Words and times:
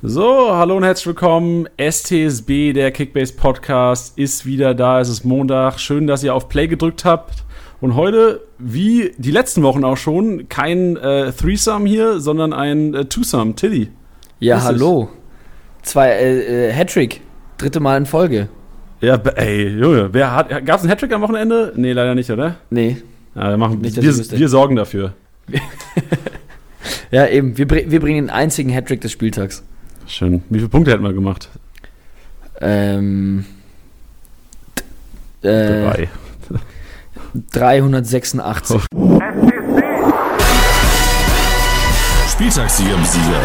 So, 0.00 0.54
hallo 0.54 0.76
und 0.76 0.84
herzlich 0.84 1.08
willkommen. 1.08 1.68
STSB, 1.76 2.72
der 2.72 2.92
Kickbase 2.92 3.32
Podcast, 3.32 4.16
ist 4.16 4.46
wieder 4.46 4.72
da. 4.72 5.00
Es 5.00 5.08
ist 5.08 5.24
Montag. 5.24 5.80
Schön, 5.80 6.06
dass 6.06 6.22
ihr 6.22 6.36
auf 6.36 6.48
Play 6.48 6.68
gedrückt 6.68 7.04
habt. 7.04 7.42
Und 7.80 7.96
heute, 7.96 8.42
wie 8.58 9.10
die 9.18 9.32
letzten 9.32 9.64
Wochen 9.64 9.82
auch 9.82 9.96
schon, 9.96 10.48
kein 10.48 10.96
äh, 10.98 11.32
Threesome 11.32 11.88
hier, 11.88 12.20
sondern 12.20 12.52
ein 12.52 12.94
äh, 12.94 13.06
Twosome. 13.06 13.56
Tilly. 13.56 13.88
Ja, 14.38 14.62
hallo. 14.62 15.08
Zwei, 15.82 16.10
äh, 16.10 16.68
äh, 16.68 16.72
Hattrick. 16.72 17.20
Dritte 17.56 17.80
Mal 17.80 17.96
in 17.96 18.06
Folge. 18.06 18.48
Ja, 19.00 19.16
ey, 19.16 19.66
Junge, 19.66 20.10
wer 20.12 20.32
hat, 20.32 20.64
gab's 20.64 20.84
einen 20.84 20.92
Hattrick 20.92 21.12
am 21.12 21.22
Wochenende? 21.22 21.72
Nee, 21.74 21.92
leider 21.92 22.14
nicht, 22.14 22.30
oder? 22.30 22.54
Nee. 22.70 22.98
Ja, 23.34 23.50
wir, 23.50 23.56
machen, 23.56 23.80
Nicht, 23.80 24.00
wir, 24.00 24.14
wir 24.14 24.48
sorgen 24.48 24.76
dafür. 24.76 25.14
ja, 27.10 27.26
eben. 27.26 27.58
Wir, 27.58 27.68
wir 27.68 27.98
bringen 27.98 28.26
den 28.26 28.30
einzigen 28.30 28.72
Hattrick 28.72 29.00
des 29.00 29.10
Spieltags. 29.10 29.64
Schön. 30.08 30.42
Wie 30.48 30.58
viele 30.58 30.70
Punkte 30.70 30.90
hätten 30.90 31.04
wir 31.04 31.12
gemacht? 31.12 31.50
Ähm. 32.62 33.44
Äh, 35.42 35.82
Drei. 35.82 36.08
386. 37.52 38.80
Spieltagssieger 42.32 43.04
Sieger. 43.04 43.42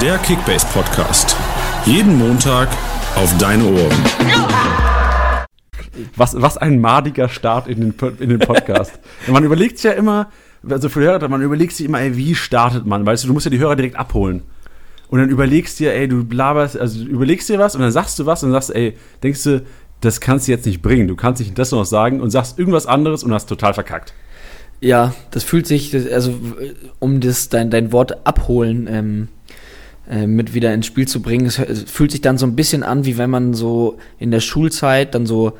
Der 0.00 0.16
Kickbase 0.18 0.66
Podcast. 0.72 1.36
Jeden 1.84 2.16
Montag 2.16 2.68
auf 3.14 3.36
deine 3.36 3.64
Ohren. 3.64 4.04
Was, 6.16 6.40
was 6.40 6.56
ein 6.56 6.80
madiger 6.80 7.28
Start 7.28 7.68
in 7.68 7.92
den, 7.92 7.94
in 8.18 8.30
den 8.30 8.38
Podcast. 8.38 8.98
man 9.26 9.44
überlegt 9.44 9.78
sich 9.78 9.84
ja 9.84 9.92
immer, 9.92 10.30
also 10.68 10.88
für 10.88 11.00
Hörer, 11.00 11.28
man 11.28 11.42
überlegt 11.42 11.72
sich 11.72 11.86
immer, 11.86 12.00
ey, 12.00 12.16
wie 12.16 12.34
startet 12.34 12.86
man? 12.86 13.04
Weißt 13.04 13.24
du, 13.24 13.28
du 13.28 13.34
musst 13.34 13.46
ja 13.46 13.50
die 13.50 13.58
Hörer 13.58 13.76
direkt 13.76 13.96
abholen. 13.96 14.42
Und 15.08 15.18
dann 15.18 15.28
überlegst 15.28 15.78
dir, 15.78 15.92
ey, 15.92 16.08
du 16.08 16.24
blaberst, 16.24 16.78
also 16.78 17.04
überlegst 17.04 17.48
dir 17.48 17.58
was 17.58 17.74
und 17.74 17.82
dann 17.82 17.92
sagst 17.92 18.18
du 18.18 18.26
was 18.26 18.42
und 18.42 18.52
sagst, 18.52 18.74
ey, 18.74 18.96
denkst 19.22 19.42
du, 19.44 19.62
das 20.00 20.20
kannst 20.20 20.48
du 20.48 20.52
jetzt 20.52 20.66
nicht 20.66 20.82
bringen. 20.82 21.06
Du 21.06 21.16
kannst 21.16 21.40
nicht 21.40 21.56
das 21.58 21.70
noch 21.70 21.84
sagen 21.84 22.20
und 22.20 22.30
sagst 22.30 22.58
irgendwas 22.58 22.86
anderes 22.86 23.22
und 23.22 23.32
hast 23.32 23.46
total 23.46 23.74
verkackt. 23.74 24.14
Ja, 24.80 25.14
das 25.30 25.44
fühlt 25.44 25.66
sich, 25.66 25.94
also 26.12 26.34
um 26.98 27.20
das 27.20 27.48
dein, 27.48 27.70
dein 27.70 27.92
Wort 27.92 28.26
abholen 28.26 28.88
ähm, 28.90 29.28
äh, 30.10 30.26
mit 30.26 30.54
wieder 30.54 30.74
ins 30.74 30.86
Spiel 30.86 31.06
zu 31.06 31.22
bringen, 31.22 31.46
es 31.46 31.56
fühlt 31.86 32.10
sich 32.10 32.20
dann 32.20 32.36
so 32.36 32.46
ein 32.46 32.56
bisschen 32.56 32.82
an, 32.82 33.04
wie 33.04 33.18
wenn 33.18 33.30
man 33.30 33.54
so 33.54 33.98
in 34.18 34.32
der 34.32 34.40
Schulzeit 34.40 35.14
dann 35.14 35.26
so 35.26 35.52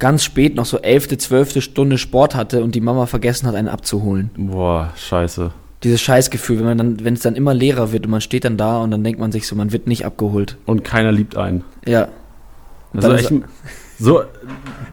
ganz 0.00 0.24
spät 0.24 0.56
noch 0.56 0.64
so 0.64 0.78
elfte, 0.78 1.16
zwölfte 1.18 1.62
Stunde 1.62 1.98
Sport 1.98 2.34
hatte 2.34 2.64
und 2.64 2.74
die 2.74 2.80
Mama 2.80 3.06
vergessen 3.06 3.46
hat, 3.46 3.54
einen 3.54 3.68
abzuholen. 3.68 4.30
Boah, 4.36 4.92
scheiße. 4.96 5.52
Dieses 5.84 6.00
Scheißgefühl, 6.00 6.58
wenn 6.58 6.66
man 6.66 6.78
dann, 6.78 7.04
wenn 7.04 7.14
es 7.14 7.20
dann 7.20 7.36
immer 7.36 7.54
leerer 7.54 7.92
wird 7.92 8.04
und 8.04 8.10
man 8.10 8.20
steht 8.20 8.44
dann 8.44 8.56
da 8.56 8.78
und 8.78 8.90
dann 8.90 9.04
denkt 9.04 9.20
man 9.20 9.30
sich 9.30 9.46
so, 9.46 9.54
man 9.54 9.72
wird 9.72 9.86
nicht 9.86 10.04
abgeholt. 10.04 10.56
Und 10.66 10.82
keiner 10.82 11.12
liebt 11.12 11.36
einen. 11.36 11.64
Ja. 11.86 12.08
Also 12.92 13.12
echt, 13.12 13.32
so, 13.98 14.22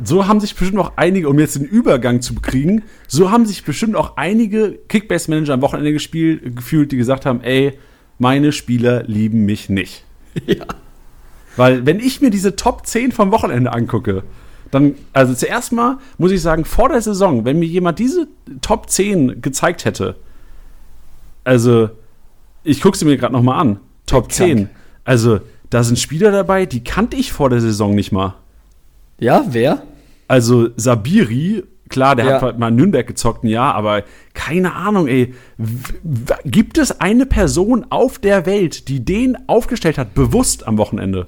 so 0.04 0.28
haben 0.28 0.40
sich 0.40 0.56
bestimmt 0.56 0.80
auch 0.80 0.94
einige, 0.98 1.30
um 1.30 1.40
jetzt 1.40 1.56
den 1.56 1.64
Übergang 1.64 2.22
zu 2.22 2.36
kriegen, 2.36 2.84
so 3.08 3.32
haben 3.32 3.46
sich 3.46 3.64
bestimmt 3.64 3.96
auch 3.96 4.18
einige 4.18 4.78
Kickbase-Manager 4.90 5.54
am 5.54 5.62
Wochenende 5.62 5.94
gespielt, 5.94 6.56
gefühlt, 6.56 6.92
die 6.92 6.98
gesagt 6.98 7.26
haben, 7.26 7.42
ey, 7.42 7.80
meine 8.20 8.52
Spieler 8.52 9.04
lieben 9.04 9.46
mich 9.46 9.70
nicht. 9.70 10.04
Ja. 10.46 10.66
Weil 11.56 11.88
wenn 11.88 12.00
ich 12.00 12.22
mir 12.22 12.30
diese 12.30 12.56
Top 12.56 12.86
10 12.86 13.12
vom 13.12 13.32
Wochenende 13.32 13.74
angucke, 13.74 14.22
dann, 14.72 14.96
also 15.14 15.34
zuerst 15.34 15.72
mal 15.72 15.98
muss 16.18 16.32
ich 16.32 16.42
sagen, 16.42 16.66
vor 16.66 16.90
der 16.90 17.02
Saison, 17.02 17.46
wenn 17.46 17.60
mir 17.60 17.68
jemand 17.68 18.00
diese 18.00 18.28
Top 18.62 18.90
10 18.90 19.42
gezeigt 19.42 19.86
hätte, 19.86 20.16
also 21.44 21.90
ich 22.64 22.82
gucke 22.82 22.98
sie 22.98 23.06
mir 23.06 23.18
gerade 23.18 23.34
nochmal 23.34 23.60
an, 23.60 23.80
Top 24.06 24.32
10, 24.32 24.70
also 25.04 25.40
da 25.70 25.84
sind 25.84 26.00
Spieler 26.00 26.32
dabei, 26.32 26.66
die 26.66 26.84
kannte 26.84 27.18
ich 27.18 27.32
vor 27.32 27.50
der 27.50 27.62
Saison 27.62 27.96
nicht 27.96 28.12
mal. 28.12 28.36
Ja, 29.20 29.46
wer? 29.50 29.84
Also 30.28 30.70
Sabiri, 30.76 31.64
klar, 31.90 32.16
der 32.16 32.26
ja. 32.26 32.42
hat 32.42 32.60
mal 32.60 32.70
in 32.70 32.76
Nürnberg 32.76 33.08
gezockt 33.08 33.44
ein 33.44 33.48
Jahr, 33.48 33.76
aber 33.76 34.04
keine 34.34 34.74
Ahnung, 34.74 35.08
ey. 35.08 35.34
Gibt 36.46 36.78
es 36.78 37.00
eine 37.00 37.26
Person 37.26 37.86
auf 37.90 38.20
der 38.20 38.46
Welt, 38.46 38.88
die 38.88 39.04
den 39.04 39.38
aufgestellt 39.48 39.98
hat, 39.98 40.14
bewusst 40.14 40.68
am 40.68 40.78
Wochenende? 40.78 41.28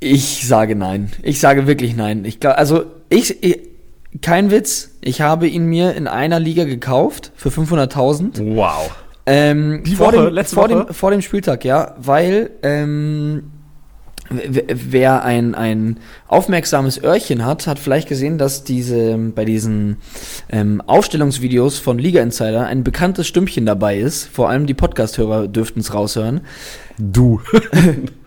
Ich 0.00 0.46
sage 0.46 0.76
nein. 0.76 1.10
Ich 1.22 1.40
sage 1.40 1.66
wirklich 1.66 1.96
nein. 1.96 2.24
Ich 2.24 2.40
glaube, 2.40 2.58
also 2.58 2.84
ich, 3.08 3.42
ich, 3.42 3.60
kein 4.22 4.50
Witz. 4.50 4.90
Ich 5.00 5.20
habe 5.20 5.48
ihn 5.48 5.66
mir 5.66 5.94
in 5.94 6.06
einer 6.06 6.38
Liga 6.38 6.64
gekauft 6.64 7.32
für 7.34 7.48
500.000. 7.48 8.54
Wow. 8.56 8.90
Ähm, 9.26 9.82
Die 9.84 9.96
vor 9.96 10.08
Woche, 10.08 10.24
dem, 10.26 10.34
letzte 10.34 10.54
vor 10.54 10.70
Woche? 10.70 10.84
Dem, 10.86 10.94
vor 10.94 11.10
dem 11.10 11.22
Spieltag, 11.22 11.64
ja, 11.64 11.94
weil 11.98 12.50
ähm, 12.62 13.50
wer 14.30 15.24
ein, 15.24 15.54
ein 15.54 15.98
aufmerksames 16.26 17.02
Öhrchen 17.02 17.44
hat, 17.44 17.66
hat 17.66 17.78
vielleicht 17.78 18.08
gesehen, 18.08 18.38
dass 18.38 18.64
diese 18.64 19.16
bei 19.34 19.44
diesen 19.44 19.96
ähm, 20.50 20.82
Aufstellungsvideos 20.86 21.78
von 21.78 21.98
Liga 21.98 22.22
Insider 22.22 22.66
ein 22.66 22.84
bekanntes 22.84 23.26
Stimmchen 23.26 23.66
dabei 23.66 23.98
ist. 23.98 24.24
Vor 24.24 24.48
allem 24.48 24.66
die 24.66 24.74
Podcast-Hörer 24.74 25.48
dürften 25.48 25.80
es 25.80 25.92
raushören. 25.92 26.42
Du. 26.98 27.40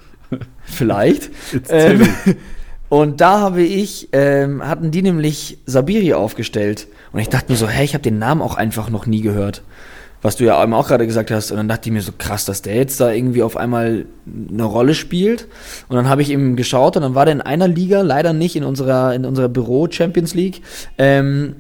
Vielleicht. 0.72 1.30
Ähm, 1.70 2.08
und 2.90 3.22
da 3.22 3.40
habe 3.40 3.62
ich, 3.62 4.09
ähm, 4.12 4.66
hatten 4.66 4.92
die 4.92 5.02
nämlich 5.02 5.58
Sabiri 5.66 6.14
aufgestellt. 6.14 6.88
Und 7.12 7.20
ich 7.20 7.30
dachte 7.30 7.52
mir 7.52 7.58
so, 7.58 7.68
hey, 7.68 7.86
ich 7.86 7.94
habe 7.94 8.04
den 8.04 8.20
Namen 8.20 8.42
auch 8.42 8.56
einfach 8.56 8.90
noch 8.90 9.06
nie 9.06 9.22
gehört. 9.22 9.64
Was 10.22 10.36
du 10.36 10.46
ja 10.46 10.64
auch 10.64 10.88
gerade 10.88 11.08
gesagt 11.08 11.32
hast. 11.32 11.52
Und 11.52 11.58
dann 11.58 11.68
dachte 11.68 11.90
ich 11.90 11.94
mir 11.94 12.02
so, 12.02 12.12
krass, 12.18 12.46
dass 12.46 12.62
der 12.62 12.76
jetzt 12.76 13.00
da 13.00 13.12
irgendwie 13.12 13.44
auf 13.44 13.58
einmal 13.58 14.06
eine 14.26 14.64
Rolle 14.64 14.94
spielt. 14.94 15.48
Und 15.90 15.96
dann 15.96 16.08
habe 16.08 16.22
ich 16.22 16.30
ihm 16.30 16.56
geschaut 16.56 16.96
und 16.96 17.03
dann 17.03 17.16
war 17.16 17.26
der 17.26 17.34
in 17.34 17.42
einer 17.42 17.68
Liga, 17.68 18.02
leider 18.02 18.34
nicht 18.34 18.56
in 18.56 18.64
unserer, 18.64 19.14
in 19.14 19.26
unserer 19.26 19.50
Büro 19.50 19.88
Champions 19.90 20.34
League. 20.36 20.62
Ähm, 20.98 21.56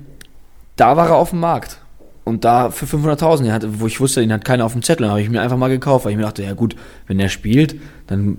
da 0.75 0.95
war 0.95 1.09
er 1.09 1.15
auf 1.15 1.31
dem 1.31 1.39
Markt. 1.39 1.77
Und 2.23 2.45
da 2.45 2.69
für 2.69 2.85
500.000, 2.85 3.79
wo 3.79 3.87
ich 3.87 3.99
wusste, 3.99 4.21
den 4.21 4.31
hat 4.31 4.45
keiner 4.45 4.65
auf 4.65 4.73
dem 4.73 4.83
Zettel, 4.83 5.09
habe 5.09 5.21
ich 5.21 5.29
mir 5.29 5.41
einfach 5.41 5.57
mal 5.57 5.69
gekauft, 5.69 6.05
weil 6.05 6.11
ich 6.11 6.17
mir 6.17 6.23
dachte, 6.23 6.43
ja 6.43 6.53
gut, 6.53 6.75
wenn 7.07 7.17
der 7.17 7.29
spielt, 7.29 7.75
dann 8.07 8.37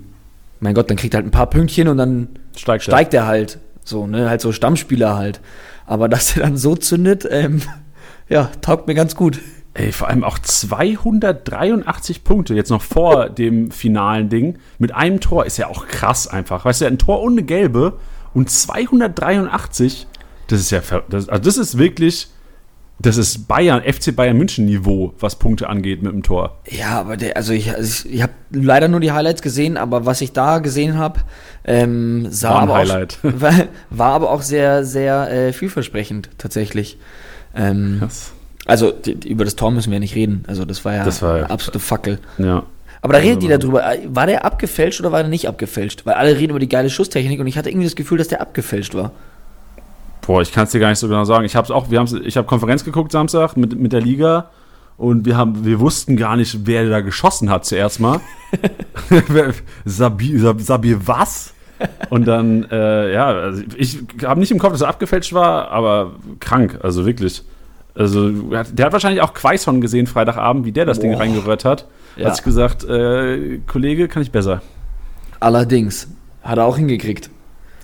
mein 0.62 0.74
Gott, 0.74 0.88
dann 0.88 0.96
kriegt 0.96 1.12
er 1.12 1.18
halt 1.18 1.26
ein 1.26 1.32
paar 1.32 1.50
Pünktchen 1.50 1.88
und 1.88 1.96
dann 1.96 2.28
steigt, 2.56 2.84
steigt 2.84 3.14
er 3.14 3.26
halt. 3.26 3.58
So, 3.84 4.06
ne, 4.06 4.30
halt 4.30 4.40
so 4.40 4.52
Stammspieler 4.52 5.16
halt. 5.16 5.40
Aber 5.86 6.08
dass 6.08 6.36
er 6.36 6.44
dann 6.44 6.56
so 6.56 6.76
zündet, 6.76 7.26
ähm, 7.28 7.62
ja, 8.28 8.48
taugt 8.60 8.86
mir 8.86 8.94
ganz 8.94 9.16
gut. 9.16 9.40
Ey, 9.74 9.90
vor 9.90 10.08
allem 10.08 10.22
auch 10.22 10.38
283 10.38 12.22
Punkte, 12.22 12.54
jetzt 12.54 12.70
noch 12.70 12.82
vor 12.82 13.28
dem 13.30 13.72
finalen 13.72 14.28
Ding. 14.28 14.58
Mit 14.78 14.94
einem 14.94 15.18
Tor 15.18 15.44
ist 15.46 15.56
ja 15.56 15.66
auch 15.66 15.88
krass 15.88 16.28
einfach. 16.28 16.64
Weißt 16.64 16.82
du, 16.82 16.86
ein 16.86 16.98
Tor 16.98 17.22
ohne 17.22 17.42
Gelbe 17.42 17.98
und 18.32 18.48
283, 18.48 20.06
das 20.46 20.60
ist 20.60 20.70
ja, 20.70 20.80
das, 21.08 21.28
also 21.28 21.42
das 21.42 21.56
ist 21.56 21.76
wirklich 21.76 22.28
das 23.02 23.16
ist 23.16 23.48
Bayern, 23.48 23.82
FC 23.82 24.14
Bayern 24.14 24.36
München 24.36 24.64
Niveau, 24.64 25.12
was 25.18 25.36
Punkte 25.36 25.68
angeht 25.68 26.02
mit 26.02 26.12
dem 26.12 26.22
Tor. 26.22 26.60
Ja, 26.70 27.00
aber 27.00 27.16
der, 27.16 27.36
also 27.36 27.52
ich, 27.52 27.74
also 27.74 28.06
ich, 28.06 28.14
ich 28.14 28.22
habe 28.22 28.32
leider 28.50 28.86
nur 28.86 29.00
die 29.00 29.10
Highlights 29.10 29.42
gesehen, 29.42 29.76
aber 29.76 30.06
was 30.06 30.20
ich 30.20 30.32
da 30.32 30.60
gesehen 30.60 30.96
habe, 30.96 31.20
ähm, 31.64 32.28
sah 32.30 32.50
war 32.50 32.62
aber 32.62 32.74
Highlight. 32.76 33.18
Auch, 33.18 33.32
war, 33.41 33.54
war, 33.91 34.12
aber 34.12 34.30
auch 34.30 34.42
sehr, 34.42 34.84
sehr 34.84 35.30
äh, 35.30 35.52
vielversprechend 35.52 36.30
tatsächlich. 36.38 36.96
Ähm, 37.56 37.98
yes. 38.00 38.32
Also 38.66 38.92
die, 38.92 39.28
über 39.28 39.44
das 39.44 39.56
Tor 39.56 39.72
müssen 39.72 39.91
wir 39.91 39.96
ja 39.96 40.00
nicht 40.00 40.14
reden. 40.14 40.44
Also 40.46 40.64
das 40.64 40.84
war 40.84 40.94
ja 40.94 41.04
das 41.04 41.22
war, 41.22 41.34
eine 41.34 41.50
absolute 41.50 41.80
Fackel. 41.80 42.20
Ja. 42.38 42.62
Aber 43.00 43.14
da 43.14 43.18
redet 43.18 43.38
also, 43.38 43.48
die 43.48 43.58
darüber. 43.58 43.94
War 44.14 44.26
der 44.26 44.44
abgefälscht 44.44 45.00
oder 45.00 45.10
war 45.10 45.22
der 45.22 45.28
nicht 45.28 45.48
abgefälscht? 45.48 46.06
Weil 46.06 46.14
alle 46.14 46.38
reden 46.38 46.50
über 46.50 46.60
die 46.60 46.68
geile 46.68 46.88
Schusstechnik 46.88 47.41
und 47.41 47.48
ich 47.48 47.58
hatte 47.58 47.68
irgendwie 47.68 47.86
das 47.86 47.96
Gefühl, 47.96 48.18
dass 48.18 48.28
der 48.28 48.41
abgefälscht 48.41 48.94
war. 48.94 49.10
Boah, 50.22 50.41
ich 50.41 50.53
kann 50.53 50.65
es 50.65 50.71
dir 50.71 50.81
gar 50.81 50.88
nicht 50.88 50.99
so 50.99 51.09
genau 51.09 51.25
sagen. 51.25 51.44
Ich 51.44 51.56
habe 51.56 51.75
auch, 51.75 51.91
wir 51.91 51.99
haben's, 51.99 52.12
ich 52.12 52.37
habe 52.37 52.47
Konferenz 52.47 52.84
geguckt 52.84 53.12
Samstag 53.12 53.56
mit, 53.56 53.78
mit 53.78 53.93
der 53.93 54.00
Liga 54.00 54.50
und 54.97 55.27
wir 55.27 55.37
haben, 55.37 55.65
wir 55.65 55.81
wussten 55.81 56.16
gar 56.16 56.37
nicht, 56.37 56.66
wer 56.66 56.89
da 56.89 57.01
geschossen 57.01 57.51
hat 57.51 57.65
zuerst 57.65 57.98
mal. 58.01 58.21
Sabi, 59.84 60.39
Sabi, 60.59 60.97
was? 61.07 61.54
Und 62.10 62.27
dann, 62.27 62.65
äh, 62.71 63.13
ja, 63.13 63.27
also 63.27 63.63
ich 63.77 63.98
habe 64.22 64.39
nicht 64.39 64.53
im 64.53 64.60
Kopf, 64.60 64.72
dass 64.72 64.83
er 64.83 64.89
abgefälscht 64.89 65.33
war, 65.33 65.71
aber 65.71 66.13
krank, 66.39 66.78
also 66.83 67.04
wirklich. 67.04 67.42
Also, 67.95 68.30
der 68.30 68.86
hat 68.86 68.92
wahrscheinlich 68.92 69.21
auch 69.21 69.34
Quaison 69.34 69.80
gesehen 69.80 70.07
Freitagabend, 70.07 70.65
wie 70.65 70.72
der 70.72 70.86
das 70.86 70.98
Boah. 70.98 71.03
Ding 71.03 71.15
reingerührt 71.15 71.65
hat. 71.65 71.89
Ja. 72.16 72.27
Hat 72.27 72.36
sich 72.36 72.45
gesagt, 72.45 72.84
äh, 72.84 73.59
Kollege, 73.66 74.09
kann 74.09 74.22
ich 74.22 74.30
besser. 74.30 74.63
Allerdings, 75.41 76.09
hat 76.42 76.59
er 76.59 76.65
auch 76.65 76.77
hingekriegt. 76.77 77.28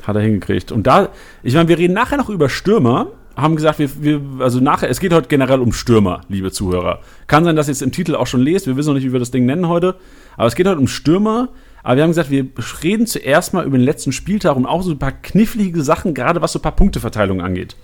Hat 0.09 0.17
er 0.17 0.23
hingekriegt. 0.23 0.73
Und 0.73 0.87
da, 0.87 1.11
ich 1.43 1.53
meine, 1.53 1.69
wir 1.69 1.77
reden 1.77 1.93
nachher 1.93 2.17
noch 2.17 2.31
über 2.31 2.49
Stürmer. 2.49 3.09
Haben 3.37 3.57
gesagt, 3.57 3.79
wir, 3.79 3.91
wir, 4.03 4.23
also 4.41 4.59
nachher, 4.59 4.89
es 4.89 5.01
geht 5.01 5.13
heute 5.13 5.29
generell 5.29 5.61
um 5.61 5.71
Stürmer, 5.75 6.23
liebe 6.31 6.51
Zuhörer. 6.51 7.01
Kann 7.27 7.45
sein, 7.45 7.57
dass 7.57 7.69
ihr 7.69 7.73
es 7.73 7.83
im 7.83 7.93
Titel 7.93 8.15
auch 8.17 8.27
schon 8.27 8.41
lest. 8.41 8.67
Wir 8.67 8.75
wissen 8.79 8.89
noch 8.89 8.95
nicht, 8.95 9.05
wie 9.05 9.13
wir 9.13 9.21
das 9.21 9.31
Ding 9.31 9.45
nennen 9.45 9.69
heute. 9.69 9.97
Aber 10.39 10.47
es 10.47 10.55
geht 10.55 10.67
heute 10.67 10.81
um 10.81 10.89
Stürmer. 10.89 11.51
Aber 11.83 11.97
wir 11.97 12.05
haben 12.05 12.11
gesagt, 12.11 12.31
wir 12.31 12.47
reden 12.83 13.07
zuerst 13.07 13.53
mal 13.53 13.67
über 13.67 13.77
den 13.77 13.85
letzten 13.85 14.13
Spieltag 14.13 14.57
und 14.57 14.65
auch 14.65 14.81
so 14.81 14.93
ein 14.93 14.99
paar 14.99 15.13
knifflige 15.13 15.83
Sachen, 15.83 16.15
gerade 16.15 16.41
was 16.41 16.53
so 16.53 16.59
ein 16.59 16.63
paar 16.63 16.75
Punkteverteilungen 16.75 17.45
angeht. 17.45 17.77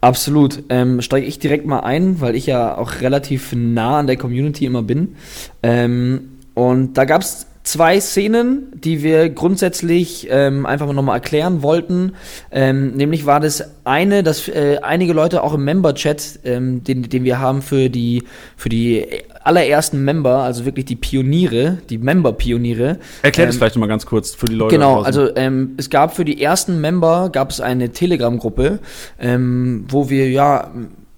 Absolut. 0.00 0.62
Ähm, 0.70 1.02
Steige 1.02 1.26
ich 1.26 1.38
direkt 1.38 1.66
mal 1.66 1.80
ein, 1.80 2.22
weil 2.22 2.36
ich 2.36 2.46
ja 2.46 2.74
auch 2.78 3.02
relativ 3.02 3.52
nah 3.54 3.98
an 3.98 4.06
der 4.06 4.16
Community 4.16 4.64
immer 4.64 4.82
bin. 4.82 5.16
Ähm, 5.62 6.38
und 6.54 6.94
da 6.94 7.04
gab 7.04 7.20
es 7.20 7.47
zwei 7.68 8.00
Szenen, 8.00 8.72
die 8.72 9.02
wir 9.02 9.28
grundsätzlich 9.28 10.26
ähm, 10.30 10.64
einfach 10.64 10.86
mal 10.86 10.94
nochmal 10.94 11.16
erklären 11.16 11.62
wollten. 11.62 12.12
Ähm, 12.50 12.92
nämlich 12.92 13.26
war 13.26 13.40
das 13.40 13.62
eine, 13.84 14.22
dass 14.22 14.48
äh, 14.48 14.78
einige 14.82 15.12
Leute 15.12 15.42
auch 15.42 15.52
im 15.52 15.64
Member-Chat, 15.64 16.40
ähm, 16.44 16.82
den, 16.82 17.02
den 17.02 17.24
wir 17.24 17.38
haben 17.38 17.60
für 17.60 17.90
die, 17.90 18.24
für 18.56 18.70
die 18.70 19.06
allerersten 19.44 20.02
Member, 20.02 20.38
also 20.38 20.64
wirklich 20.64 20.86
die 20.86 20.96
Pioniere, 20.96 21.78
die 21.90 21.98
Member-Pioniere. 21.98 22.98
Erklär 23.22 23.46
das 23.46 23.56
ähm, 23.56 23.58
vielleicht 23.58 23.76
nochmal 23.76 23.90
ganz 23.90 24.06
kurz 24.06 24.34
für 24.34 24.46
die 24.46 24.54
Leute. 24.54 24.74
Genau, 24.74 25.02
also 25.02 25.34
ähm, 25.36 25.74
es 25.76 25.90
gab 25.90 26.16
für 26.16 26.24
die 26.24 26.42
ersten 26.42 26.80
Member 26.80 27.28
gab 27.30 27.50
es 27.50 27.60
eine 27.60 27.90
Telegram-Gruppe, 27.90 28.78
ähm, 29.18 29.84
wo 29.88 30.08
wir 30.08 30.30
ja 30.30 30.70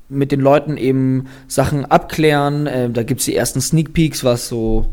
mit 0.08 0.32
den 0.32 0.40
Leuten 0.40 0.76
eben 0.76 1.28
Sachen 1.46 1.84
abklären. 1.84 2.66
Äh, 2.66 2.90
da 2.90 3.04
gibt 3.04 3.20
es 3.20 3.26
die 3.26 3.36
ersten 3.36 3.60
Sneak 3.60 3.92
Peeks, 3.92 4.24
was 4.24 4.48
so 4.48 4.86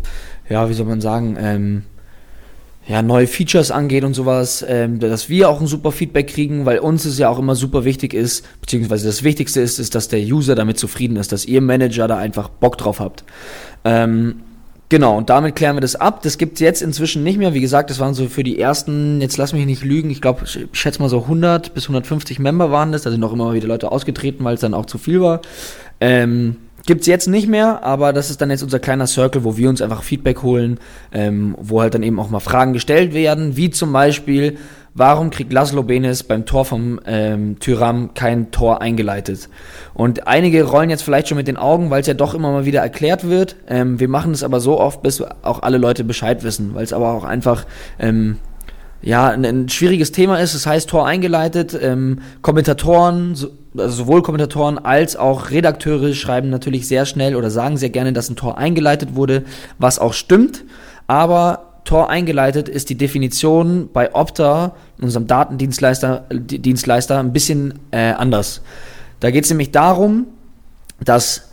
ja, 0.50 0.70
wie 0.70 0.74
soll 0.74 0.86
man 0.86 1.02
sagen, 1.02 1.38
ähm, 1.40 1.84
ja, 2.88 3.02
neue 3.02 3.28
Features 3.28 3.70
angeht 3.70 4.06
und 4.06 4.14
sowas, 4.14 4.66
ähm, 4.68 5.00
dass 5.00 5.28
wir 5.28 5.50
auch 5.50 5.60
ein 5.60 5.68
super 5.68 5.92
Feedback 5.92 6.28
kriegen, 6.28 6.66
weil 6.66 6.80
uns 6.80 7.04
es 7.04 7.18
ja 7.18 7.28
auch 7.28 7.38
immer 7.38 7.56
super 7.56 7.84
wichtig 7.84 8.14
ist, 8.14 8.46
beziehungsweise 8.62 9.08
das 9.08 9.24
Wichtigste 9.24 9.60
ist, 9.60 9.78
ist, 9.78 9.94
dass 9.94 10.08
der 10.08 10.22
User 10.22 10.56
damit 10.56 10.80
zufrieden 10.80 11.18
ist, 11.18 11.34
dass 11.34 11.46
ihr 11.46 11.60
Manager 11.60 12.08
da 12.08 12.18
einfach 12.18 12.48
Bock 12.48 12.78
drauf 12.78 13.02
habt. 13.02 13.26
Ähm, 13.84 14.36
genau, 14.88 15.18
und 15.18 15.30
damit 15.30 15.58
klären 15.58 15.76
wir 15.76 15.82
das 15.82 15.98
ab. 15.98 16.22
Das 16.22 16.38
gibt 16.38 16.54
es 16.54 16.60
jetzt 16.62 16.82
inzwischen 16.82 17.24
nicht 17.24 17.38
mehr. 17.38 17.54
Wie 17.54 17.60
gesagt, 17.60 17.90
das 17.90 18.00
waren 18.00 18.14
so 18.14 18.28
für 18.28 18.44
die 18.44 18.58
ersten, 18.58 19.20
jetzt 19.20 19.36
lass 19.36 19.52
mich 19.52 19.66
nicht 19.66 19.84
lügen, 19.84 20.10
ich 20.10 20.22
glaube, 20.22 20.46
ich 20.46 20.68
schätze 20.72 21.02
mal 21.02 21.10
so 21.10 21.24
100 21.24 21.74
bis 21.74 21.86
150 21.86 22.40
Member 22.40 22.72
waren 22.72 22.94
das. 22.94 23.02
Da 23.02 23.12
sind 23.12 23.22
auch 23.26 23.34
immer 23.34 23.54
wieder 23.54 23.68
Leute 23.68 23.92
ausgetreten, 23.92 24.46
weil 24.46 24.56
es 24.56 24.62
dann 24.62 24.74
auch 24.74 24.86
zu 24.86 24.98
viel 24.98 25.20
war. 25.20 25.42
Ähm, 26.00 26.56
Gibt 26.88 27.02
es 27.02 27.08
jetzt 27.08 27.28
nicht 27.28 27.50
mehr, 27.50 27.84
aber 27.84 28.14
das 28.14 28.30
ist 28.30 28.40
dann 28.40 28.50
jetzt 28.50 28.64
unser 28.64 28.80
kleiner 28.80 29.08
Circle, 29.08 29.44
wo 29.44 29.58
wir 29.58 29.68
uns 29.68 29.82
einfach 29.82 30.04
Feedback 30.04 30.42
holen, 30.42 30.80
ähm, 31.12 31.54
wo 31.60 31.82
halt 31.82 31.94
dann 31.94 32.02
eben 32.02 32.18
auch 32.18 32.30
mal 32.30 32.40
Fragen 32.40 32.72
gestellt 32.72 33.14
werden, 33.14 33.58
wie 33.58 33.70
zum 33.70 33.92
Beispiel, 33.92 34.58
warum 34.94 35.30
kriegt 35.30 35.52
Laszlo 35.52 35.84
Benes 35.84 36.24
beim 36.24 36.46
Tor 36.46 36.64
vom 36.64 37.02
ähm, 37.06 37.60
Tyram 37.60 38.14
kein 38.14 38.52
Tor 38.52 38.82
eingeleitet? 38.82 39.50
Und 39.96 40.28
einige 40.28 40.64
rollen 40.64 40.90
jetzt 40.90 41.02
vielleicht 41.02 41.28
schon 41.28 41.36
mit 41.36 41.50
den 41.50 41.58
Augen, 41.58 41.90
weil 41.90 42.00
es 42.00 42.08
ja 42.08 42.14
doch 42.14 42.34
immer 42.34 42.54
mal 42.54 42.64
wieder 42.64 42.80
erklärt 42.80 43.28
wird. 43.28 43.58
Ähm, 43.68 44.00
wir 44.00 44.08
machen 44.08 44.32
es 44.32 44.42
aber 44.42 44.62
so 44.62 44.80
oft, 44.80 45.02
bis 45.02 45.22
auch 45.22 45.64
alle 45.64 45.80
Leute 45.80 46.06
Bescheid 46.06 46.46
wissen, 46.46 46.74
weil 46.74 46.86
es 46.86 46.94
aber 46.94 47.12
auch 47.12 47.26
einfach 47.26 47.66
ähm, 48.00 48.38
ja, 49.02 49.28
ein, 49.28 49.46
ein, 49.46 49.68
schwieriges 49.68 50.14
Thema 50.14 50.40
ist. 50.40 50.56
Das 50.56 50.66
heißt, 50.66 50.90
Tor 50.90 51.06
eingeleitet, 51.06 51.78
ähm, 51.80 52.20
Kommentatoren, 52.42 53.36
so, 53.36 53.50
also 53.78 54.04
sowohl 54.04 54.22
Kommentatoren 54.22 54.78
als 54.78 55.16
auch 55.16 55.52
Redakteure 55.52 56.14
schreiben 56.14 56.50
natürlich 56.50 56.88
sehr 56.88 57.06
schnell 57.06 57.36
oder 57.36 57.50
sagen 57.50 57.78
sehr 57.78 57.90
gerne, 57.90 58.14
dass 58.14 58.30
ein 58.30 58.36
Tor 58.36 58.58
eingeleitet 58.58 59.16
wurde, 59.16 59.44
was 59.78 60.00
auch 60.00 60.14
stimmt. 60.14 60.64
Aber 61.08 61.68
Tor 61.84 62.10
eingeleitet 62.10 62.68
ist 62.68 62.90
die 62.90 62.96
Definition 62.96 63.90
bei 63.94 64.14
Opta, 64.14 64.74
unserem 65.00 65.26
Datendienstleister, 65.26 66.26
Dienstleister, 66.32 67.20
ein 67.20 67.32
bisschen 67.32 67.80
äh, 67.92 68.12
anders. 68.12 68.62
Da 69.20 69.32
geht 69.32 69.46
es 69.46 69.50
nämlich 69.50 69.72
darum, 69.72 70.28
dass 71.04 71.50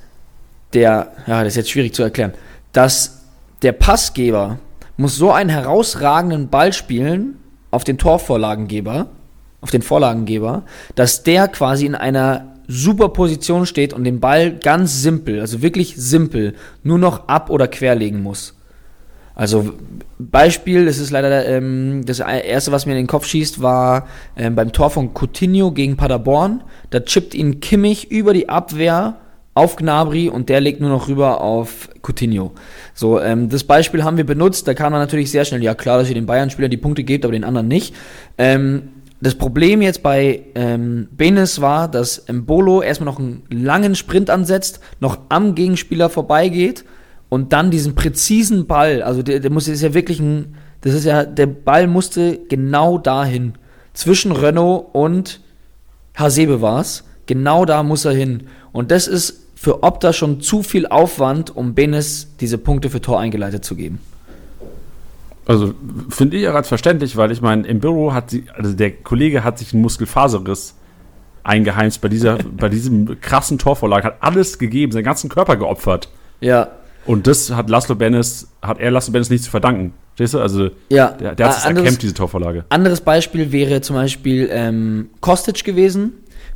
der, 0.72 1.12
ja, 1.26 1.44
das 1.44 1.52
ist 1.52 1.56
jetzt 1.56 1.70
schwierig 1.70 1.94
zu 1.94 2.02
erklären, 2.02 2.32
dass 2.72 3.20
der 3.62 3.72
Passgeber 3.72 4.58
muss 4.96 5.16
so 5.16 5.32
einen 5.32 5.50
herausragenden 5.50 6.48
Ball 6.48 6.72
spielen 6.72 7.38
auf 7.70 7.84
den 7.84 7.98
Torvorlagengeber, 7.98 9.06
auf 9.64 9.70
den 9.70 9.80
Vorlagengeber, 9.80 10.64
dass 10.94 11.22
der 11.22 11.48
quasi 11.48 11.86
in 11.86 11.94
einer 11.94 12.52
super 12.68 13.08
Position 13.08 13.64
steht 13.64 13.94
und 13.94 14.04
den 14.04 14.20
Ball 14.20 14.52
ganz 14.52 15.00
simpel, 15.00 15.40
also 15.40 15.62
wirklich 15.62 15.96
simpel, 15.96 16.52
nur 16.82 16.98
noch 16.98 17.28
ab- 17.28 17.48
oder 17.48 17.66
querlegen 17.66 18.22
muss. 18.22 18.54
Also 19.34 19.72
Beispiel, 20.18 20.84
das 20.84 20.98
ist 20.98 21.10
leider 21.10 21.46
ähm, 21.46 22.02
das 22.04 22.20
erste, 22.20 22.72
was 22.72 22.84
mir 22.84 22.92
in 22.92 22.98
den 22.98 23.06
Kopf 23.06 23.26
schießt, 23.26 23.62
war 23.62 24.06
ähm, 24.36 24.54
beim 24.54 24.70
Tor 24.70 24.90
von 24.90 25.12
Coutinho 25.14 25.72
gegen 25.72 25.96
Paderborn. 25.96 26.62
Da 26.90 27.00
chippt 27.00 27.34
ihn 27.34 27.60
Kimmich 27.60 28.10
über 28.10 28.34
die 28.34 28.50
Abwehr 28.50 29.16
auf 29.54 29.76
Gnabry 29.76 30.28
und 30.28 30.50
der 30.50 30.60
legt 30.60 30.82
nur 30.82 30.90
noch 30.90 31.08
rüber 31.08 31.40
auf 31.40 31.88
Coutinho. 32.02 32.52
So, 32.92 33.18
ähm, 33.18 33.48
das 33.48 33.64
Beispiel 33.64 34.04
haben 34.04 34.18
wir 34.18 34.26
benutzt, 34.26 34.68
da 34.68 34.74
kam 34.74 34.92
dann 34.92 35.00
natürlich 35.00 35.30
sehr 35.30 35.46
schnell, 35.46 35.62
ja 35.62 35.74
klar, 35.74 35.98
dass 35.98 36.08
ihr 36.10 36.14
den 36.14 36.26
Bayern-Spieler 36.26 36.68
die 36.68 36.76
Punkte 36.76 37.02
gebt, 37.02 37.24
aber 37.24 37.32
den 37.32 37.44
anderen 37.44 37.68
nicht. 37.68 37.94
Ähm, 38.36 38.90
das 39.24 39.34
Problem 39.34 39.80
jetzt 39.80 40.02
bei 40.02 40.42
ähm, 40.54 41.08
Benes 41.10 41.60
war, 41.60 41.88
dass 41.88 42.26
Mbolo 42.30 42.82
erstmal 42.82 43.06
noch 43.06 43.18
einen 43.18 43.42
langen 43.50 43.94
Sprint 43.94 44.30
ansetzt, 44.30 44.80
noch 45.00 45.18
am 45.28 45.54
Gegenspieler 45.54 46.10
vorbeigeht 46.10 46.84
und 47.28 47.52
dann 47.52 47.70
diesen 47.70 47.94
präzisen 47.94 48.66
Ball, 48.66 49.02
also 49.02 49.22
der, 49.22 49.40
der 49.40 49.50
muss, 49.50 49.66
ist 49.66 49.82
ja 49.82 49.94
wirklich 49.94 50.20
ein, 50.20 50.54
das 50.82 50.94
ist 50.94 51.04
ja, 51.04 51.24
der 51.24 51.46
Ball 51.46 51.86
musste 51.86 52.38
genau 52.48 52.98
dahin. 52.98 53.54
Zwischen 53.94 54.32
Renault 54.32 54.88
und 54.92 55.40
Hasebe 56.14 56.60
war 56.60 56.80
es. 56.80 57.04
Genau 57.26 57.64
da 57.64 57.82
muss 57.82 58.04
er 58.04 58.12
hin. 58.12 58.44
Und 58.72 58.90
das 58.90 59.08
ist 59.08 59.40
für 59.54 59.82
Opta 59.82 60.12
schon 60.12 60.42
zu 60.42 60.62
viel 60.62 60.86
Aufwand, 60.86 61.56
um 61.56 61.74
Benes 61.74 62.28
diese 62.40 62.58
Punkte 62.58 62.90
für 62.90 63.00
Tor 63.00 63.20
eingeleitet 63.20 63.64
zu 63.64 63.76
geben. 63.76 64.00
Also 65.46 65.74
finde 66.08 66.36
ich 66.36 66.42
ja 66.42 66.52
gerade 66.52 66.66
verständlich, 66.66 67.16
weil 67.16 67.30
ich 67.30 67.42
meine, 67.42 67.66
im 67.66 67.80
Büro 67.80 68.12
hat 68.14 68.30
sie, 68.30 68.44
also 68.54 68.72
der 68.72 68.92
Kollege 68.92 69.44
hat 69.44 69.58
sich 69.58 69.72
einen 69.72 69.82
Muskelfaserriss 69.82 70.74
eingeheimst 71.42 72.00
bei 72.00 72.08
dieser, 72.08 72.38
bei 72.56 72.68
diesem 72.68 73.20
krassen 73.20 73.58
Torvorlag, 73.58 74.04
hat 74.04 74.16
alles 74.20 74.58
gegeben, 74.58 74.92
seinen 74.92 75.04
ganzen 75.04 75.28
Körper 75.28 75.56
geopfert. 75.56 76.08
Ja. 76.40 76.68
Und 77.06 77.26
das 77.26 77.50
hat 77.50 77.68
Laszlo 77.68 77.94
Bennis, 77.94 78.48
hat 78.62 78.80
er 78.80 78.90
Laszlo 78.90 79.12
Bennis 79.12 79.28
nicht 79.28 79.44
zu 79.44 79.50
verdanken. 79.50 79.92
Verstehst 80.16 80.34
du? 80.34 80.40
Also, 80.40 80.70
ja. 80.88 81.08
der, 81.08 81.34
der 81.34 81.48
hat 81.48 81.58
es 81.58 81.64
erkämpft, 81.64 82.02
diese 82.02 82.14
Torvorlage. 82.14 82.64
Anderes 82.70 83.00
Beispiel 83.00 83.52
wäre 83.52 83.80
zum 83.80 83.96
Beispiel 83.96 84.48
ähm, 84.50 85.10
Kostic 85.20 85.64
gewesen 85.64 86.12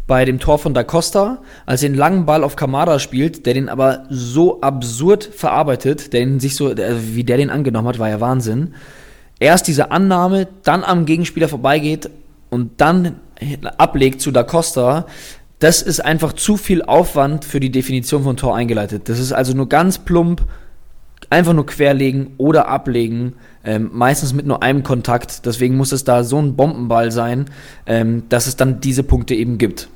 bei 0.08 0.24
dem 0.24 0.40
Tor 0.40 0.58
von 0.58 0.74
Da 0.74 0.82
Costa, 0.82 1.38
als 1.66 1.82
er 1.82 1.90
den 1.90 1.98
langen 1.98 2.26
Ball 2.26 2.42
auf 2.42 2.56
Kamada 2.56 2.98
spielt, 2.98 3.46
der 3.46 3.54
den 3.54 3.68
aber 3.68 4.06
so 4.08 4.60
absurd 4.62 5.22
verarbeitet, 5.22 6.12
der 6.12 6.22
ihn 6.22 6.40
sich 6.40 6.56
so, 6.56 6.74
wie 6.76 7.24
der 7.24 7.36
den 7.36 7.50
angenommen 7.50 7.86
hat, 7.86 7.98
war 8.00 8.08
ja 8.08 8.18
Wahnsinn. 8.18 8.74
Erst 9.38 9.68
diese 9.68 9.92
Annahme, 9.92 10.48
dann 10.64 10.82
am 10.82 11.04
Gegenspieler 11.04 11.46
vorbeigeht 11.46 12.10
und 12.50 12.80
dann 12.80 13.20
ablegt 13.76 14.22
zu 14.22 14.32
Da 14.32 14.42
Costa. 14.42 15.06
Das 15.58 15.82
ist 15.82 16.02
einfach 16.04 16.32
zu 16.32 16.56
viel 16.56 16.82
Aufwand 16.82 17.44
für 17.44 17.60
die 17.60 17.70
Definition 17.70 18.24
von 18.24 18.36
Tor 18.36 18.56
eingeleitet. 18.56 19.08
Das 19.10 19.18
ist 19.18 19.32
also 19.32 19.52
nur 19.54 19.68
ganz 19.68 19.98
plump, 19.98 20.42
einfach 21.28 21.52
nur 21.52 21.66
querlegen 21.66 22.32
oder 22.38 22.68
ablegen, 22.68 23.34
ähm, 23.62 23.90
meistens 23.92 24.32
mit 24.32 24.46
nur 24.46 24.62
einem 24.62 24.82
Kontakt. 24.84 25.44
Deswegen 25.44 25.76
muss 25.76 25.92
es 25.92 26.04
da 26.04 26.24
so 26.24 26.38
ein 26.38 26.56
Bombenball 26.56 27.12
sein, 27.12 27.46
ähm, 27.86 28.22
dass 28.30 28.46
es 28.46 28.56
dann 28.56 28.80
diese 28.80 29.02
Punkte 29.02 29.34
eben 29.34 29.58
gibt. 29.58 29.90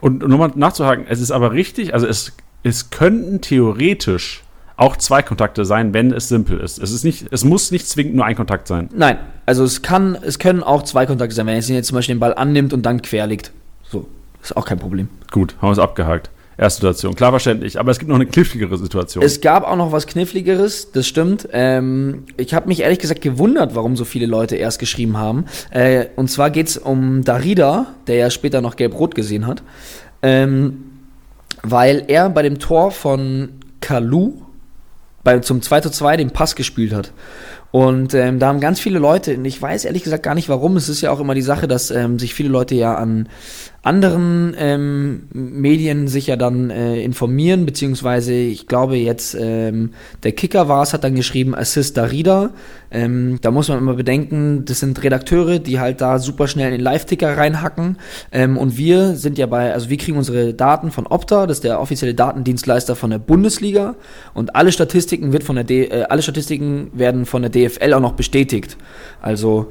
Und 0.00 0.26
nochmal 0.26 0.52
nachzuhaken, 0.54 1.06
es 1.08 1.20
ist 1.20 1.30
aber 1.30 1.52
richtig, 1.52 1.94
also 1.94 2.06
es, 2.06 2.32
es 2.62 2.90
könnten 2.90 3.40
theoretisch 3.40 4.42
auch 4.76 4.96
zwei 4.96 5.22
Kontakte 5.22 5.64
sein, 5.64 5.94
wenn 5.94 6.12
es 6.12 6.28
simpel 6.28 6.60
ist. 6.60 6.78
Es 6.78 6.90
ist 6.90 7.04
nicht, 7.04 7.26
es 7.30 7.44
muss 7.44 7.70
nicht 7.70 7.88
zwingend 7.88 8.14
nur 8.14 8.26
ein 8.26 8.36
Kontakt 8.36 8.68
sein. 8.68 8.90
Nein, 8.94 9.18
also 9.46 9.64
es 9.64 9.82
kann, 9.82 10.16
es 10.20 10.38
können 10.38 10.62
auch 10.62 10.82
zwei 10.82 11.06
Kontakte 11.06 11.34
sein, 11.34 11.46
wenn 11.46 11.54
er 11.54 11.60
jetzt 11.60 11.86
zum 11.88 11.94
Beispiel 11.94 12.14
den 12.14 12.20
Ball 12.20 12.34
annimmt 12.34 12.72
und 12.72 12.84
dann 12.84 13.00
quer 13.00 13.26
liegt. 13.26 13.52
So, 13.84 14.06
ist 14.42 14.56
auch 14.56 14.66
kein 14.66 14.78
Problem. 14.78 15.08
Gut, 15.30 15.54
haben 15.60 15.68
wir 15.68 15.72
es 15.72 15.78
abgehakt. 15.78 16.30
Erste 16.58 16.80
Situation, 16.80 17.14
klar 17.14 17.32
verständlich, 17.32 17.78
aber 17.78 17.90
es 17.90 17.98
gibt 17.98 18.08
noch 18.08 18.16
eine 18.16 18.24
kniffligere 18.24 18.78
Situation. 18.78 19.22
Es 19.22 19.42
gab 19.42 19.64
auch 19.64 19.76
noch 19.76 19.92
was 19.92 20.06
kniffligeres, 20.06 20.90
das 20.90 21.06
stimmt. 21.06 21.46
Ähm, 21.52 22.24
ich 22.38 22.54
habe 22.54 22.68
mich 22.68 22.80
ehrlich 22.80 22.98
gesagt 22.98 23.20
gewundert, 23.20 23.74
warum 23.74 23.94
so 23.94 24.06
viele 24.06 24.24
Leute 24.24 24.56
erst 24.56 24.78
geschrieben 24.78 25.18
haben. 25.18 25.44
Äh, 25.70 26.06
und 26.16 26.30
zwar 26.30 26.50
geht 26.50 26.68
es 26.68 26.78
um 26.78 27.24
Darida, 27.24 27.86
der 28.06 28.16
ja 28.16 28.30
später 28.30 28.62
noch 28.62 28.76
gelb-rot 28.76 29.14
gesehen 29.14 29.46
hat. 29.46 29.62
Ähm, 30.22 30.84
weil 31.62 32.04
er 32.08 32.30
bei 32.30 32.42
dem 32.42 32.58
Tor 32.58 32.90
von 32.90 33.50
Kalu 33.80 34.34
bei, 35.24 35.40
zum 35.40 35.60
2 35.60 35.80
zu 35.80 35.90
2 35.90 36.16
den 36.16 36.30
Pass 36.30 36.54
gespielt 36.54 36.94
hat. 36.94 37.12
Und 37.72 38.14
ähm, 38.14 38.38
da 38.38 38.46
haben 38.46 38.60
ganz 38.60 38.80
viele 38.80 38.98
Leute, 38.98 39.32
ich 39.32 39.60
weiß 39.60 39.84
ehrlich 39.84 40.04
gesagt 40.04 40.22
gar 40.22 40.34
nicht 40.34 40.48
warum, 40.48 40.76
es 40.76 40.88
ist 40.88 41.00
ja 41.00 41.10
auch 41.10 41.20
immer 41.20 41.34
die 41.34 41.42
Sache, 41.42 41.68
dass 41.68 41.90
ähm, 41.90 42.18
sich 42.18 42.32
viele 42.32 42.48
Leute 42.48 42.74
ja 42.74 42.94
an 42.94 43.28
anderen 43.86 44.54
ähm, 44.58 45.28
Medien 45.32 46.08
sich 46.08 46.26
ja 46.26 46.36
dann 46.36 46.70
äh, 46.70 47.00
informieren, 47.00 47.66
beziehungsweise 47.66 48.34
ich 48.34 48.66
glaube 48.66 48.96
jetzt 48.96 49.36
ähm, 49.38 49.90
der 50.24 50.32
Kicker 50.32 50.68
war 50.68 50.82
es, 50.82 50.92
hat 50.92 51.04
dann 51.04 51.14
geschrieben 51.14 51.54
Assist 51.54 51.96
Darida. 51.96 52.50
Ähm, 52.90 53.38
da 53.42 53.50
muss 53.50 53.68
man 53.68 53.78
immer 53.78 53.94
bedenken, 53.94 54.64
das 54.64 54.80
sind 54.80 55.02
Redakteure, 55.02 55.58
die 55.58 55.80
halt 55.80 56.00
da 56.00 56.18
super 56.18 56.48
schnell 56.48 56.66
in 56.66 56.72
den 56.72 56.80
Live-Ticker 56.80 57.36
reinhacken. 57.36 57.98
Ähm, 58.32 58.56
und 58.56 58.76
wir 58.76 59.14
sind 59.14 59.38
ja 59.38 59.46
bei, 59.46 59.72
also 59.72 59.88
wir 59.88 59.96
kriegen 59.96 60.18
unsere 60.18 60.54
Daten 60.54 60.90
von 60.90 61.06
Opta, 61.06 61.46
das 61.46 61.58
ist 61.58 61.64
der 61.64 61.80
offizielle 61.80 62.14
Datendienstleister 62.14 62.96
von 62.96 63.10
der 63.10 63.18
Bundesliga. 63.18 63.94
Und 64.34 64.56
alle 64.56 64.72
Statistiken 64.72 65.32
wird 65.32 65.44
von 65.44 65.56
der 65.56 65.64
D, 65.64 65.84
äh, 65.84 66.04
alle 66.08 66.22
Statistiken 66.22 66.90
werden 66.92 67.24
von 67.26 67.42
der 67.42 67.50
DFL 67.50 67.92
auch 67.92 68.00
noch 68.00 68.14
bestätigt. 68.14 68.76
Also 69.20 69.70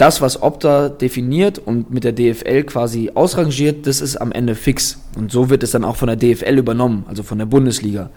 das, 0.00 0.22
was 0.22 0.40
Opta 0.42 0.88
definiert 0.88 1.58
und 1.58 1.90
mit 1.90 2.04
der 2.04 2.12
DFL 2.12 2.62
quasi 2.62 3.10
ausrangiert, 3.14 3.86
das 3.86 4.00
ist 4.00 4.16
am 4.16 4.32
Ende 4.32 4.54
fix. 4.54 4.98
Und 5.14 5.30
so 5.30 5.50
wird 5.50 5.62
es 5.62 5.72
dann 5.72 5.84
auch 5.84 5.96
von 5.96 6.06
der 6.06 6.16
DFL 6.16 6.56
übernommen, 6.56 7.04
also 7.06 7.22
von 7.22 7.36
der 7.36 7.44
Bundesliga. 7.44 8.08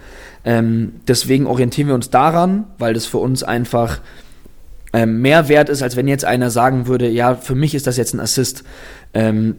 Ähm, 0.45 0.93
deswegen 1.07 1.45
orientieren 1.45 1.89
wir 1.89 1.95
uns 1.95 2.09
daran, 2.09 2.65
weil 2.77 2.93
das 2.93 3.05
für 3.05 3.17
uns 3.17 3.43
einfach 3.43 3.99
ähm, 4.93 5.21
mehr 5.21 5.49
wert 5.49 5.67
ist, 5.67 5.83
als 5.83 5.97
wenn 5.97 6.07
jetzt 6.07 6.23
einer 6.23 6.51
sagen 6.51 6.87
würde, 6.87 7.09
ja, 7.09 7.35
für 7.35 7.55
mich 7.55 7.75
ist 7.75 7.85
das 7.85 7.97
jetzt 7.97 8.13
ein 8.13 8.21
Assist. 8.21 8.63
Ähm, 9.13 9.57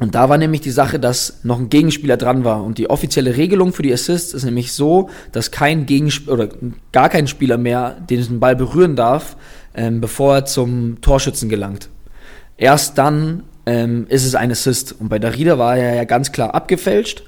und 0.00 0.14
da 0.14 0.30
war 0.30 0.38
nämlich 0.38 0.62
die 0.62 0.70
Sache, 0.70 0.98
dass 0.98 1.40
noch 1.42 1.58
ein 1.58 1.68
Gegenspieler 1.68 2.16
dran 2.16 2.42
war. 2.42 2.64
Und 2.64 2.78
die 2.78 2.88
offizielle 2.88 3.36
Regelung 3.36 3.74
für 3.74 3.82
die 3.82 3.92
Assists 3.92 4.32
ist 4.32 4.44
nämlich 4.44 4.72
so, 4.72 5.10
dass 5.32 5.50
kein 5.50 5.84
Gegenspieler 5.84 6.32
oder 6.32 6.48
gar 6.92 7.10
kein 7.10 7.26
Spieler 7.26 7.58
mehr 7.58 7.98
den 8.08 8.40
Ball 8.40 8.56
berühren 8.56 8.96
darf, 8.96 9.36
ähm, 9.74 10.00
bevor 10.00 10.36
er 10.36 10.44
zum 10.44 11.00
Torschützen 11.00 11.48
gelangt. 11.48 11.88
Erst 12.56 12.98
dann 12.98 13.44
ähm, 13.66 14.06
ist 14.08 14.24
es 14.24 14.34
ein 14.34 14.50
Assist. 14.50 14.94
Und 14.98 15.08
bei 15.08 15.18
Darida 15.18 15.58
war 15.58 15.76
er 15.76 15.94
ja 15.94 16.04
ganz 16.04 16.32
klar 16.32 16.54
abgefälscht. 16.54 17.22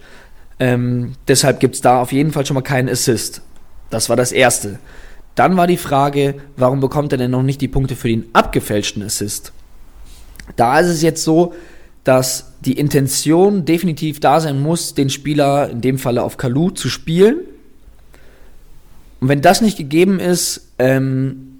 Ähm, 0.58 1.12
deshalb 1.28 1.60
gibt 1.60 1.76
es 1.76 1.80
da 1.80 2.00
auf 2.00 2.12
jeden 2.12 2.32
Fall 2.32 2.46
schon 2.46 2.54
mal 2.54 2.62
keinen 2.62 2.88
Assist. 2.88 3.42
Das 3.90 4.08
war 4.08 4.16
das 4.16 4.32
Erste. 4.32 4.78
Dann 5.34 5.56
war 5.56 5.66
die 5.66 5.76
Frage, 5.76 6.34
warum 6.56 6.80
bekommt 6.80 7.12
er 7.12 7.18
denn 7.18 7.30
noch 7.30 7.42
nicht 7.42 7.60
die 7.60 7.68
Punkte 7.68 7.96
für 7.96 8.08
den 8.08 8.26
abgefälschten 8.32 9.02
Assist? 9.02 9.52
Da 10.56 10.78
ist 10.80 10.88
es 10.88 11.02
jetzt 11.02 11.24
so, 11.24 11.54
dass 12.04 12.52
die 12.60 12.74
Intention 12.74 13.64
definitiv 13.64 14.20
da 14.20 14.40
sein 14.40 14.60
muss, 14.60 14.94
den 14.94 15.08
Spieler, 15.08 15.70
in 15.70 15.80
dem 15.80 15.98
Falle 15.98 16.22
auf 16.22 16.36
Kalu, 16.36 16.70
zu 16.70 16.88
spielen. 16.88 17.40
Und 19.20 19.28
wenn 19.28 19.40
das 19.40 19.60
nicht 19.60 19.78
gegeben 19.78 20.20
ist, 20.20 20.72
ähm, 20.78 21.51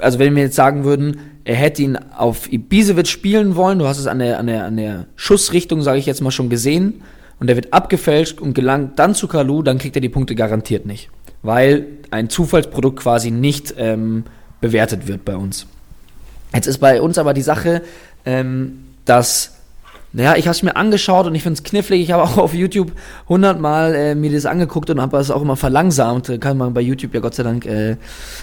also 0.00 0.18
wenn 0.18 0.34
wir 0.34 0.44
jetzt 0.44 0.56
sagen 0.56 0.84
würden, 0.84 1.18
er 1.44 1.56
hätte 1.56 1.82
ihn 1.82 1.96
auf 1.96 2.50
Ibisevic 2.50 3.06
spielen 3.06 3.56
wollen, 3.56 3.78
du 3.78 3.86
hast 3.86 3.98
es 3.98 4.06
an 4.06 4.18
der, 4.18 4.38
an 4.38 4.46
der, 4.46 4.64
an 4.64 4.76
der 4.76 5.06
Schussrichtung, 5.16 5.82
sage 5.82 5.98
ich 5.98 6.06
jetzt 6.06 6.20
mal, 6.20 6.30
schon 6.30 6.48
gesehen, 6.48 7.02
und 7.40 7.50
er 7.50 7.56
wird 7.56 7.72
abgefälscht 7.72 8.40
und 8.40 8.54
gelangt 8.54 8.98
dann 8.98 9.14
zu 9.14 9.28
Kalu, 9.28 9.62
dann 9.62 9.78
kriegt 9.78 9.96
er 9.96 10.00
die 10.00 10.08
Punkte 10.08 10.34
garantiert 10.34 10.86
nicht. 10.86 11.10
Weil 11.42 11.86
ein 12.10 12.30
Zufallsprodukt 12.30 13.00
quasi 13.00 13.30
nicht 13.30 13.74
ähm, 13.76 14.24
bewertet 14.60 15.06
wird 15.08 15.24
bei 15.24 15.36
uns. 15.36 15.66
Jetzt 16.54 16.66
ist 16.66 16.78
bei 16.78 17.02
uns 17.02 17.18
aber 17.18 17.34
die 17.34 17.42
Sache, 17.42 17.82
ähm, 18.24 18.84
dass 19.04 19.53
naja, 20.16 20.36
ich 20.36 20.46
habe 20.46 20.52
es 20.52 20.62
mir 20.62 20.76
angeschaut 20.76 21.26
und 21.26 21.34
ich 21.34 21.42
finde 21.42 21.54
es 21.58 21.64
knifflig. 21.64 22.00
Ich 22.00 22.12
habe 22.12 22.22
auch 22.22 22.38
auf 22.38 22.54
YouTube 22.54 22.92
hundertmal 23.28 23.96
äh, 23.96 24.14
mir 24.14 24.30
das 24.30 24.46
angeguckt 24.46 24.88
und 24.90 25.00
habe 25.00 25.16
es 25.18 25.28
auch 25.28 25.42
immer 25.42 25.56
verlangsamt. 25.56 26.40
Kann 26.40 26.56
man 26.56 26.72
bei 26.72 26.82
YouTube 26.82 27.12
ja 27.14 27.18
Gott 27.18 27.34
sei 27.34 27.42
Dank 27.42 27.66
äh, 27.66 27.96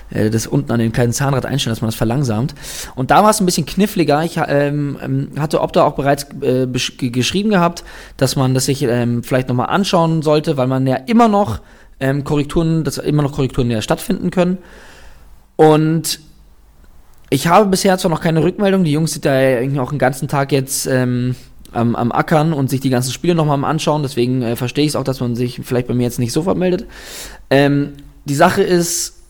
äh, 0.10 0.30
das 0.30 0.48
unten 0.48 0.70
an 0.74 0.80
den 0.80 0.92
kleinen 0.92 1.14
Zahnrad 1.14 1.46
einstellen, 1.46 1.72
dass 1.72 1.80
man 1.82 1.88
das 1.88 1.96
verlangsamt. 1.96 2.56
Und 2.96 3.10
da 3.10 3.24
war 3.24 3.30
es 3.30 3.40
ein 3.40 3.46
bisschen 3.46 3.66
kniffliger. 3.66 4.22
Ich 4.26 4.38
ähm, 4.38 4.98
ähm 5.02 5.30
hatte 5.40 5.62
Opta 5.62 5.84
auch 5.84 5.96
bereits 5.96 6.28
äh, 6.42 6.68
geschrieben 6.68 7.52
gehabt, 7.52 7.86
dass 8.18 8.36
man 8.36 8.54
das 8.54 8.66
sich 8.66 8.84
ähm, 8.84 9.24
vielleicht 9.24 9.48
nochmal 9.48 9.68
anschauen 9.68 10.24
sollte, 10.24 10.58
weil 10.58 10.68
man 10.68 10.86
ja 10.86 10.98
immer 10.98 11.30
noch 11.30 11.62
ähm, 12.02 12.26
Korrekturen, 12.26 12.84
dass 12.84 12.98
immer 12.98 13.24
noch 13.24 13.32
Korrekturen 13.32 13.72
ja 13.72 13.82
stattfinden 13.82 14.30
können. 14.30 14.58
Und 15.56 16.20
ich 17.30 17.48
habe 17.48 17.70
bisher 17.70 17.98
zwar 17.98 18.12
noch 18.12 18.20
keine 18.20 18.44
Rückmeldung. 18.44 18.84
Die 18.84 18.92
Jungs 18.92 19.14
sind 19.14 19.24
da 19.24 19.40
ja 19.40 19.82
auch 19.82 19.92
den 19.92 20.00
ganzen 20.00 20.28
Tag 20.28 20.52
jetzt 20.52 20.86
ähm, 20.86 21.38
am, 21.72 21.96
am 21.96 22.12
Ackern 22.12 22.54
und 22.54 22.70
sich 22.70 22.80
die 22.80 22.90
ganzen 22.90 23.12
Spiele 23.12 23.36
nochmal 23.36 23.64
anschauen. 23.64 24.04
Deswegen 24.04 24.42
äh, 24.42 24.56
verstehe 24.56 24.86
ich 24.86 24.92
es 24.92 24.96
auch, 24.96 25.04
dass 25.04 25.20
man 25.20 25.36
sich 25.36 25.62
vielleicht 25.64 25.88
bei 25.88 25.94
mir 25.94 26.04
jetzt 26.04 26.20
nicht 26.20 26.34
sofort 26.34 26.58
meldet. 26.58 26.86
Ähm, 27.50 27.94
die 28.26 28.36
Sache 28.36 28.64
ist, 28.64 29.22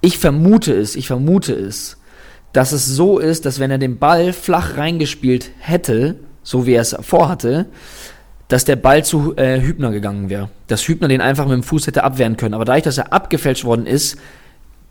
ich 0.00 0.18
vermute 0.18 0.72
es, 0.72 0.96
ich 0.96 1.06
vermute 1.06 1.52
es, 1.52 1.96
dass 2.52 2.72
es 2.72 2.86
so 2.86 3.18
ist, 3.18 3.44
dass 3.44 3.58
wenn 3.58 3.70
er 3.70 3.78
den 3.78 3.98
Ball 3.98 4.32
flach 4.32 4.76
reingespielt 4.76 5.50
hätte, 5.58 6.16
so 6.42 6.66
wie 6.66 6.72
er 6.72 6.82
es 6.82 6.96
vorhatte, 7.00 7.66
dass 8.48 8.64
der 8.64 8.76
Ball 8.76 9.04
zu 9.04 9.36
äh, 9.36 9.60
Hübner 9.60 9.90
gegangen 9.90 10.30
wäre. 10.30 10.48
Dass 10.68 10.88
Hübner 10.88 11.08
den 11.08 11.20
einfach 11.20 11.44
mit 11.44 11.52
dem 11.52 11.62
Fuß 11.62 11.86
hätte 11.86 12.04
abwehren 12.04 12.38
können. 12.38 12.54
Aber 12.54 12.64
dadurch, 12.64 12.84
dass 12.84 12.96
er 12.96 13.12
abgefälscht 13.12 13.64
worden 13.64 13.86
ist, 13.86 14.18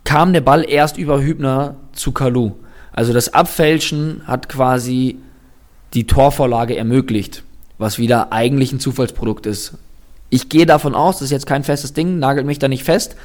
kam 0.03 0.31
der 0.31 0.41
Ball 0.41 0.63
erst 0.69 0.97
über 0.97 1.21
Hübner 1.21 1.75
zu 1.93 2.11
Kalu. 2.11 2.51
Also 2.93 3.13
das 3.13 3.33
Abfälschen 3.33 4.21
hat 4.25 4.47
quasi 4.49 5.17
die 5.93 6.07
Torvorlage 6.07 6.75
ermöglicht, 6.75 7.43
was 7.77 7.97
wieder 7.97 8.31
eigentlich 8.31 8.71
ein 8.71 8.79
Zufallsprodukt 8.79 9.45
ist. 9.45 9.73
Ich 10.29 10.49
gehe 10.49 10.65
davon 10.65 10.95
aus, 10.95 11.17
das 11.17 11.25
ist 11.25 11.31
jetzt 11.31 11.45
kein 11.45 11.63
festes 11.63 11.93
Ding, 11.93 12.19
nagelt 12.19 12.45
mich 12.45 12.59
da 12.59 12.67
nicht 12.67 12.83
fest. 12.83 13.15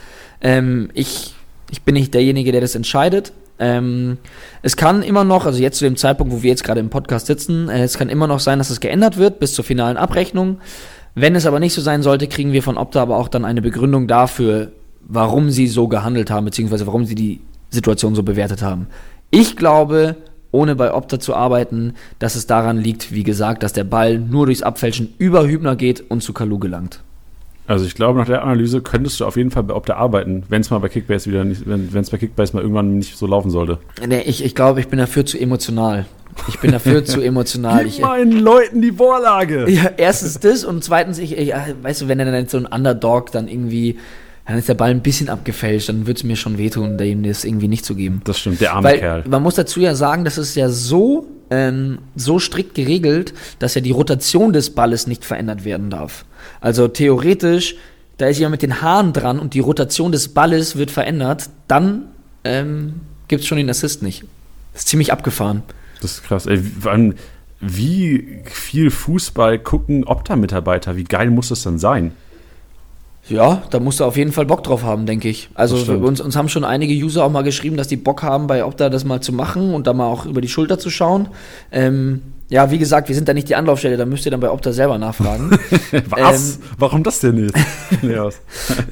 Ähm, 0.41 0.91
ich, 0.95 1.35
ich 1.71 1.83
bin 1.83 1.95
nicht 1.95 2.15
derjenige, 2.15 2.53
der 2.53 2.61
das 2.61 2.75
entscheidet. 2.75 3.33
Ähm, 3.59 4.19
es 4.63 4.77
kann 4.77 5.03
immer 5.03 5.25
noch, 5.25 5.47
also 5.47 5.61
jetzt 5.61 5.79
zu 5.79 5.85
dem 5.85 5.97
Zeitpunkt, 5.97 6.33
wo 6.33 6.43
wir 6.43 6.51
jetzt 6.51 6.65
gerade 6.65 6.81
im 6.81 6.91
Podcast 6.91 7.27
sitzen, 7.27 7.69
äh, 7.69 7.83
es 7.83 7.99
kann 7.99 8.09
immer 8.09 8.27
noch 8.27 8.41
sein, 8.41 8.59
dass 8.59 8.71
es 8.71 8.81
geändert 8.81 9.17
wird 9.17 9.41
bis 9.41 9.55
zur 9.55 9.65
finalen 9.65 9.97
Abrechnung. 9.97 10.59
Wenn 11.15 11.35
es 11.35 11.47
aber 11.47 11.61
nicht 11.61 11.75
so 11.75 11.83
sein 11.83 12.03
sollte, 12.03 12.27
kriegen 12.27 12.53
wir 12.53 12.63
von 12.63 12.79
Opta 12.79 13.03
aber 13.03 13.19
auch 13.19 13.29
dann 13.29 13.45
eine 13.45 13.63
Begründung 13.63 14.07
dafür, 14.07 14.73
warum 15.03 15.51
sie 15.51 15.67
so 15.67 15.89
gehandelt 15.89 16.31
haben, 16.31 16.45
beziehungsweise 16.45 16.87
warum 16.87 17.05
sie 17.05 17.15
die 17.15 17.41
Situation 17.71 18.15
so 18.15 18.23
bewertet 18.23 18.63
haben. 18.63 18.87
Ich 19.31 19.57
glaube, 19.57 20.17
ohne 20.53 20.77
bei 20.77 20.95
Opta 20.95 21.19
zu 21.19 21.35
arbeiten, 21.35 21.95
dass 22.19 22.37
es 22.37 22.47
daran 22.47 22.79
liegt, 22.79 23.13
wie 23.13 23.25
gesagt, 23.25 23.63
dass 23.63 23.73
der 23.73 23.85
Ball 23.85 24.19
nur 24.19 24.47
durchs 24.47 24.63
Abfälschen 24.63 25.15
über 25.19 25.47
Hübner 25.47 25.75
geht 25.75 26.09
und 26.11 26.23
zu 26.23 26.33
Kalu 26.33 26.59
gelangt. 26.59 27.01
Also 27.67 27.87
ich 27.87 27.95
glaube, 27.95 28.19
nach 28.19 28.27
der 28.27 28.43
Analyse 28.43 28.83
könntest 28.83 29.21
du 29.21 29.25
auf 29.25 29.37
jeden 29.37 29.51
Fall 29.51 29.63
bei 29.63 29.75
Opta 29.75 29.95
arbeiten, 29.95 30.43
wenn 30.49 30.61
es 30.61 30.71
mal 30.71 30.79
bei 30.79 30.89
Kickbase 30.89 31.31
wieder 31.31 31.45
nicht, 31.45 31.63
wenn 31.67 31.95
es 31.95 32.11
bei 32.11 32.19
Kickbase 32.19 32.55
mal 32.55 32.63
irgendwann 32.63 32.99
nicht 32.99 33.17
so 33.17 33.27
laufen 33.27 33.51
sollte. 33.51 33.79
Nee, 34.07 34.23
ich, 34.23 34.45
ich 34.45 34.55
glaube, 34.55 34.81
ich 34.81 34.89
bin 34.89 34.99
dafür 34.99 35.25
zu 35.25 35.39
emotional. 35.39 36.07
Ich 36.49 36.59
bin 36.59 36.73
dafür 36.73 37.05
zu 37.05 37.21
emotional. 37.25 37.85
Gib 37.85 37.93
ich, 37.93 38.01
meinen 38.01 38.41
Leuten 38.41 38.83
die 38.83 38.93
Vorlage. 38.93 39.71
Ja, 39.71 39.91
erstens 39.97 40.41
das 40.41 40.65
und 40.65 40.83
zweitens, 40.83 41.19
ich, 41.19 41.39
ich, 41.39 41.53
weißt 41.83 42.03
du, 42.03 42.09
wenn 42.09 42.19
er 42.19 42.31
dann 42.31 42.49
so 42.49 42.59
ein 42.59 42.67
Underdog 42.67 43.31
dann 43.31 43.49
irgendwie 43.49 43.99
dann 44.53 44.59
ist 44.59 44.69
der 44.69 44.75
Ball 44.75 44.91
ein 44.91 45.01
bisschen 45.01 45.31
abgefälscht, 45.31 45.89
dann 45.89 46.07
würde 46.07 46.19
es 46.19 46.25
mir 46.25 46.37
schon 46.37 46.59
wehtun, 46.59 46.99
ihm 46.99 47.23
das 47.23 47.43
irgendwie 47.43 47.69
nicht 47.69 47.87
zu 47.87 47.95
geben. 47.95 48.21
Das 48.25 48.39
stimmt, 48.39 48.61
der 48.61 48.75
arme 48.75 48.87
Weil, 48.87 48.99
Kerl. 48.99 49.25
Man 49.27 49.43
muss 49.43 49.55
dazu 49.55 49.81
ja 49.81 49.95
sagen, 49.95 50.27
das 50.27 50.37
ist 50.37 50.55
ja 50.57 50.69
so, 50.69 51.27
ähm, 51.49 52.01
so 52.17 52.39
strikt 52.39 52.75
geregelt, 52.75 53.33
dass 53.61 53.75
ja 53.75 53.81
die 53.81 53.93
Rotation 53.93 54.53
des 54.53 54.69
Balles 54.69 55.07
nicht 55.07 55.25
verändert 55.25 55.65
werden 55.65 55.89
darf. 55.89 56.27
Also 56.61 56.87
theoretisch, 56.87 57.77
da 58.19 58.27
ist 58.27 58.41
jemand 58.41 58.53
mit 58.53 58.63
den 58.63 58.83
Haaren 58.83 59.15
dran 59.15 59.39
und 59.39 59.55
die 59.55 59.61
Rotation 59.61 60.13
des 60.13 60.29
Balles 60.29 60.77
wird 60.77 60.91
verändert, 60.91 61.49
dann 61.67 62.09
ähm, 62.45 63.01
gibt 63.29 63.41
es 63.41 63.49
schon 63.49 63.57
den 63.57 63.71
Assist 63.71 64.03
nicht. 64.03 64.23
Das 64.75 64.83
ist 64.83 64.89
ziemlich 64.89 65.15
abgefahren. 65.15 65.63
Das 66.03 66.11
ist 66.11 66.25
krass. 66.25 66.45
Ey, 66.45 66.61
wie 67.63 68.43
viel 68.45 68.91
Fußball 68.91 69.59
gucken 69.61 70.05
Opta-Mitarbeiter? 70.05 70.95
Wie 70.97 71.05
geil 71.05 71.31
muss 71.31 71.49
das 71.49 71.63
dann 71.63 71.79
sein? 71.79 72.13
Ja, 73.29 73.63
da 73.71 73.79
musst 73.79 74.01
du 74.01 74.05
auf 74.05 74.17
jeden 74.17 74.33
Fall 74.33 74.47
Bock 74.47 74.65
drauf 74.65 74.83
haben, 74.83 75.07
denke 75.07 75.29
ich. 75.29 75.49
Also 75.55 75.77
uns, 75.95 76.21
uns 76.21 76.37
haben 76.37 76.49
schon 76.49 76.65
einige 76.65 76.93
User 76.93 77.25
auch 77.25 77.31
mal 77.31 77.43
geschrieben, 77.43 77.77
dass 77.77 77.87
die 77.87 77.97
Bock 77.97 78.23
haben, 78.23 78.49
bei 78.49 78.65
Opta 78.65 78.91
das 78.91 79.05
mal 79.05 79.21
zu 79.21 79.33
machen 79.33 79.75
und 79.75 79.87
da 79.87 79.93
mal 79.93 80.07
auch 80.07 80.27
über 80.27 80.41
die 80.41 80.49
Schulter 80.49 80.79
zu 80.79 80.91
schauen. 80.91 81.29
Ähm, 81.71 82.23
ja, 82.49 82.71
wie 82.71 82.79
gesagt, 82.79 83.09
wir 83.09 83.15
sind 83.15 83.29
da 83.29 83.35
nicht 83.35 83.49
die 83.49 83.55
Anlaufstelle, 83.55 83.97
da 83.97 84.05
müsst 84.05 84.27
ihr 84.27 84.31
dann 84.31 84.41
bei 84.41 84.51
Opta 84.51 84.73
selber 84.73 84.99
nachfragen. 84.99 85.51
Was? 86.11 86.57
Ähm, 86.57 86.63
Warum 86.79 87.03
das 87.05 87.21
denn 87.21 87.37
nicht? 87.37 87.55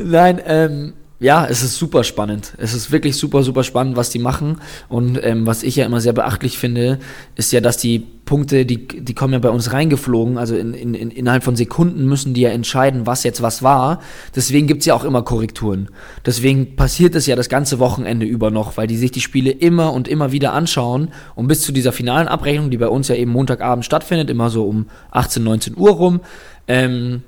Nein, 0.02 0.40
ähm, 0.46 0.92
ja, 1.20 1.46
es 1.46 1.62
ist 1.62 1.76
super 1.76 2.02
spannend. 2.02 2.54
Es 2.56 2.72
ist 2.72 2.92
wirklich 2.92 3.14
super, 3.14 3.42
super 3.42 3.62
spannend, 3.62 3.94
was 3.94 4.08
die 4.08 4.18
machen. 4.18 4.56
Und 4.88 5.22
ähm, 5.22 5.46
was 5.46 5.62
ich 5.62 5.76
ja 5.76 5.84
immer 5.84 6.00
sehr 6.00 6.14
beachtlich 6.14 6.56
finde, 6.56 6.98
ist 7.36 7.52
ja, 7.52 7.60
dass 7.60 7.76
die 7.76 7.98
Punkte, 7.98 8.64
die, 8.64 8.86
die 8.86 9.12
kommen 9.12 9.34
ja 9.34 9.38
bei 9.38 9.50
uns 9.50 9.70
reingeflogen. 9.70 10.38
Also 10.38 10.56
in, 10.56 10.72
in, 10.72 10.94
in, 10.94 11.10
innerhalb 11.10 11.44
von 11.44 11.56
Sekunden 11.56 12.06
müssen 12.06 12.32
die 12.32 12.40
ja 12.40 12.48
entscheiden, 12.48 13.06
was 13.06 13.22
jetzt 13.22 13.42
was 13.42 13.62
war. 13.62 14.00
Deswegen 14.34 14.66
gibt's 14.66 14.86
ja 14.86 14.94
auch 14.94 15.04
immer 15.04 15.20
Korrekturen. 15.20 15.90
Deswegen 16.24 16.74
passiert 16.74 17.14
es 17.14 17.26
ja 17.26 17.36
das 17.36 17.50
ganze 17.50 17.78
Wochenende 17.78 18.24
über 18.24 18.50
noch, 18.50 18.78
weil 18.78 18.86
die 18.86 18.96
sich 18.96 19.10
die 19.10 19.20
Spiele 19.20 19.50
immer 19.50 19.92
und 19.92 20.08
immer 20.08 20.32
wieder 20.32 20.54
anschauen. 20.54 21.08
Und 21.34 21.48
bis 21.48 21.60
zu 21.60 21.70
dieser 21.70 21.92
finalen 21.92 22.28
Abrechnung, 22.28 22.70
die 22.70 22.78
bei 22.78 22.88
uns 22.88 23.08
ja 23.08 23.14
eben 23.14 23.32
Montagabend 23.32 23.84
stattfindet, 23.84 24.30
immer 24.30 24.48
so 24.48 24.64
um 24.64 24.86
18, 25.10 25.44
19 25.44 25.76
Uhr 25.76 25.90
rum, 25.90 26.20
ähm, 26.66 27.24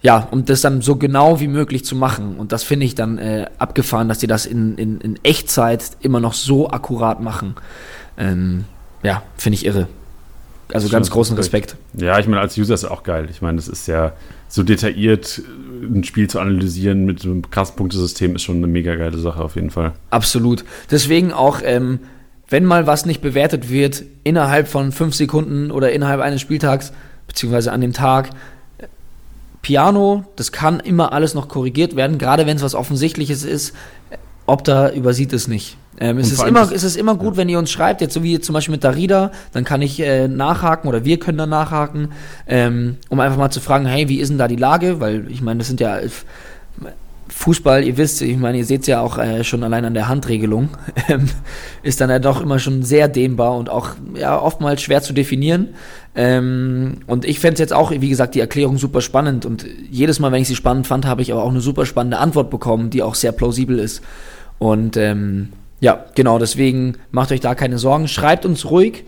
ja, 0.00 0.28
um 0.30 0.44
das 0.44 0.60
dann 0.60 0.80
so 0.80 0.96
genau 0.96 1.40
wie 1.40 1.48
möglich 1.48 1.84
zu 1.84 1.96
machen. 1.96 2.36
Und 2.36 2.52
das 2.52 2.62
finde 2.62 2.86
ich 2.86 2.94
dann 2.94 3.18
äh, 3.18 3.46
abgefahren, 3.58 4.08
dass 4.08 4.18
die 4.18 4.26
das 4.26 4.46
in, 4.46 4.76
in, 4.76 5.00
in 5.00 5.18
Echtzeit 5.24 5.82
immer 6.00 6.20
noch 6.20 6.34
so 6.34 6.70
akkurat 6.70 7.20
machen. 7.20 7.56
Ähm, 8.16 8.64
ja, 9.02 9.22
finde 9.36 9.54
ich 9.56 9.66
irre. 9.66 9.88
Also 10.72 10.88
ganz 10.90 11.10
großen 11.10 11.36
Respekt. 11.36 11.76
Ja, 11.94 12.18
ich 12.18 12.26
meine, 12.26 12.42
als 12.42 12.58
User 12.58 12.74
ist 12.74 12.82
es 12.82 12.90
auch 12.90 13.02
geil. 13.02 13.28
Ich 13.30 13.40
meine, 13.40 13.56
das 13.56 13.68
ist 13.68 13.88
ja 13.88 14.12
so 14.48 14.62
detailliert, 14.62 15.40
ein 15.82 16.04
Spiel 16.04 16.28
zu 16.28 16.40
analysieren 16.40 17.06
mit 17.06 17.20
so 17.20 17.30
einem 17.30 17.50
krassen 17.50 17.76
Punktesystem 17.76 18.36
ist 18.36 18.42
schon 18.42 18.56
eine 18.56 18.66
mega 18.66 18.94
geile 18.96 19.16
Sache 19.18 19.42
auf 19.42 19.54
jeden 19.54 19.70
Fall. 19.70 19.92
Absolut. 20.10 20.64
Deswegen 20.90 21.32
auch, 21.32 21.60
ähm, 21.64 22.00
wenn 22.48 22.64
mal 22.64 22.86
was 22.86 23.06
nicht 23.06 23.22
bewertet 23.22 23.70
wird, 23.70 24.02
innerhalb 24.24 24.68
von 24.68 24.92
fünf 24.92 25.14
Sekunden 25.14 25.70
oder 25.70 25.92
innerhalb 25.92 26.20
eines 26.20 26.42
Spieltags, 26.42 26.92
beziehungsweise 27.26 27.72
an 27.72 27.80
dem 27.80 27.94
Tag, 27.94 28.30
Piano, 29.68 30.24
das 30.34 30.50
kann 30.50 30.80
immer 30.80 31.12
alles 31.12 31.34
noch 31.34 31.46
korrigiert 31.46 31.94
werden, 31.94 32.16
gerade 32.16 32.46
wenn 32.46 32.56
es 32.56 32.62
was 32.62 32.74
Offensichtliches 32.74 33.44
ist. 33.44 33.74
Opta 34.46 34.88
übersieht 34.88 35.34
es 35.34 35.46
nicht. 35.46 35.76
Ähm, 36.00 36.16
es, 36.16 36.32
ist 36.32 36.42
immer, 36.42 36.72
es 36.72 36.84
ist 36.84 36.96
immer 36.96 37.16
gut, 37.16 37.36
wenn 37.36 37.50
ihr 37.50 37.58
uns 37.58 37.70
schreibt, 37.70 38.00
jetzt 38.00 38.14
so 38.14 38.22
wie 38.22 38.40
zum 38.40 38.54
Beispiel 38.54 38.72
mit 38.72 38.82
Darida, 38.82 39.30
dann 39.52 39.64
kann 39.64 39.82
ich 39.82 40.00
äh, 40.00 40.26
nachhaken 40.26 40.88
oder 40.88 41.04
wir 41.04 41.18
können 41.18 41.36
dann 41.36 41.50
nachhaken, 41.50 42.12
ähm, 42.46 42.96
um 43.10 43.20
einfach 43.20 43.36
mal 43.36 43.50
zu 43.50 43.60
fragen, 43.60 43.84
hey, 43.84 44.08
wie 44.08 44.20
ist 44.20 44.30
denn 44.30 44.38
da 44.38 44.48
die 44.48 44.56
Lage? 44.56 45.00
Weil 45.00 45.30
ich 45.30 45.42
meine, 45.42 45.58
das 45.58 45.66
sind 45.66 45.80
ja 45.80 45.98
Fußball, 47.28 47.84
ihr 47.84 47.98
wisst, 47.98 48.22
ich 48.22 48.38
meine, 48.38 48.56
ihr 48.56 48.64
seht 48.64 48.80
es 48.80 48.86
ja 48.86 49.02
auch 49.02 49.18
äh, 49.18 49.44
schon 49.44 49.62
allein 49.64 49.84
an 49.84 49.92
der 49.92 50.08
Handregelung, 50.08 50.70
ähm, 51.08 51.28
ist 51.82 52.00
dann 52.00 52.08
ja 52.08 52.20
doch 52.20 52.40
immer 52.40 52.58
schon 52.58 52.82
sehr 52.84 53.06
dehnbar 53.06 53.54
und 53.58 53.68
auch 53.68 53.90
ja, 54.14 54.40
oftmals 54.40 54.80
schwer 54.80 55.02
zu 55.02 55.12
definieren. 55.12 55.74
Ähm, 56.14 56.98
und 57.06 57.24
ich 57.24 57.38
fände 57.38 57.54
es 57.54 57.60
jetzt 57.60 57.72
auch, 57.72 57.90
wie 57.90 58.08
gesagt, 58.08 58.34
die 58.34 58.40
Erklärung 58.40 58.78
super 58.78 59.00
spannend. 59.00 59.46
Und 59.46 59.66
jedes 59.90 60.20
Mal, 60.20 60.32
wenn 60.32 60.42
ich 60.42 60.48
sie 60.48 60.56
spannend 60.56 60.86
fand, 60.86 61.06
habe 61.06 61.22
ich 61.22 61.32
aber 61.32 61.42
auch 61.42 61.50
eine 61.50 61.60
super 61.60 61.86
spannende 61.86 62.18
Antwort 62.18 62.50
bekommen, 62.50 62.90
die 62.90 63.02
auch 63.02 63.14
sehr 63.14 63.32
plausibel 63.32 63.78
ist. 63.78 64.02
Und 64.58 64.96
ähm, 64.96 65.50
ja, 65.80 66.06
genau, 66.14 66.38
deswegen 66.38 66.96
macht 67.10 67.30
euch 67.30 67.40
da 67.40 67.54
keine 67.54 67.78
Sorgen. 67.78 68.08
Schreibt 68.08 68.44
uns 68.44 68.70
ruhig. 68.70 69.04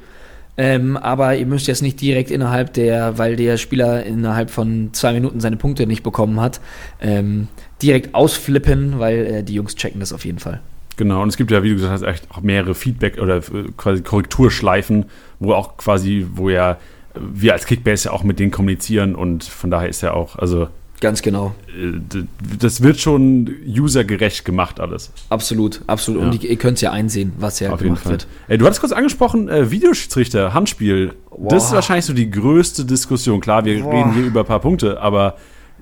Ähm, 0.57 0.97
aber 0.97 1.37
ihr 1.37 1.47
müsst 1.47 1.69
jetzt 1.69 1.80
nicht 1.80 2.00
direkt 2.00 2.30
innerhalb 2.30 2.75
der, 2.75 3.16
weil 3.16 3.37
der 3.37 3.57
Spieler 3.57 4.04
innerhalb 4.04 4.50
von 4.50 4.90
zwei 4.92 5.14
Minuten 5.14 5.40
seine 5.40 5.57
Punkte 5.57 5.87
nicht 5.87 6.02
bekommen 6.02 6.38
hat, 6.38 6.61
ähm, 7.00 7.49
direkt 7.80 8.14
ausflippen, 8.14 8.99
weil 8.99 9.26
äh, 9.26 9.42
die 9.42 9.54
Jungs 9.54 9.75
checken 9.75 10.00
das 10.00 10.12
auf 10.12 10.25
jeden 10.25 10.38
Fall. 10.38 10.61
Genau, 10.99 11.23
und 11.23 11.28
es 11.30 11.38
gibt 11.38 11.50
ja, 11.50 11.62
wie 11.62 11.71
du 11.71 11.76
gesagt 11.76 11.95
hast, 11.95 12.02
echt 12.02 12.30
auch 12.30 12.42
mehrere 12.42 12.75
Feedback- 12.75 13.19
oder 13.23 13.38
äh, 13.38 13.71
quasi 13.78 14.02
Korrekturschleifen, 14.02 15.07
wo 15.41 15.55
auch 15.55 15.77
quasi, 15.77 16.27
wo 16.33 16.49
ja 16.49 16.79
wir 17.19 17.55
als 17.55 17.67
Kickbase 17.67 18.09
ja 18.09 18.13
auch 18.13 18.23
mit 18.23 18.39
denen 18.39 18.53
kommunizieren 18.53 19.17
und 19.17 19.43
von 19.43 19.71
daher 19.71 19.89
ist 19.89 20.01
ja 20.03 20.13
auch, 20.13 20.37
also 20.37 20.69
Ganz 21.01 21.23
genau. 21.23 21.55
Äh, 21.69 22.25
das 22.59 22.83
wird 22.83 23.01
schon 23.01 23.51
usergerecht 23.67 24.45
gemacht, 24.45 24.81
alles. 24.81 25.11
Absolut, 25.31 25.81
absolut. 25.87 26.23
Ja. 26.23 26.29
Und 26.29 26.45
ihr 26.45 26.57
könnt 26.57 26.77
es 26.77 26.83
ja 26.83 26.93
einsehen, 26.93 27.33
was 27.39 27.59
ja 27.59 27.73
Auf 27.73 27.81
gemacht 27.81 28.07
wird. 28.07 28.27
Ey, 28.49 28.59
du 28.59 28.67
hattest 28.67 28.81
kurz 28.81 28.93
angesprochen, 28.93 29.49
äh, 29.49 29.71
Videoschiedsrichter, 29.71 30.53
Handspiel. 30.53 31.15
Boah. 31.31 31.49
Das 31.49 31.67
ist 31.67 31.73
wahrscheinlich 31.73 32.05
so 32.05 32.13
die 32.13 32.31
größte 32.31 32.85
Diskussion. 32.85 33.41
Klar, 33.41 33.65
wir 33.65 33.83
Boah. 33.83 33.95
reden 33.95 34.13
hier 34.13 34.25
über 34.25 34.41
ein 34.41 34.47
paar 34.47 34.61
Punkte, 34.61 35.01
aber 35.01 35.37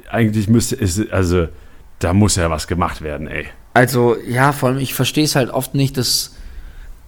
eigentlich 0.08 0.48
müsste 0.48 0.76
es, 0.76 1.00
also 1.10 1.48
da 1.98 2.12
muss 2.12 2.36
ja 2.36 2.48
was 2.48 2.68
gemacht 2.68 3.02
werden, 3.02 3.26
ey. 3.26 3.46
Also, 3.74 4.16
ja, 4.26 4.52
vor 4.52 4.68
allem, 4.68 4.78
ich 4.78 4.94
verstehe 4.94 5.24
es 5.24 5.34
halt 5.34 5.50
oft 5.50 5.74
nicht, 5.74 5.96
dass 5.96 6.36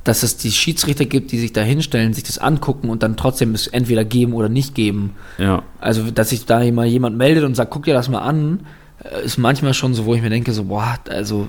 dass 0.04 0.23
es 0.23 0.37
die 0.37 0.50
Schiedsrichter 0.50 1.04
gibt, 1.04 1.30
die 1.33 1.38
sich 1.38 1.52
da 1.52 1.61
hinstellen, 1.61 2.14
sich 2.14 2.25
das 2.25 2.38
angucken 2.38 2.88
und 2.88 3.02
dann 3.02 3.16
trotzdem 3.16 3.54
es 3.54 3.66
entweder 3.66 4.04
geben 4.04 4.33
oder 4.33 4.49
nicht 4.49 4.75
geben. 4.75 5.14
Ja. 5.38 5.62
Also, 5.78 6.11
dass 6.11 6.30
sich 6.30 6.47
da 6.47 6.64
mal 6.71 6.87
jemand 6.87 7.16
meldet 7.19 7.45
und 7.45 7.54
sagt, 7.54 7.71
guck 7.71 7.85
dir 7.85 7.95
das 7.95 8.09
mal 8.09 8.21
an, 8.21 8.61
äh, 9.04 9.25
ist 9.25 9.38
manchmal 9.38 9.75
schon 9.75 9.95
so, 9.95 10.07
wo 10.07 10.14
ich 10.14 10.23
mir 10.23 10.30
denke, 10.30 10.52
so, 10.52 10.64
boah, 10.64 10.99
also, 11.09 11.40
also 11.40 11.49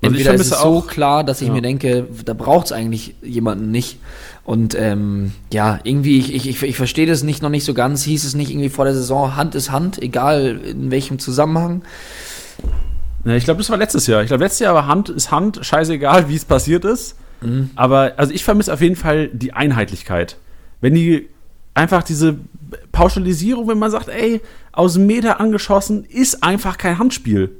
entweder 0.00 0.34
ist 0.34 0.52
es 0.52 0.60
so 0.60 0.80
klar, 0.80 1.22
dass 1.24 1.42
ich 1.42 1.48
ja. 1.48 1.54
mir 1.54 1.62
denke, 1.62 2.06
da 2.24 2.32
braucht 2.32 2.66
es 2.66 2.72
eigentlich 2.72 3.14
jemanden 3.22 3.70
nicht. 3.70 3.98
Und 4.44 4.74
ähm, 4.78 5.32
ja, 5.52 5.80
irgendwie, 5.82 6.18
ich, 6.18 6.46
ich, 6.46 6.62
ich 6.62 6.76
verstehe 6.76 7.06
das 7.06 7.24
nicht 7.24 7.42
noch 7.42 7.50
nicht 7.50 7.64
so 7.64 7.74
ganz. 7.74 8.04
Hieß 8.04 8.24
es 8.24 8.34
nicht 8.34 8.50
irgendwie 8.50 8.68
vor 8.68 8.84
der 8.84 8.94
Saison, 8.94 9.36
Hand 9.36 9.54
ist 9.54 9.70
Hand, 9.70 10.00
egal 10.00 10.60
in 10.64 10.90
welchem 10.90 11.18
Zusammenhang. 11.18 11.82
Ja, 13.24 13.34
ich 13.34 13.44
glaube, 13.44 13.58
das 13.58 13.68
war 13.70 13.76
letztes 13.76 14.06
Jahr. 14.06 14.22
Ich 14.22 14.28
glaube, 14.28 14.44
letztes 14.44 14.60
Jahr 14.60 14.74
war 14.74 14.86
Hand 14.86 15.08
ist 15.08 15.32
Hand, 15.32 15.58
scheißegal, 15.60 16.28
wie 16.28 16.36
es 16.36 16.44
passiert 16.44 16.84
ist. 16.84 17.16
Mhm. 17.46 17.70
Aber 17.76 18.14
also 18.16 18.32
ich 18.32 18.44
vermisse 18.44 18.72
auf 18.72 18.80
jeden 18.80 18.96
Fall 18.96 19.28
die 19.28 19.52
Einheitlichkeit. 19.52 20.36
Wenn 20.80 20.94
die 20.94 21.28
einfach 21.74 22.02
diese 22.02 22.38
Pauschalisierung, 22.92 23.68
wenn 23.68 23.78
man 23.78 23.90
sagt, 23.90 24.08
ey, 24.08 24.40
aus 24.72 24.94
dem 24.94 25.06
Meter 25.06 25.40
angeschossen, 25.40 26.04
ist 26.04 26.42
einfach 26.42 26.78
kein 26.78 26.98
Handspiel. 26.98 27.50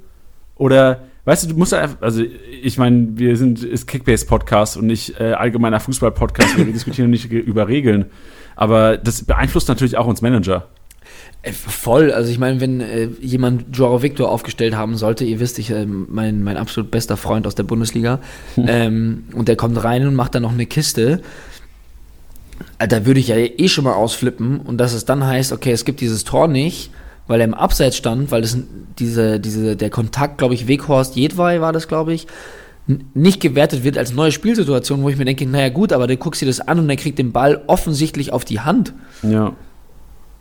Oder, 0.56 1.02
weißt 1.24 1.44
du, 1.44 1.48
du 1.48 1.56
musst 1.56 1.74
einfach, 1.74 2.00
also 2.00 2.22
ich 2.62 2.78
meine, 2.78 3.08
wir 3.14 3.36
sind, 3.36 3.62
ist 3.62 3.86
Kickbase-Podcast 3.86 4.76
und 4.76 4.86
nicht 4.86 5.20
äh, 5.20 5.32
allgemeiner 5.32 5.80
Fußball-Podcast, 5.80 6.56
wir 6.56 6.64
diskutieren 6.64 7.10
nicht 7.10 7.30
über 7.30 7.68
Regeln. 7.68 8.06
Aber 8.56 8.96
das 8.96 9.22
beeinflusst 9.24 9.68
natürlich 9.68 9.98
auch 9.98 10.06
uns 10.06 10.22
Manager. 10.22 10.68
Äh, 11.46 11.52
voll, 11.52 12.10
also 12.10 12.30
ich 12.30 12.38
meine, 12.38 12.60
wenn 12.60 12.80
äh, 12.80 13.08
jemand 13.20 13.76
Joao 13.76 14.02
Victor 14.02 14.30
aufgestellt 14.30 14.74
haben 14.74 14.96
sollte, 14.96 15.24
ihr 15.24 15.40
wisst, 15.40 15.58
ich, 15.58 15.70
äh, 15.70 15.86
mein, 15.86 16.42
mein 16.42 16.56
absolut 16.56 16.90
bester 16.90 17.16
Freund 17.16 17.46
aus 17.46 17.54
der 17.54 17.62
Bundesliga, 17.62 18.18
ähm, 18.56 19.24
und 19.32 19.48
der 19.48 19.56
kommt 19.56 19.82
rein 19.82 20.06
und 20.06 20.14
macht 20.14 20.34
dann 20.34 20.42
noch 20.42 20.52
eine 20.52 20.66
Kiste, 20.66 21.22
äh, 22.78 22.88
da 22.88 23.06
würde 23.06 23.20
ich 23.20 23.28
ja 23.28 23.36
eh 23.36 23.68
schon 23.68 23.84
mal 23.84 23.94
ausflippen 23.94 24.60
und 24.60 24.78
dass 24.78 24.92
es 24.92 25.04
dann 25.04 25.24
heißt, 25.24 25.52
okay, 25.52 25.70
es 25.70 25.84
gibt 25.84 26.00
dieses 26.00 26.24
Tor 26.24 26.48
nicht, 26.48 26.90
weil 27.28 27.40
er 27.40 27.46
im 27.46 27.54
Abseits 27.54 27.96
stand, 27.96 28.30
weil 28.30 28.42
das 28.42 28.58
diese, 28.98 29.38
diese, 29.40 29.76
der 29.76 29.90
Kontakt, 29.90 30.38
glaube 30.38 30.54
ich, 30.54 30.68
Weghorst 30.68 31.16
Jedwai 31.16 31.60
war 31.60 31.72
das, 31.72 31.88
glaube 31.88 32.12
ich, 32.12 32.26
nicht 33.14 33.40
gewertet 33.40 33.82
wird 33.82 33.98
als 33.98 34.12
neue 34.12 34.30
Spielsituation, 34.30 35.02
wo 35.02 35.08
ich 35.08 35.16
mir 35.16 35.24
denke, 35.24 35.44
naja 35.44 35.70
gut, 35.70 35.92
aber 35.92 36.06
du 36.06 36.16
guckst 36.16 36.40
dir 36.40 36.46
das 36.46 36.60
an 36.60 36.78
und 36.78 36.88
er 36.88 36.96
kriegt 36.96 37.18
den 37.18 37.32
Ball 37.32 37.62
offensichtlich 37.66 38.32
auf 38.32 38.44
die 38.44 38.60
Hand. 38.60 38.92
Ja. 39.22 39.54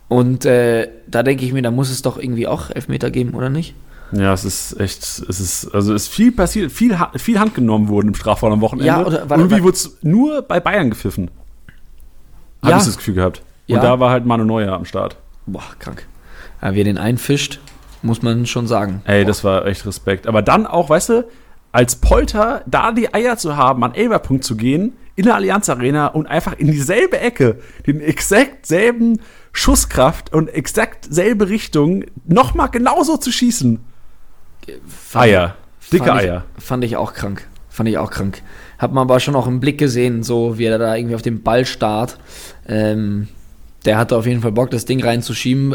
Und 0.08 0.44
äh, 0.44 0.88
da 1.06 1.22
denke 1.22 1.44
ich 1.44 1.52
mir, 1.52 1.62
da 1.62 1.70
muss 1.70 1.90
es 1.90 2.02
doch 2.02 2.18
irgendwie 2.18 2.46
auch 2.46 2.70
Elfmeter 2.70 3.10
geben, 3.10 3.34
oder 3.34 3.50
nicht? 3.50 3.74
Ja, 4.12 4.32
es 4.32 4.44
ist 4.44 4.78
echt, 4.78 5.02
es 5.02 5.40
ist, 5.40 5.74
also 5.74 5.92
es 5.92 6.04
ist 6.04 6.08
viel 6.08 6.30
passiert, 6.30 6.70
viel, 6.70 6.96
viel 7.16 7.40
Hand 7.40 7.54
genommen 7.54 7.88
worden 7.88 8.08
im 8.08 8.14
Strafraum 8.14 8.52
am 8.52 8.60
Wochenende. 8.60 8.86
Ja, 8.86 9.04
oder, 9.04 9.28
warte, 9.28 9.42
Irgendwie 9.42 9.62
wurde 9.62 9.74
es 9.74 9.98
nur 10.02 10.42
bei 10.42 10.60
Bayern 10.60 10.90
gepfiffen. 10.90 11.30
Habe 12.62 12.72
ja. 12.72 12.78
ich 12.78 12.84
das 12.84 12.96
Gefühl 12.96 13.14
gehabt. 13.14 13.42
Und 13.68 13.76
ja. 13.76 13.82
da 13.82 13.98
war 13.98 14.10
halt 14.10 14.24
Manu 14.24 14.44
Neuer 14.44 14.72
am 14.74 14.84
Start. 14.84 15.16
Boah, 15.46 15.64
krank. 15.80 16.06
Ja, 16.62 16.74
wer 16.74 16.84
den 16.84 16.98
einfischt, 16.98 17.60
muss 18.02 18.22
man 18.22 18.46
schon 18.46 18.68
sagen. 18.68 19.02
Ey, 19.06 19.22
Boah. 19.22 19.28
das 19.28 19.42
war 19.42 19.66
echt 19.66 19.84
Respekt. 19.86 20.28
Aber 20.28 20.40
dann 20.42 20.66
auch, 20.66 20.88
weißt 20.88 21.08
du, 21.08 21.24
als 21.72 21.96
Polter 21.96 22.62
da 22.66 22.92
die 22.92 23.12
Eier 23.12 23.36
zu 23.36 23.56
haben, 23.56 23.82
an 23.82 23.94
Elberpunkt 23.94 24.44
zu 24.44 24.56
gehen, 24.56 24.92
in 25.16 25.24
der 25.24 25.34
Allianz 25.34 25.68
Arena 25.68 26.08
und 26.08 26.26
einfach 26.26 26.52
in 26.58 26.70
dieselbe 26.70 27.18
Ecke, 27.18 27.58
den 27.86 28.00
exakt 28.00 28.66
selben 28.66 29.20
Schusskraft 29.56 30.34
und 30.34 30.48
exakt 30.48 31.06
selbe 31.08 31.48
Richtung 31.48 32.04
nochmal 32.26 32.68
genauso 32.68 33.16
zu 33.16 33.32
schießen. 33.32 33.80
Fand, 34.86 35.24
Eier. 35.24 35.56
Dicke 35.90 36.04
fand 36.04 36.20
Eier. 36.20 36.44
Ich, 36.58 36.64
fand 36.64 36.84
ich 36.84 36.96
auch 36.96 37.14
krank. 37.14 37.46
Fand 37.70 37.88
ich 37.88 37.96
auch 37.96 38.10
krank. 38.10 38.42
Hat 38.78 38.92
man 38.92 39.02
aber 39.02 39.18
schon 39.18 39.34
auch 39.34 39.46
im 39.46 39.60
Blick 39.60 39.78
gesehen, 39.78 40.22
so 40.22 40.58
wie 40.58 40.64
er 40.64 40.78
da 40.78 40.94
irgendwie 40.94 41.14
auf 41.14 41.22
dem 41.22 41.42
Ball 41.42 41.64
starrt. 41.64 42.18
Ähm, 42.68 43.28
der 43.86 43.96
hatte 43.96 44.16
auf 44.16 44.26
jeden 44.26 44.42
Fall 44.42 44.52
Bock, 44.52 44.70
das 44.70 44.84
Ding 44.84 45.02
reinzuschieben. 45.02 45.74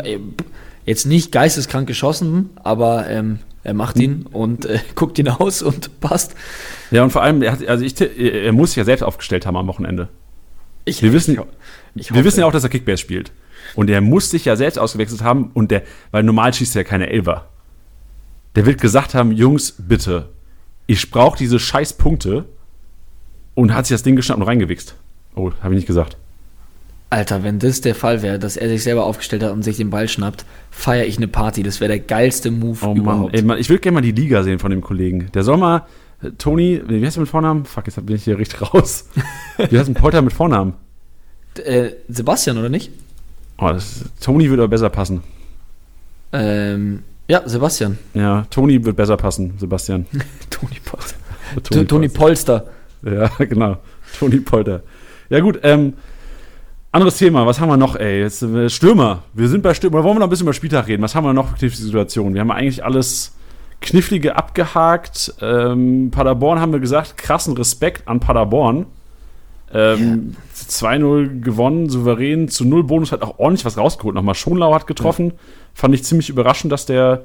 Jetzt 0.85 1.07
nicht 1.07 1.31
geisteskrank 1.31 1.87
geschossen, 1.87 2.51
aber 2.63 3.09
ähm, 3.09 3.39
er 3.63 3.73
macht 3.73 3.97
ihn 3.97 4.27
und 4.31 4.65
äh, 4.65 4.79
guckt 4.95 5.17
ihn 5.17 5.27
aus 5.27 5.63
und 5.63 5.99
passt. 6.01 6.35
Ja, 6.91 7.03
und 7.03 7.09
vor 7.09 7.23
allem, 7.23 7.41
er, 7.41 7.53
hat, 7.53 7.67
also 7.67 7.83
ich, 7.83 7.99
er 7.99 8.51
muss 8.51 8.71
sich 8.71 8.77
ja 8.77 8.85
selbst 8.85 9.01
aufgestellt 9.01 9.47
haben 9.47 9.57
am 9.57 9.65
Wochenende. 9.65 10.09
Ich, 10.85 11.01
wir 11.01 11.13
wissen, 11.13 11.39
ich, 11.95 12.09
ich 12.09 12.13
wir 12.13 12.23
wissen 12.23 12.41
ja 12.41 12.45
auch, 12.45 12.51
dass 12.51 12.63
er 12.63 12.69
Kickbase 12.69 12.99
spielt. 12.99 13.31
Und 13.75 13.89
er 13.89 14.01
muss 14.01 14.29
sich 14.29 14.45
ja 14.45 14.55
selbst 14.55 14.77
ausgewechselt 14.77 15.23
haben 15.23 15.51
und 15.53 15.71
der, 15.71 15.83
weil 16.11 16.23
normal 16.23 16.53
schießt 16.53 16.75
er 16.75 16.83
ja 16.83 16.87
keine 16.87 17.09
Elfer. 17.09 17.47
Der 18.55 18.65
wird 18.65 18.81
gesagt 18.81 19.13
haben, 19.13 19.31
Jungs, 19.31 19.75
bitte, 19.77 20.29
ich 20.87 21.09
brauche 21.09 21.37
diese 21.37 21.59
scheiß 21.59 21.93
Punkte 21.93 22.45
und 23.55 23.73
hat 23.73 23.85
sich 23.85 23.95
das 23.95 24.03
Ding 24.03 24.15
geschnappt 24.15 24.41
und 24.41 24.47
reingewichst. 24.47 24.95
Oh, 25.35 25.51
habe 25.61 25.73
ich 25.73 25.79
nicht 25.79 25.87
gesagt. 25.87 26.17
Alter, 27.09 27.43
wenn 27.43 27.59
das 27.59 27.81
der 27.81 27.93
Fall 27.93 28.21
wäre, 28.21 28.39
dass 28.39 28.55
er 28.55 28.69
sich 28.69 28.83
selber 28.83 29.05
aufgestellt 29.05 29.43
hat 29.43 29.51
und 29.51 29.63
sich 29.63 29.75
den 29.75 29.89
Ball 29.89 30.07
schnappt, 30.07 30.45
feiere 30.69 31.05
ich 31.05 31.17
eine 31.17 31.27
Party. 31.27 31.61
Das 31.61 31.81
wäre 31.81 31.89
der 31.89 31.99
geilste 31.99 32.51
Move 32.51 32.85
oh, 32.85 32.95
überhaupt. 32.95 33.33
Mann. 33.43 33.57
Ey, 33.57 33.61
ich 33.61 33.69
würde 33.69 33.81
gerne 33.81 33.95
mal 33.95 34.01
die 34.01 34.13
Liga 34.13 34.43
sehen 34.43 34.59
von 34.59 34.71
dem 34.71 34.79
Kollegen. 34.79 35.29
Der 35.33 35.43
soll 35.43 35.57
mal, 35.57 35.85
äh, 36.21 36.31
Toni, 36.37 36.81
wie 36.87 37.05
heißt 37.05 37.17
er 37.17 37.21
mit 37.21 37.29
Vornamen? 37.29 37.65
Fuck, 37.65 37.87
jetzt 37.87 38.05
bin 38.05 38.15
ich 38.15 38.23
hier 38.23 38.37
richtig 38.39 38.61
raus. 38.73 39.09
wie 39.57 39.77
heißt 39.77 39.89
ein 39.89 39.93
Polter 39.93 40.21
mit 40.21 40.31
Vornamen? 40.31 40.73
Äh, 41.61 41.89
Sebastian, 42.07 42.57
oder 42.57 42.69
nicht? 42.69 42.91
Oh, 43.61 43.69
das, 43.69 44.05
Toni 44.19 44.49
würde 44.49 44.63
aber 44.63 44.71
besser 44.71 44.89
passen. 44.89 45.21
Ähm, 46.33 47.03
ja, 47.27 47.43
Sebastian. 47.45 47.99
Ja, 48.15 48.45
Toni 48.49 48.83
wird 48.83 48.95
besser 48.95 49.17
passen, 49.17 49.53
Sebastian. 49.59 50.07
Toni 50.49 50.77
Polster. 50.83 51.15
Toni, 51.63 51.85
Toni 51.85 52.09
Polster. 52.09 52.65
Ja, 53.03 53.27
genau. 53.39 53.77
Toni 54.17 54.37
Polter. 54.37 54.81
Ja, 55.29 55.39
gut, 55.41 55.59
ähm, 55.61 55.93
anderes 56.91 57.17
Thema, 57.17 57.45
was 57.45 57.59
haben 57.59 57.69
wir 57.69 57.77
noch, 57.77 57.95
ey? 57.95 58.21
Jetzt, 58.21 58.41
äh, 58.41 58.67
Stürmer. 58.67 59.23
Wir 59.33 59.47
sind 59.47 59.61
bei 59.61 59.75
Stürmer. 59.75 60.03
Wollen 60.03 60.15
wir 60.15 60.19
noch 60.21 60.27
ein 60.27 60.29
bisschen 60.31 60.47
über 60.47 60.53
Spieltag 60.53 60.87
reden? 60.87 61.03
Was 61.03 61.13
haben 61.13 61.23
wir 61.23 61.33
noch 61.33 61.49
für 61.49 61.55
knifflige 61.57 61.83
Situationen? 61.83 62.33
Wir 62.33 62.41
haben 62.41 62.51
eigentlich 62.51 62.83
alles 62.83 63.35
Knifflige 63.79 64.35
abgehakt. 64.35 65.35
Ähm, 65.39 66.09
Paderborn 66.11 66.59
haben 66.59 66.73
wir 66.73 66.79
gesagt, 66.79 67.15
krassen 67.15 67.55
Respekt 67.55 68.07
an 68.07 68.19
Paderborn. 68.19 68.87
Ähm, 69.73 70.35
ja. 70.35 70.65
2-0 70.69 71.41
gewonnen, 71.41 71.89
souverän, 71.89 72.47
zu 72.47 72.65
0 72.65 72.83
Bonus 72.83 73.11
hat 73.11 73.21
auch 73.21 73.39
ordentlich 73.39 73.65
was 73.65 73.77
rausgeholt. 73.77 74.15
Nochmal 74.15 74.35
Schonlau 74.35 74.73
hat 74.73 74.87
getroffen. 74.87 75.27
Ja. 75.27 75.33
Fand 75.73 75.95
ich 75.95 76.03
ziemlich 76.03 76.29
überraschend, 76.29 76.71
dass 76.71 76.85
der 76.85 77.23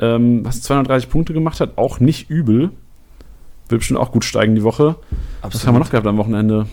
ähm, 0.00 0.44
was 0.44 0.62
230 0.62 1.08
Punkte 1.08 1.32
gemacht 1.32 1.60
hat. 1.60 1.76
Auch 1.76 2.00
nicht 2.00 2.30
übel. 2.30 2.70
Wird 3.68 3.80
bestimmt 3.80 4.00
auch 4.00 4.12
gut 4.12 4.24
steigen 4.24 4.54
die 4.54 4.62
Woche. 4.62 4.96
Absolut. 5.40 5.54
Was 5.54 5.66
haben 5.66 5.74
wir 5.74 5.78
noch 5.78 5.90
gehabt 5.90 6.06
am 6.06 6.18
Wochenende? 6.18 6.66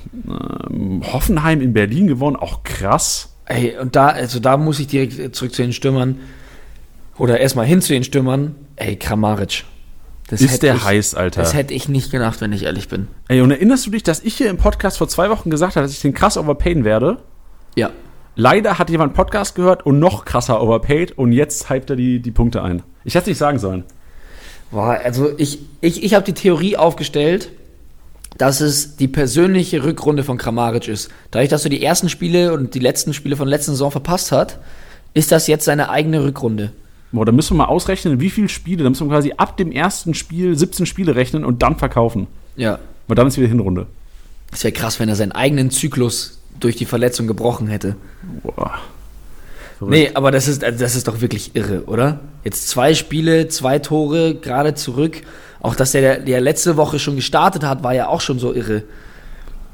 Ähm, 0.69 1.01
Hoffenheim 1.11 1.61
in 1.61 1.73
Berlin 1.73 2.07
gewonnen, 2.07 2.35
auch 2.35 2.63
krass. 2.63 3.33
Ey, 3.45 3.77
und 3.77 3.95
da, 3.95 4.07
also 4.07 4.39
da 4.39 4.57
muss 4.57 4.79
ich 4.79 4.87
direkt 4.87 5.35
zurück 5.35 5.53
zu 5.53 5.61
den 5.61 5.73
Stürmern. 5.73 6.19
Oder 7.17 7.39
erstmal 7.39 7.65
hin 7.65 7.81
zu 7.81 7.93
den 7.93 8.03
Stürmern. 8.03 8.55
Ey, 8.75 8.95
Kramaric. 8.95 9.65
Das 10.27 10.41
ist 10.41 10.63
der 10.63 10.75
ich, 10.75 10.83
heiß, 10.83 11.15
Alter. 11.15 11.41
Das 11.41 11.53
hätte 11.53 11.73
ich 11.73 11.89
nicht 11.89 12.11
gedacht, 12.11 12.39
wenn 12.41 12.53
ich 12.53 12.63
ehrlich 12.63 12.87
bin. 12.87 13.07
Ey, 13.27 13.41
und 13.41 13.51
erinnerst 13.51 13.85
du 13.85 13.91
dich, 13.91 14.03
dass 14.03 14.21
ich 14.21 14.35
hier 14.35 14.49
im 14.49 14.57
Podcast 14.57 14.97
vor 14.97 15.09
zwei 15.09 15.29
Wochen 15.29 15.49
gesagt 15.49 15.75
habe, 15.75 15.85
dass 15.85 15.91
ich 15.91 16.01
den 16.01 16.13
krass 16.13 16.37
overpayen 16.37 16.85
werde? 16.85 17.17
Ja. 17.75 17.89
Leider 18.35 18.79
hat 18.79 18.89
jemand 18.89 19.13
Podcast 19.13 19.55
gehört 19.55 19.85
und 19.85 19.99
noch 19.99 20.23
krasser 20.23 20.61
overpaid 20.61 21.17
und 21.17 21.33
jetzt 21.33 21.69
hypt 21.69 21.89
er 21.89 21.95
die, 21.97 22.21
die 22.21 22.31
Punkte 22.31 22.63
ein. 22.63 22.81
Ich 23.03 23.15
hätte 23.15 23.23
es 23.23 23.27
nicht 23.27 23.37
sagen 23.39 23.59
sollen. 23.59 23.83
Boah, 24.71 24.99
also 25.03 25.37
ich, 25.37 25.59
ich, 25.81 26.03
ich 26.03 26.13
habe 26.13 26.23
die 26.23 26.33
Theorie 26.33 26.77
aufgestellt, 26.77 27.51
dass 28.37 28.61
es 28.61 28.95
die 28.95 29.09
persönliche 29.09 29.83
Rückrunde 29.83 30.23
von 30.23 30.37
Kramaric 30.37 30.87
ist. 30.87 31.11
Dadurch, 31.31 31.49
dass 31.49 31.65
er 31.65 31.69
die 31.69 31.83
ersten 31.83 32.07
Spiele 32.07 32.53
und 32.53 32.73
die 32.73 32.79
letzten 32.79 33.13
Spiele 33.13 33.35
von 33.35 33.47
der 33.47 33.57
letzten 33.57 33.71
Saison 33.71 33.91
verpasst 33.91 34.31
hat, 34.31 34.59
ist 35.13 35.31
das 35.33 35.47
jetzt 35.47 35.65
seine 35.65 35.89
eigene 35.89 36.23
Rückrunde. 36.23 36.71
Boah, 37.11 37.25
da 37.25 37.31
müssen 37.31 37.55
wir 37.55 37.65
mal 37.65 37.65
ausrechnen, 37.65 38.19
wie 38.19 38.29
viele 38.29 38.49
Spiele. 38.49 38.83
Da 38.83 38.89
müssen 38.89 39.07
wir 39.07 39.13
quasi 39.15 39.33
ab 39.35 39.57
dem 39.57 39.71
ersten 39.71 40.13
Spiel 40.13 40.57
17 40.57 40.85
Spiele 40.85 41.15
rechnen 41.15 41.43
und 41.43 41.61
dann 41.61 41.77
verkaufen. 41.77 42.27
Ja. 42.55 42.79
Weil 43.07 43.15
dann 43.15 43.27
ist 43.27 43.37
wieder 43.37 43.47
Hinrunde. 43.47 43.87
Es 44.51 44.63
wäre 44.63 44.71
krass, 44.71 44.99
wenn 44.99 45.09
er 45.09 45.15
seinen 45.15 45.31
eigenen 45.31 45.71
Zyklus 45.71 46.39
durch 46.59 46.75
die 46.75 46.85
Verletzung 46.85 47.27
gebrochen 47.27 47.67
hätte. 47.67 47.95
Boah. 48.43 48.79
Nee, 49.81 50.11
aber 50.13 50.31
das 50.31 50.47
ist, 50.47 50.63
also 50.63 50.79
das 50.79 50.95
ist 50.95 51.07
doch 51.07 51.21
wirklich 51.21 51.55
irre, 51.55 51.85
oder? 51.85 52.19
Jetzt 52.43 52.69
zwei 52.69 52.93
Spiele, 52.93 53.47
zwei 53.47 53.79
Tore, 53.79 54.35
gerade 54.35 54.75
zurück. 54.75 55.21
Auch 55.59 55.75
dass 55.75 55.91
der, 55.91 56.19
der 56.19 56.39
letzte 56.39 56.77
Woche 56.77 56.99
schon 56.99 57.15
gestartet 57.15 57.63
hat, 57.63 57.83
war 57.83 57.93
ja 57.93 58.07
auch 58.07 58.21
schon 58.21 58.37
so 58.37 58.53
irre. 58.53 58.83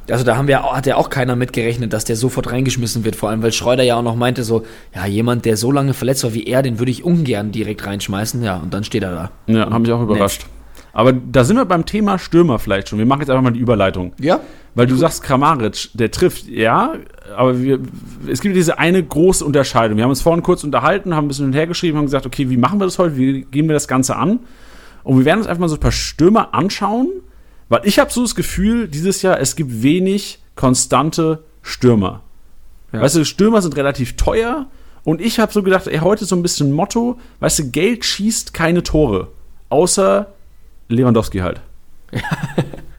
Also 0.10 0.24
da 0.24 0.38
haben 0.38 0.48
wir, 0.48 0.64
hat 0.64 0.86
ja 0.86 0.96
auch 0.96 1.10
keiner 1.10 1.36
mitgerechnet, 1.36 1.92
dass 1.94 2.06
der 2.06 2.16
sofort 2.16 2.52
reingeschmissen 2.52 3.04
wird. 3.04 3.16
Vor 3.16 3.30
allem, 3.30 3.44
weil 3.44 3.52
Schreuder 3.52 3.84
ja 3.84 3.96
auch 3.98 4.04
noch 4.04 4.16
meinte 4.16 4.44
so, 4.44 4.64
ja, 4.96 5.06
jemand, 5.06 5.46
der 5.46 5.58
so 5.58 5.72
lange 5.72 5.94
verletzt 5.94 6.24
war 6.24 6.34
wie 6.34 6.46
er, 6.46 6.62
den 6.62 6.80
würde 6.80 6.92
ich 6.92 7.04
ungern 7.04 7.52
direkt 7.52 7.86
reinschmeißen. 7.86 8.42
Ja, 8.44 8.58
und 8.58 8.74
dann 8.74 8.84
steht 8.84 9.04
er 9.04 9.12
da. 9.12 9.32
Ja, 9.54 9.70
haben 9.70 9.82
mich 9.82 9.92
auch 9.92 10.02
überrascht. 10.02 10.46
Aber 10.94 11.14
da 11.14 11.44
sind 11.44 11.58
wir 11.58 11.66
beim 11.66 11.86
Thema 11.86 12.18
Stürmer 12.18 12.58
vielleicht 12.58 12.90
schon. 12.90 12.98
Wir 12.98 13.06
machen 13.06 13.20
jetzt 13.20 13.30
einfach 13.30 13.44
mal 13.44 13.52
die 13.52 13.60
Überleitung. 13.60 14.14
Ja? 14.20 14.40
Weil 14.74 14.88
du 14.88 14.96
sagst, 14.96 15.22
Kramaric, 15.22 15.90
der 15.94 16.10
trifft, 16.10 16.48
ja, 16.48 16.94
aber 17.36 17.62
wir, 17.62 17.80
es 18.28 18.42
gibt 18.42 18.56
diese 18.56 18.80
eine 18.80 19.04
große 19.04 19.46
Unterscheidung. 19.46 19.98
Wir 19.98 20.04
haben 20.04 20.10
uns 20.10 20.22
vorhin 20.22 20.42
kurz 20.42 20.64
unterhalten, 20.64 21.16
haben 21.16 21.26
ein 21.26 21.28
bisschen 21.28 21.46
hinterhergeschrieben, 21.46 21.98
haben 21.98 22.06
gesagt, 22.06 22.26
okay, 22.26 22.50
wie 22.50 22.58
machen 22.58 22.80
wir 22.80 22.86
das 22.86 22.98
heute, 22.98 23.16
wie 23.16 23.44
gehen 23.44 23.68
wir 23.68 23.74
das 23.74 23.88
Ganze 23.88 24.16
an? 24.16 24.40
Und 25.04 25.20
wir 25.20 25.26
werden 25.26 25.40
uns 25.40 25.48
einfach 25.48 25.62
mal 25.62 25.70
so 25.70 25.76
ein 25.76 25.80
paar 25.80 25.92
Stürmer 25.92 26.56
anschauen, 26.56 27.10
weil 27.70 27.82
ich 27.84 28.00
habe 28.00 28.12
so 28.12 28.22
das 28.22 28.36
Gefühl, 28.36 28.88
dieses 28.88 29.22
Jahr, 29.22 29.40
es 29.40 29.56
gibt 29.56 29.82
wenig 29.84 30.40
konstante 30.56 31.44
Stürmer. 31.62 32.22
Ja. 32.92 33.02
Weißt 33.02 33.16
du, 33.16 33.26
Stürmer 33.26 33.62
sind 33.62 33.76
relativ 33.76 34.16
teuer 34.16 34.68
und 35.04 35.22
ich 35.22 35.40
habe 35.40 35.52
so 35.52 35.64
gedacht, 35.64 35.88
ey, 35.88 36.00
heute 36.00 36.26
so 36.26 36.36
ein 36.36 36.42
bisschen 36.42 36.72
Motto, 36.72 37.20
weißt 37.40 37.60
du, 37.60 37.70
Geld 37.72 38.06
schießt 38.06 38.54
keine 38.54 38.84
Tore, 38.84 39.30
außer 39.70 40.28
Lewandowski 40.90 41.40
halt. 41.40 41.62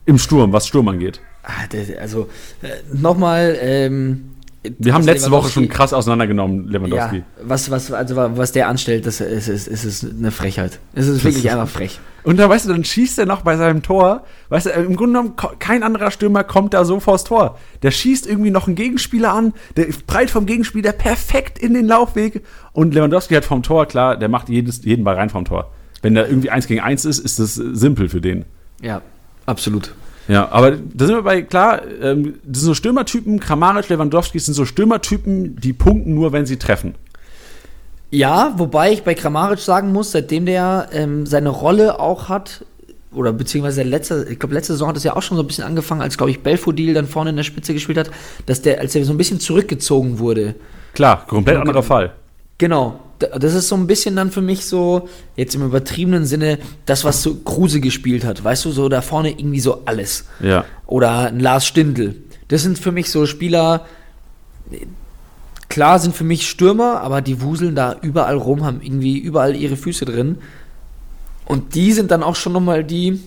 Im 0.05 0.19
Sturm, 0.19 0.53
was 0.53 0.67
Sturm 0.67 0.89
angeht. 0.89 1.21
Ah, 1.43 1.65
Also, 2.01 2.29
äh, 2.63 2.69
nochmal, 2.93 3.57
ähm, 3.61 4.28
Wir 4.63 4.93
haben 4.93 5.05
letzte 5.05 5.31
Woche 5.31 5.51
schon 5.51 5.69
krass 5.69 5.93
auseinandergenommen, 5.93 6.69
Lewandowski. 6.69 7.19
Ja, 7.19 7.23
was, 7.45 7.71
was, 7.71 7.93
also 7.93 8.17
was 8.17 8.53
der 8.53 8.69
anstellt, 8.69 9.07
das 9.07 9.21
ist, 9.21 9.49
ist, 9.49 9.69
ist, 9.69 10.05
eine 10.05 10.31
Frechheit. 10.31 10.81
Es 10.95 11.07
ist 11.07 11.23
wirklich 11.25 11.45
ist- 11.45 11.53
einfach 11.53 11.69
frech. 11.69 12.01
Und 12.25 12.39
da, 12.39 12.49
weißt 12.49 12.67
du, 12.67 12.71
dann 12.71 12.85
schießt 12.85 13.21
er 13.21 13.27
noch 13.27 13.43
bei 13.43 13.57
seinem 13.57 13.83
Tor. 13.83 14.25
Weißt 14.49 14.67
du, 14.67 14.71
im 14.71 14.97
Grunde 14.97 15.19
genommen, 15.21 15.35
kein 15.61 15.83
anderer 15.83 16.11
Stürmer 16.11 16.45
kommt 16.45 16.75
da 16.75 16.85
so 16.85 17.01
vors 17.01 17.25
Tor. 17.25 17.57
Der 17.83 17.91
schießt 17.91 18.27
irgendwie 18.27 18.51
noch 18.51 18.67
einen 18.67 18.77
Gegenspieler 18.77 19.33
an, 19.33 19.55
der 19.77 19.87
breit 20.07 20.29
vom 20.29 20.45
Gegenspieler 20.45 20.93
perfekt 20.93 21.59
in 21.59 21.73
den 21.73 21.87
Laufweg. 21.87 22.43
Und 22.73 22.93
Lewandowski 22.93 23.35
hat 23.35 23.45
vom 23.45 23.63
Tor, 23.63 23.87
klar, 23.87 24.17
der 24.17 24.29
macht 24.29 24.49
jedes, 24.49 24.85
jeden 24.85 25.05
Ball 25.05 25.15
rein 25.15 25.31
vom 25.31 25.45
Tor. 25.45 25.71
Wenn 26.03 26.15
da 26.15 26.27
irgendwie 26.27 26.51
eins 26.51 26.67
gegen 26.67 26.81
eins 26.81 27.05
ist, 27.05 27.21
ist 27.21 27.39
das 27.39 27.55
simpel 27.55 28.09
für 28.09 28.21
den. 28.21 28.45
Ja, 28.83 29.01
absolut. 29.47 29.95
Ja, 30.29 30.51
aber 30.53 30.73
da 30.73 31.07
sind 31.07 31.17
wir 31.17 31.23
bei, 31.23 31.43
klar, 31.43 31.81
ähm, 32.03 32.35
das 32.45 32.61
sind 32.61 32.67
so 32.67 32.75
Stürmertypen, 32.75 33.41
Kramaric, 33.41 33.89
Lewandowski 33.89 34.39
sind 34.39 34.55
so 34.55 34.67
Stürmertypen, 34.67 35.57
die 35.57 35.73
punkten 35.73 36.15
nur, 36.15 36.33
wenn 36.33 36.45
sie 36.45 36.59
treffen. 36.59 36.95
Ja, 38.11 38.55
wobei 38.57 38.93
ich 38.93 39.03
bei 39.03 39.15
Kramaric 39.15 39.59
sagen 39.59 39.93
muss, 39.93 40.13
seitdem 40.13 40.47
der 40.47 40.89
ähm, 40.93 41.27
seine 41.27 41.49
Rolle 41.49 41.99
auch 41.99 42.29
hat, 42.29 42.65
oder 43.13 43.33
beziehungsweise 43.33 43.83
letzte, 43.83 44.27
ich 44.31 44.39
glaube, 44.39 44.55
letzte 44.55 44.75
Saison 44.75 44.89
hat 44.89 44.97
es 44.97 45.05
ja 45.05 45.17
auch 45.17 45.23
schon 45.23 45.39
so 45.39 45.43
ein 45.43 45.47
bisschen 45.47 45.65
angefangen, 45.65 46.03
als, 46.03 46.19
glaube 46.19 46.31
ich, 46.31 46.43
Belfodil 46.43 46.93
dann 46.93 47.07
vorne 47.07 47.31
in 47.31 47.37
der 47.37 47.43
Spitze 47.43 47.73
gespielt 47.73 47.99
hat, 47.99 48.11
dass 48.45 48.61
der, 48.61 48.81
als 48.81 48.93
der 48.93 49.05
so 49.07 49.13
ein 49.13 49.19
bisschen 49.19 49.41
zurückgezogen 49.41 50.19
wurde. 50.19 50.55
Klar, 50.93 51.27
komplett 51.27 51.57
Okay. 51.57 51.69
anderer 51.69 51.83
Fall. 51.83 52.13
Genau. 52.59 53.01
Das 53.19 53.55
ist 53.55 53.69
so 53.69 53.77
ein 53.77 53.87
bisschen 53.87 54.15
dann 54.17 54.31
für 54.31 54.41
mich 54.41 54.65
so, 54.67 55.09
jetzt 55.37 55.55
im 55.55 55.65
übertriebenen 55.65 56.25
Sinne, 56.25 56.59
das, 56.87 57.05
was 57.05 57.23
so 57.23 57.35
Kruse 57.35 57.81
gespielt 57.81 58.25
hat. 58.25 58.43
Weißt 58.43 58.65
du, 58.65 58.71
so 58.71 58.89
da 58.89 59.03
vorne 59.03 59.31
irgendwie 59.31 59.61
so 59.61 59.83
alles. 59.87 60.25
Ja. 60.41 60.65
Oder 60.87 61.29
ein 61.29 61.41
Lars 61.41 61.67
Stindl. 61.67 62.17
Das 62.49 62.63
sind 62.63 62.79
für 62.79 62.93
mich 62.93 63.11
so 63.11 63.27
Spieler, 63.27 63.87
klar 65.69 65.99
sind 65.99 66.15
für 66.15 66.25
mich 66.25 66.49
Stürmer, 66.49 67.01
aber 67.01 67.21
die 67.21 67.41
wuseln 67.43 67.75
da 67.75 67.97
überall 68.01 68.37
rum, 68.37 68.65
haben 68.65 68.81
irgendwie 68.83 69.19
überall 69.19 69.55
ihre 69.55 69.77
Füße 69.77 70.05
drin. 70.05 70.39
Und 71.45 71.75
die 71.75 71.93
sind 71.93 72.11
dann 72.11 72.23
auch 72.23 72.37
schon 72.37 72.53
nochmal 72.53 72.85
die, 72.85 73.21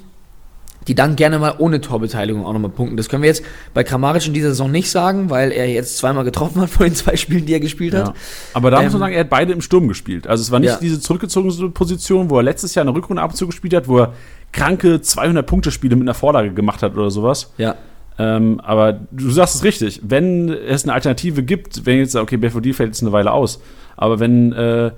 die 0.88 0.96
dann 0.96 1.16
gerne 1.16 1.38
mal 1.38 1.54
ohne 1.60 1.80
Torbeteiligung 1.80 2.46
auch 2.46 2.54
nochmal 2.54 2.72
punkten. 2.72 2.98
Das 2.98 3.08
können 3.08 3.22
wir 3.22 3.28
jetzt 3.30 3.44
bei 3.74 3.84
Kramaric 3.84 4.26
in 4.28 4.34
dieser 4.34 4.50
Saison 4.50 4.72
nicht 4.72 4.90
sagen, 4.90 5.30
weil 5.30 5.52
er 5.52 5.68
jetzt 5.70 5.98
zweimal 5.98 6.24
getroffen 6.24 6.60
hat 6.62 6.70
von 6.72 6.86
den 6.88 6.96
zwei 6.96 7.16
Spielen, 7.16 7.46
die 7.46 7.54
er 7.54 7.60
gespielt 7.60 7.94
Ja. 7.94 8.06
hat. 8.08 8.14
Aber 8.54 8.72
da 8.72 8.78
muss 8.78 8.86
Ähm, 8.88 8.92
man 8.94 9.00
sagen, 9.02 9.14
er 9.14 9.20
hat 9.22 9.30
beide 9.30 9.54
im 9.54 9.62
Sturm 9.62 9.88
gespielt. 9.88 10.26
Also 10.28 10.42
es 10.42 10.52
war 10.52 10.60
nicht 10.60 10.70
Ja. 10.72 10.80
diese 10.82 11.00
zurückgezogene 11.00 11.70
Position, 11.70 12.30
wo 12.30 12.38
er 12.38 12.44
letztes 12.44 12.74
Jahr 12.76 12.84
eine 12.84 12.94
Rückrunde 12.96 13.22
ab 13.22 13.34
gespielt 13.38 13.74
hat, 13.76 13.88
wo 13.88 14.00
er 14.00 14.14
kranke 14.52 14.96
200-Punkte-Spiele 15.02 15.96
mit 15.96 16.04
einer 16.06 16.14
Vorlage 16.14 16.52
gemacht 16.54 16.82
hat 16.84 16.94
oder 16.98 17.12
sowas. 17.12 17.52
Ja. 17.58 17.76
Ähm, 18.20 18.60
aber 18.60 19.00
du 19.12 19.30
sagst 19.32 19.56
es 19.56 19.64
richtig, 19.64 20.02
wenn 20.04 20.50
es 20.50 20.84
eine 20.84 20.94
Alternative 20.94 21.44
gibt, 21.44 21.86
wenn 21.86 22.00
jetzt, 22.00 22.16
okay, 22.16 22.38
BVD 22.38 22.74
fällt 22.74 22.90
jetzt 22.90 23.02
eine 23.02 23.12
Weile 23.12 23.32
aus, 23.32 23.62
aber 23.98 24.20
wenn 24.20 24.52
äh, 24.52 24.92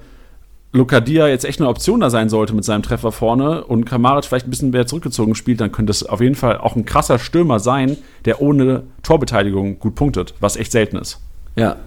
Lokadia 0.73 1.27
jetzt 1.27 1.45
echt 1.45 1.59
eine 1.59 1.69
Option 1.69 1.99
da 1.99 2.09
sein 2.09 2.29
sollte 2.29 2.53
mit 2.55 2.65
seinem 2.65 2.81
Treffer 2.81 3.11
vorne 3.11 3.63
und 3.63 3.85
Kramaric 3.85 4.25
vielleicht 4.25 4.47
ein 4.47 4.49
bisschen 4.49 4.71
mehr 4.71 4.87
zurückgezogen 4.87 5.35
spielt, 5.35 5.61
dann 5.61 5.71
könnte 5.71 5.91
es 5.91 6.03
auf 6.03 6.19
jeden 6.19 6.33
Fall 6.33 6.57
auch 6.57 6.75
ein 6.75 6.83
krasser 6.83 7.19
Stürmer 7.19 7.59
sein, 7.59 7.95
der 8.25 8.41
ohne 8.41 8.83
Torbeteiligung 9.03 9.77
gut 9.77 9.93
punktet, 9.93 10.33
was 10.39 10.57
echt 10.57 10.71
selten 10.71 10.97
ist. 10.97 11.19
Ja. 11.55 11.77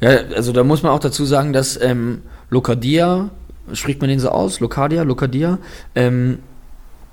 Ja, 0.00 0.10
also 0.34 0.52
da 0.52 0.64
muss 0.64 0.82
man 0.82 0.92
auch 0.92 0.98
dazu 0.98 1.24
sagen, 1.24 1.52
dass 1.52 1.80
ähm, 1.80 2.22
Lokadia, 2.50 3.30
spricht 3.72 4.00
man 4.00 4.10
den 4.10 4.18
so 4.18 4.28
aus? 4.28 4.60
Lokadia, 4.60 5.04
Lokadia, 5.04 5.58
ähm, 5.94 6.40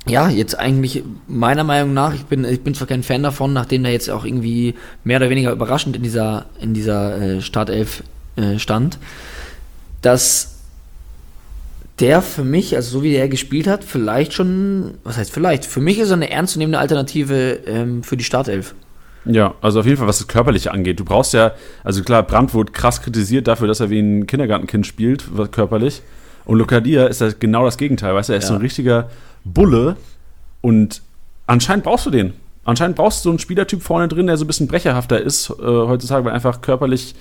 ja, 0.06 0.28
jetzt 0.28 0.60
eigentlich 0.60 1.04
meiner 1.28 1.64
Meinung 1.64 1.94
nach, 1.94 2.14
ich 2.14 2.26
bin, 2.26 2.44
ich 2.44 2.62
bin 2.62 2.74
zwar 2.74 2.88
kein 2.88 3.04
Fan 3.04 3.24
davon, 3.24 3.54
nachdem 3.54 3.86
er 3.86 3.92
jetzt 3.92 4.10
auch 4.10 4.26
irgendwie 4.26 4.74
mehr 5.04 5.18
oder 5.18 5.30
weniger 5.30 5.52
überraschend 5.52 5.96
in 5.96 6.04
dieser, 6.04 6.48
in 6.60 6.74
dieser 6.74 7.22
äh, 7.22 7.42
Startelf 7.42 8.04
äh, 8.36 8.58
stand, 8.60 8.98
dass 10.02 10.53
der 12.04 12.22
für 12.22 12.44
mich, 12.44 12.76
also 12.76 13.00
so 13.00 13.04
wie 13.04 13.16
er 13.16 13.28
gespielt 13.30 13.66
hat, 13.66 13.84
vielleicht 13.84 14.34
schon, 14.34 14.96
was 15.04 15.18
heißt 15.18 15.32
vielleicht, 15.32 15.66
für 15.66 15.80
mich 15.80 15.98
ist 16.00 16.10
er 16.10 16.16
eine 16.18 16.30
ernstzunehmende 16.30 16.78
Alternative 16.78 17.60
ähm, 17.66 18.04
für 18.04 18.18
die 18.18 18.24
Startelf. 18.26 18.76
Ja, 19.26 19.54
also 19.62 19.80
auf 19.80 19.86
jeden 19.86 19.98
Fall, 19.98 20.08
was 20.08 20.18
das 20.20 20.28
Körperliche 20.28 20.72
angeht. 20.72 21.00
Du 21.00 21.06
brauchst 21.06 21.34
ja, 21.34 21.54
also 21.84 22.04
klar, 22.04 22.24
Brandt 22.24 22.54
wurde 22.54 22.74
krass 22.74 23.02
kritisiert 23.02 23.48
dafür, 23.48 23.68
dass 23.70 23.80
er 23.80 23.90
wie 23.90 24.00
ein 24.00 24.28
Kindergartenkind 24.28 24.86
spielt, 24.86 25.24
was- 25.38 25.50
körperlich. 25.52 26.02
Und 26.46 26.58
Lokadia 26.58 27.06
ist 27.08 27.22
das 27.22 27.40
genau 27.40 27.64
das 27.64 27.78
Gegenteil, 27.78 28.14
weißt 28.14 28.28
du, 28.30 28.34
er 28.34 28.40
ist 28.40 28.44
Ja. 28.46 28.50
so 28.50 28.56
ein 28.56 28.62
richtiger 28.62 29.10
Bulle 29.46 29.96
und 30.62 31.02
anscheinend 31.48 31.86
brauchst 31.86 32.06
du 32.06 32.10
den. 32.10 32.34
Anscheinend 32.66 32.98
brauchst 32.98 33.20
du 33.20 33.24
so 33.24 33.30
einen 33.30 33.40
Spielertyp 33.40 33.82
vorne 33.82 34.08
drin, 34.10 34.28
der 34.28 34.36
so 34.38 34.44
ein 34.44 34.48
bisschen 34.48 34.68
brecherhafter 34.68 35.22
ist 35.22 35.50
äh, 35.50 35.54
heutzutage, 35.64 36.26
weil 36.26 36.34
einfach 36.34 36.62
Körperlichkeit 36.62 37.16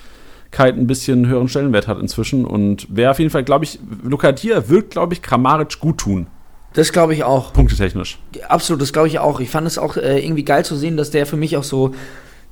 ein 0.58 0.86
bisschen 0.86 1.26
höheren 1.26 1.48
Stellenwert 1.48 1.88
hat 1.88 1.98
inzwischen. 1.98 2.44
Und 2.44 2.86
wäre 2.94 3.10
auf 3.10 3.18
jeden 3.18 3.30
Fall, 3.30 3.42
glaube 3.42 3.64
ich, 3.64 3.78
Lokadia 4.04 4.68
wird, 4.68 4.90
glaube 4.90 5.14
ich, 5.14 5.22
Kramaric 5.22 5.80
gut 5.80 5.98
tun, 5.98 6.26
Das 6.74 6.92
glaube 6.92 7.14
ich 7.14 7.24
auch. 7.24 7.52
punktetechnisch. 7.52 8.18
Absolut, 8.48 8.80
das 8.82 8.92
glaube 8.92 9.08
ich 9.08 9.18
auch. 9.18 9.40
Ich 9.40 9.50
fand 9.50 9.66
es 9.66 9.78
auch 9.78 9.96
äh, 9.96 10.24
irgendwie 10.24 10.44
geil 10.44 10.64
zu 10.64 10.76
sehen, 10.76 10.96
dass 10.96 11.10
der 11.10 11.26
für 11.26 11.36
mich 11.36 11.56
auch 11.56 11.64
so 11.64 11.94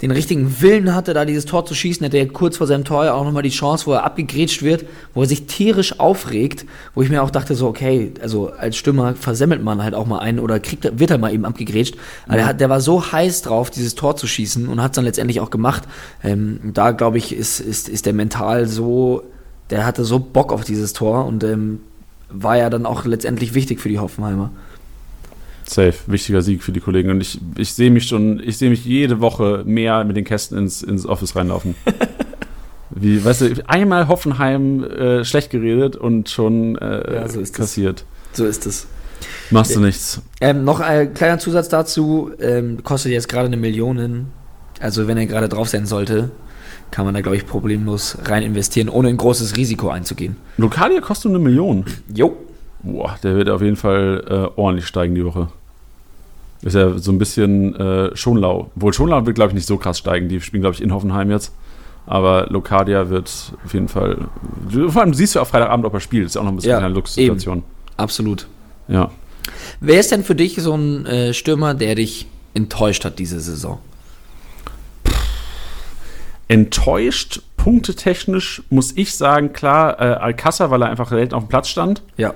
den 0.02 0.10
richtigen 0.10 0.60
Willen 0.60 0.94
hatte, 0.94 1.12
da 1.12 1.24
dieses 1.24 1.44
Tor 1.44 1.66
zu 1.66 1.74
schießen. 1.74 2.04
Hätte 2.04 2.16
er 2.16 2.28
kurz 2.28 2.56
vor 2.56 2.66
seinem 2.66 2.84
Tor 2.84 3.04
ja 3.04 3.14
auch 3.14 3.24
nochmal 3.24 3.42
die 3.42 3.50
Chance, 3.50 3.86
wo 3.86 3.92
er 3.92 4.04
abgegrätscht 4.04 4.62
wird, 4.62 4.86
wo 5.14 5.22
er 5.22 5.26
sich 5.26 5.46
tierisch 5.46 6.00
aufregt, 6.00 6.64
wo 6.94 7.02
ich 7.02 7.10
mir 7.10 7.22
auch 7.22 7.30
dachte, 7.30 7.54
so, 7.54 7.68
okay, 7.68 8.12
also 8.22 8.50
als 8.50 8.76
Stürmer 8.76 9.14
versemmelt 9.14 9.62
man 9.62 9.82
halt 9.82 9.94
auch 9.94 10.06
mal 10.06 10.20
einen 10.20 10.38
oder 10.38 10.58
kriegt, 10.58 10.98
wird 10.98 11.10
er 11.10 11.18
mal 11.18 11.32
eben 11.32 11.44
abgegrätscht. 11.44 11.96
Aber 12.26 12.36
der, 12.36 12.46
hat, 12.46 12.60
der 12.60 12.70
war 12.70 12.80
so 12.80 13.12
heiß 13.12 13.42
drauf, 13.42 13.70
dieses 13.70 13.94
Tor 13.94 14.16
zu 14.16 14.26
schießen 14.26 14.68
und 14.68 14.82
hat 14.82 14.92
es 14.92 14.96
dann 14.96 15.04
letztendlich 15.04 15.40
auch 15.40 15.50
gemacht. 15.50 15.82
Ähm, 16.24 16.60
da, 16.72 16.92
glaube 16.92 17.18
ich, 17.18 17.34
ist, 17.34 17.60
ist, 17.60 17.88
ist 17.88 18.06
der 18.06 18.14
mental 18.14 18.66
so, 18.66 19.22
der 19.68 19.84
hatte 19.84 20.04
so 20.04 20.18
Bock 20.18 20.52
auf 20.52 20.64
dieses 20.64 20.94
Tor 20.94 21.26
und 21.26 21.44
ähm, 21.44 21.80
war 22.30 22.56
ja 22.56 22.70
dann 22.70 22.86
auch 22.86 23.04
letztendlich 23.04 23.54
wichtig 23.54 23.80
für 23.80 23.88
die 23.88 23.98
Hoffenheimer. 23.98 24.50
Safe, 25.64 25.94
wichtiger 26.06 26.42
Sieg 26.42 26.62
für 26.62 26.72
die 26.72 26.80
Kollegen. 26.80 27.10
Und 27.10 27.20
ich, 27.20 27.38
ich 27.56 27.72
sehe 27.74 27.90
mich 27.90 28.06
schon, 28.08 28.40
ich 28.44 28.58
sehe 28.58 28.70
mich 28.70 28.84
jede 28.84 29.20
Woche 29.20 29.62
mehr 29.66 30.04
mit 30.04 30.16
den 30.16 30.24
Kästen 30.24 30.58
ins, 30.58 30.82
ins 30.82 31.06
Office 31.06 31.36
reinlaufen. 31.36 31.74
Wie, 32.90 33.24
weißt 33.24 33.40
du, 33.42 33.68
einmal 33.68 34.08
Hoffenheim 34.08 34.82
äh, 34.82 35.24
schlecht 35.24 35.50
geredet 35.50 35.94
und 35.96 36.28
schon 36.28 36.76
äh, 36.78 37.14
Ja, 37.14 37.28
so 37.28 37.40
ist 37.40 37.52
das. 37.52 37.66
kassiert. 37.68 38.04
So 38.32 38.44
ist 38.46 38.66
es. 38.66 38.86
Machst 39.50 39.76
du 39.76 39.80
nichts. 39.80 40.20
Ähm, 40.40 40.64
noch 40.64 40.80
ein 40.80 41.14
kleiner 41.14 41.38
Zusatz 41.38 41.68
dazu, 41.68 42.30
ähm, 42.40 42.82
kostet 42.82 43.12
jetzt 43.12 43.28
gerade 43.28 43.46
eine 43.46 43.56
Million. 43.56 44.26
Also 44.80 45.06
wenn 45.06 45.18
er 45.18 45.26
gerade 45.26 45.48
drauf 45.48 45.68
sein 45.68 45.86
sollte, 45.86 46.30
kann 46.90 47.04
man 47.04 47.14
da, 47.14 47.20
glaube 47.20 47.36
ich, 47.36 47.46
problemlos 47.46 48.18
rein 48.24 48.42
investieren, 48.42 48.88
ohne 48.88 49.08
ein 49.08 49.16
großes 49.16 49.56
Risiko 49.56 49.90
einzugehen. 49.90 50.36
Lokalia 50.56 51.00
kostet 51.00 51.30
eine 51.30 51.38
Million. 51.38 51.84
Jo. 52.12 52.36
Boah, 52.82 53.18
der 53.22 53.36
wird 53.36 53.50
auf 53.50 53.62
jeden 53.62 53.76
Fall 53.76 54.24
äh, 54.28 54.60
ordentlich 54.60 54.86
steigen 54.86 55.14
die 55.14 55.24
Woche. 55.24 55.48
Ist 56.62 56.74
ja 56.74 56.98
so 56.98 57.10
ein 57.10 57.18
bisschen 57.18 57.74
äh, 57.76 58.14
Schonlau. 58.16 58.70
Obwohl 58.76 58.92
Schonlau 58.92 59.24
wird, 59.24 59.34
glaube 59.34 59.50
ich, 59.50 59.54
nicht 59.54 59.66
so 59.66 59.78
krass 59.78 59.98
steigen. 59.98 60.28
Die 60.28 60.40
spielen, 60.40 60.60
glaube 60.60 60.74
ich, 60.74 60.82
in 60.82 60.92
Hoffenheim 60.92 61.30
jetzt. 61.30 61.52
Aber 62.06 62.46
Locadia 62.50 63.08
wird 63.08 63.30
auf 63.64 63.72
jeden 63.72 63.88
Fall. 63.88 64.18
Vor 64.88 65.02
allem 65.02 65.14
siehst 65.14 65.34
du 65.34 65.40
auch 65.40 65.46
Freitagabend, 65.46 65.86
ob 65.86 65.94
er 65.94 66.00
spielt. 66.00 66.26
Ist 66.26 66.36
auch 66.36 66.42
noch 66.42 66.50
ein 66.50 66.56
bisschen 66.56 66.72
Ja, 66.72 66.78
eine 66.78 66.88
Luxussituation. 66.88 67.62
Absolut. 67.96 68.46
Ja. 68.88 69.10
Wer 69.80 70.00
ist 70.00 70.10
denn 70.10 70.24
für 70.24 70.34
dich 70.34 70.56
so 70.56 70.74
ein 70.74 71.06
äh, 71.06 71.34
Stürmer, 71.34 71.74
der 71.74 71.94
dich 71.94 72.26
enttäuscht 72.54 73.04
hat 73.04 73.18
diese 73.18 73.40
Saison? 73.40 73.78
Enttäuscht, 76.48 77.42
punktetechnisch, 77.56 78.62
muss 78.70 78.92
ich 78.96 79.14
sagen, 79.14 79.52
klar, 79.52 80.00
äh, 80.00 80.14
Alcázar, 80.14 80.70
weil 80.70 80.82
er 80.82 80.90
einfach 80.90 81.10
selten 81.10 81.34
auf 81.34 81.44
dem 81.44 81.48
Platz 81.48 81.68
stand. 81.68 82.02
Ja. 82.16 82.34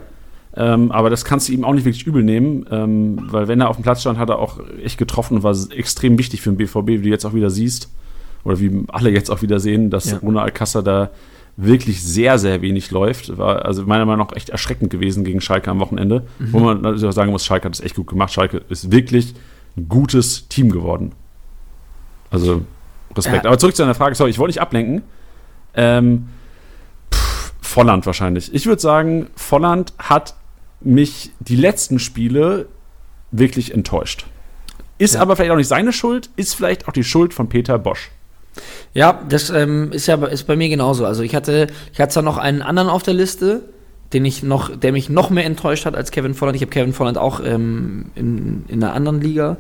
Ähm, 0.57 0.93
aber 0.93 1.11
das 1.11 1.25
kannst 1.25 1.49
du 1.49 1.53
ihm 1.53 1.65
auch 1.65 1.73
nicht 1.75 1.85
wirklich 1.85 2.07
übel 2.07 2.23
nehmen, 2.23 2.65
ähm, 2.71 3.19
weil 3.31 3.49
wenn 3.49 3.61
er 3.61 3.69
auf 3.69 3.77
dem 3.77 3.83
Platz 3.83 4.03
stand, 4.03 4.19
hat 4.19 4.29
er 4.31 4.39
auch 4.39 4.61
echt 4.83 4.99
getroffen 4.99 5.37
und 5.39 5.43
war 5.43 5.57
extrem 5.71 6.17
wichtig 6.19 6.43
für 6.43 6.51
den 6.51 6.57
BVB, 6.57 6.87
wie 6.89 7.03
du 7.03 7.09
jetzt 7.09 7.25
auch 7.25 7.35
wieder 7.35 7.51
siehst. 7.51 7.91
Oder 8.45 8.61
wie 8.61 8.85
alle 8.89 9.11
jetzt 9.11 9.31
auch 9.31 9.43
wieder 9.43 9.59
sehen, 9.59 9.91
dass 9.91 10.13
Ja. 10.13 10.19
ohne 10.23 10.43
Alcázar 10.43 10.83
da 10.83 11.11
wirklich 11.57 12.03
sehr, 12.05 12.39
sehr 12.39 12.63
wenig 12.63 12.91
läuft. 12.91 13.37
War 13.39 13.65
also 13.65 13.85
meiner 13.85 14.05
Meinung 14.05 14.27
nach 14.29 14.37
echt 14.37 14.51
erschreckend 14.51 14.91
gewesen 14.91 15.25
gegen 15.25 15.41
Schalke 15.41 15.71
am 15.71 15.81
Wochenende. 15.81 16.25
Wo 16.39 16.59
man 16.59 16.83
natürlich 16.83 17.05
auch 17.07 17.13
sagen 17.13 17.31
muss, 17.33 17.45
Schalke 17.45 17.65
hat 17.67 17.75
es 17.75 17.81
echt 17.81 17.97
gut 17.97 18.07
gemacht. 18.09 18.33
Schalke 18.33 18.63
ist 18.69 18.91
wirklich 18.93 19.35
ein 19.77 19.89
gutes 19.89 20.47
Team 20.49 20.71
geworden. 20.71 21.13
Also 22.31 22.63
Respekt. 23.17 23.45
Ja. 23.45 23.51
Aber 23.51 23.59
zurück 23.59 23.75
zu 23.77 23.83
deiner 23.83 23.95
Frage, 23.95 24.15
sorry, 24.15 24.31
ich 24.31 24.39
wollte 24.39 24.51
nicht 24.51 24.61
ablenken. 24.61 25.03
Ähm, 25.75 26.27
Volland 27.61 28.07
wahrscheinlich. 28.07 28.53
Ich 28.55 28.67
würde 28.67 28.83
sagen, 28.83 29.29
Volland 29.37 29.95
hat 29.99 30.35
mich 30.85 31.31
die 31.41 31.57
letzten 31.57 31.99
Spiele 31.99 32.67
wirklich 33.31 33.75
enttäuscht. 33.75 34.27
Ist 34.99 35.15
Ja. 35.15 35.21
aber 35.21 35.37
vielleicht 35.37 35.53
auch 35.53 35.57
nicht 35.57 35.69
seine 35.69 35.93
Schuld, 35.93 36.31
ist 36.37 36.55
vielleicht 36.55 36.87
auch 36.89 36.93
die 36.93 37.05
Schuld 37.05 37.35
von 37.35 37.49
Peter 37.49 37.79
Bosch. 37.79 38.11
Ja, 38.93 39.21
das 39.29 39.51
ähm, 39.51 39.91
ist 39.93 40.07
ja 40.07 40.15
ist 40.27 40.45
bei 40.47 40.55
mir 40.55 40.69
genauso. 40.69 41.05
Also 41.05 41.23
ich 41.23 41.35
hatte, 41.35 41.67
ich 41.93 42.01
hatte 42.01 42.13
zwar 42.15 42.23
noch 42.23 42.39
einen 42.39 42.63
anderen 42.63 42.89
auf 42.89 43.03
der 43.03 43.15
Liste, 43.15 43.63
den 44.13 44.25
ich 44.25 44.45
noch, 44.45 44.77
der 44.77 44.93
mich 44.93 45.09
noch 45.09 45.31
mehr 45.31 45.45
enttäuscht 45.45 45.87
hat 45.87 45.97
als 45.97 46.13
Kevin 46.13 46.35
Volland. 46.35 46.55
Ich 46.55 46.63
habe 46.63 46.71
Kevin 46.71 46.93
Volland 46.93 47.19
auch 47.19 47.41
ähm, 47.45 48.07
in, 48.15 48.65
in 48.69 48.83
einer 48.85 48.95
anderen 48.95 49.21
Liga. 49.21 49.57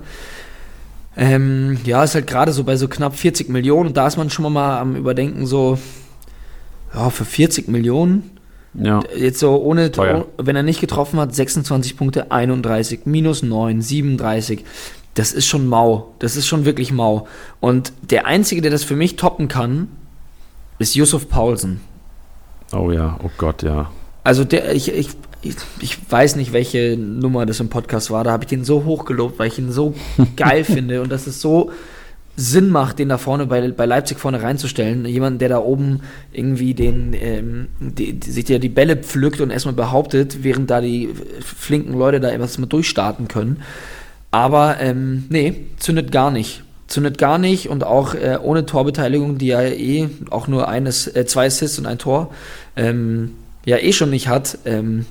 Ähm, 1.16 1.78
ja, 1.84 2.04
ist 2.04 2.14
halt 2.14 2.26
gerade 2.28 2.52
so 2.52 2.62
bei 2.64 2.76
so 2.76 2.86
knapp 2.86 3.16
40 3.16 3.48
Millionen 3.48 3.88
und 3.88 3.96
da 3.96 4.06
ist 4.06 4.16
man 4.16 4.30
schon 4.30 4.52
mal 4.52 4.78
am 4.78 4.94
Überdenken 4.96 5.46
so, 5.46 5.78
ja, 6.92 7.10
für 7.10 7.24
40 7.24 7.68
Millionen, 7.68 8.30
Ja. 8.74 9.02
jetzt 9.16 9.38
so 9.38 9.56
ohne, 9.62 9.92
Teuer. 9.92 10.26
wenn 10.36 10.56
er 10.56 10.62
nicht 10.62 10.80
getroffen 10.80 11.20
hat, 11.20 11.34
26 11.34 11.96
Punkte, 11.96 12.30
31, 12.32 13.06
minus 13.06 13.42
9, 13.42 13.80
37. 13.80 14.64
Das 15.14 15.32
ist 15.32 15.46
schon 15.46 15.66
mau. 15.66 16.14
Das 16.18 16.36
ist 16.36 16.46
schon 16.46 16.64
wirklich 16.64 16.90
mau. 16.90 17.28
Und 17.60 17.92
der 18.02 18.26
Einzige, 18.26 18.62
der 18.62 18.72
das 18.72 18.82
für 18.82 18.96
mich 18.96 19.16
toppen 19.16 19.46
kann, 19.48 19.88
ist 20.78 20.96
Yusuf 20.96 21.28
Paulsen. 21.28 21.80
Oh 22.72 22.90
ja, 22.90 23.18
oh 23.22 23.30
Gott, 23.38 23.62
ja. 23.62 23.92
Also 24.24 24.44
der, 24.44 24.74
ich, 24.74 24.92
ich, 24.92 25.10
ich, 25.80 26.10
weiß 26.10 26.36
nicht, 26.36 26.52
welche 26.52 26.96
Nummer 26.96 27.46
das 27.46 27.60
im 27.60 27.68
Podcast 27.68 28.10
war. 28.10 28.24
Da 28.24 28.32
habe 28.32 28.44
ich 28.44 28.48
den 28.48 28.64
so 28.64 28.84
hochgelobt, 28.84 29.38
weil 29.38 29.48
ich 29.48 29.58
ihn 29.58 29.70
so 29.70 29.94
geil 30.36 30.64
finde 30.64 31.02
und 31.02 31.12
dass 31.12 31.26
es 31.26 31.40
so 31.40 31.70
Sinn 32.36 32.70
macht, 32.70 32.98
den 32.98 33.08
da 33.08 33.18
vorne 33.18 33.46
bei, 33.46 33.70
bei 33.70 33.86
Leipzig 33.86 34.18
vorne 34.18 34.42
reinzustellen. 34.42 35.06
Jemand, 35.06 35.40
der 35.40 35.48
da 35.48 35.58
oben 35.58 36.00
irgendwie 36.32 36.74
den, 36.74 37.14
ähm, 37.14 37.68
die, 37.78 38.14
die, 38.14 38.30
sich 38.30 38.48
ja 38.48 38.58
die 38.58 38.68
Bälle 38.68 38.96
pflückt 38.96 39.40
und 39.40 39.50
erstmal 39.50 39.74
behauptet, 39.74 40.42
während 40.42 40.70
da 40.70 40.80
die 40.80 41.10
flinken 41.40 41.94
Leute 41.94 42.18
da 42.18 42.30
etwas 42.30 42.58
mal 42.58 42.66
durchstarten 42.66 43.28
können. 43.28 43.62
Aber 44.32 44.80
ähm, 44.80 45.26
nee, 45.28 45.66
zündet 45.78 46.10
gar 46.10 46.32
nicht. 46.32 46.64
Zündet 46.88 47.18
gar 47.18 47.38
nicht 47.38 47.68
und 47.68 47.84
auch 47.84 48.14
äh, 48.14 48.38
ohne 48.42 48.66
Torbeteiligung, 48.66 49.38
die 49.38 49.46
ja 49.46 49.62
eh 49.62 50.08
auch 50.30 50.48
nur 50.48 50.68
eines, 50.68 51.06
äh, 51.06 51.24
zwei 51.26 51.46
Assists 51.46 51.78
und 51.78 51.86
ein 51.86 51.98
Tor, 51.98 52.32
ähm, 52.76 53.32
ja 53.64 53.78
eh 53.78 53.92
schon 53.92 54.10
nicht 54.10 54.28
hat. 54.28 54.58
Ähm, 54.64 55.06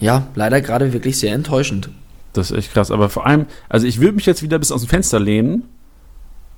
ja, 0.00 0.26
leider 0.34 0.60
gerade 0.60 0.92
wirklich 0.92 1.18
sehr 1.18 1.34
enttäuschend. 1.34 1.88
Das 2.32 2.50
ist 2.50 2.56
echt 2.56 2.72
krass. 2.72 2.90
Aber 2.90 3.08
vor 3.08 3.26
allem, 3.26 3.46
also 3.68 3.86
ich 3.86 4.00
würde 4.00 4.14
mich 4.14 4.26
jetzt 4.26 4.42
wieder 4.42 4.58
bis 4.58 4.72
aus 4.72 4.82
dem 4.82 4.88
Fenster 4.88 5.20
lehnen, 5.20 5.64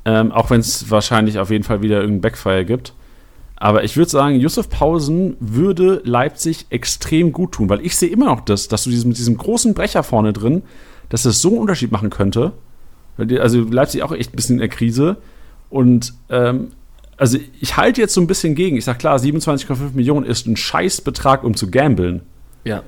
ähm, 0.05 0.33
auch 0.33 0.51
wenn 0.51 0.61
es 0.61 0.91
wahrscheinlich 0.91 1.38
auf 1.38 1.51
jeden 1.51 1.65
Fall 1.65 1.83
wieder 1.83 1.97
irgendeinen 1.97 2.21
Backfire 2.21 2.65
gibt. 2.65 2.95
Aber 3.57 3.85
ich 3.85 3.97
würde 3.97 4.11
sagen, 4.11 4.41
Yusuf 4.41 4.69
Pausen 4.69 5.37
würde 5.38 6.03
Leipzig 6.05 6.67
extrem 6.71 7.33
gut 7.33 7.53
tun, 7.53 7.69
weil 7.69 7.85
ich 7.87 7.97
sehe 7.97 8.09
immer 8.09 8.27
noch 8.27 8.41
das, 8.41 8.67
dass 8.67 8.85
du 8.85 8.91
diesem, 8.91 9.11
mit 9.11 9.19
diesem 9.19 9.37
großen 9.37 9.73
Brecher 9.75 10.03
vorne 10.03 10.33
drin, 10.33 10.62
dass 11.11 11.23
das 11.23 11.41
so 11.41 11.51
einen 11.51 11.59
Unterschied 11.59 11.93
machen 11.93 12.11
könnte. 12.11 12.53
Also 13.19 13.61
Leipzig 13.61 14.03
auch 14.03 14.11
echt 14.11 14.33
ein 14.33 14.37
bisschen 14.37 14.57
in 14.57 14.61
der 14.61 14.69
Krise. 14.69 15.19
Und 15.71 16.12
ähm, 16.29 16.73
also 17.17 17.38
ich 17.61 17.77
halte 17.77 18.01
jetzt 18.01 18.15
so 18.15 18.21
ein 18.21 18.27
bisschen 18.27 18.57
gegen. 18.57 18.77
Ich 18.77 18.85
sage 18.85 18.99
klar, 18.99 19.17
27,5 19.17 19.93
Millionen 19.95 20.27
ist 20.27 20.47
ein 20.47 20.57
Scheißbetrag, 20.57 21.45
um 21.45 21.55
zu 21.55 21.71
gambeln. 21.71 22.23
Ja. 22.65 22.83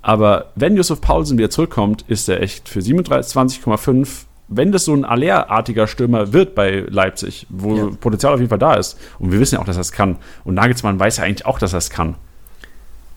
Aber 0.00 0.52
wenn 0.54 0.76
Yusuf 0.76 1.00
Paulsen 1.02 1.36
wieder 1.36 1.50
zurückkommt, 1.50 2.04
ist 2.08 2.28
er 2.28 2.40
echt 2.40 2.68
für 2.68 2.80
27,5, 2.80 4.24
wenn 4.48 4.70
das 4.72 4.84
so 4.84 4.94
ein 4.94 5.04
Aller-artiger 5.04 5.86
Stürmer 5.86 6.32
wird 6.32 6.54
bei 6.54 6.84
Leipzig, 6.88 7.46
wo 7.50 7.76
Ja. 7.76 7.86
Potenzial 8.00 8.32
auf 8.34 8.38
jeden 8.40 8.50
Fall 8.50 8.58
da 8.58 8.74
ist, 8.74 8.98
und 9.18 9.32
wir 9.32 9.40
wissen 9.40 9.56
ja 9.56 9.60
auch, 9.60 9.64
dass 9.66 9.76
er 9.76 9.80
es 9.80 9.92
kann, 9.92 10.16
und 10.44 10.54
Nagelsmann 10.54 10.98
weiß 11.00 11.16
ja 11.18 11.24
eigentlich 11.24 11.46
auch, 11.46 11.58
dass 11.58 11.72
er 11.72 11.78
es 11.78 11.90
kann, 11.90 12.14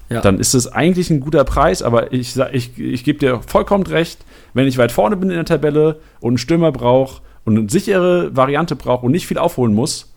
Ja. 0.09 0.21
dann 0.21 0.39
ist 0.39 0.55
es 0.55 0.67
eigentlich 0.71 1.09
ein 1.11 1.19
guter 1.19 1.43
Preis, 1.43 1.83
aber 1.83 2.11
ich, 2.13 2.35
ich, 2.51 2.79
ich 2.79 3.03
gebe 3.03 3.19
dir 3.19 3.41
vollkommen 3.45 3.85
recht, 3.85 4.25
wenn 4.55 4.67
ich 4.67 4.77
weit 4.79 4.91
vorne 4.91 5.17
bin 5.17 5.29
in 5.29 5.35
der 5.35 5.45
Tabelle 5.45 5.99
und 6.19 6.31
einen 6.31 6.37
Stürmer 6.39 6.71
brauche 6.71 7.21
und 7.45 7.57
eine 7.57 7.69
sichere 7.69 8.35
Variante 8.35 8.75
brauche 8.75 9.05
und 9.05 9.11
nicht 9.11 9.27
viel 9.27 9.37
aufholen 9.37 9.73
muss, 9.75 10.11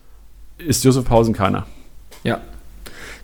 ist 0.59 0.83
Yusuf 0.85 1.05
Pausen 1.05 1.35
keiner. 1.35 1.67
Ja. 2.25 2.41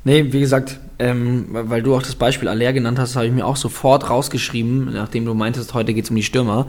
Nee, 0.05 0.33
wie 0.33 0.41
gesagt, 0.41 0.79
ähm, 0.99 1.47
weil 1.51 1.83
du 1.83 1.95
auch 1.95 2.03
das 2.03 2.15
Beispiel 2.17 2.49
Aller 2.49 2.73
genannt 2.73 2.99
hast, 2.99 3.17
habe 3.17 3.27
ich 3.27 3.33
mir 3.33 3.47
auch 3.47 3.57
sofort 3.57 4.11
rausgeschrieben, 4.11 4.93
nachdem 4.93 5.25
du 5.25 5.35
meintest, 5.35 5.73
heute 5.75 5.95
geht 5.95 6.05
es 6.05 6.11
um 6.11 6.17
die 6.17 6.23
Stürmer. 6.23 6.67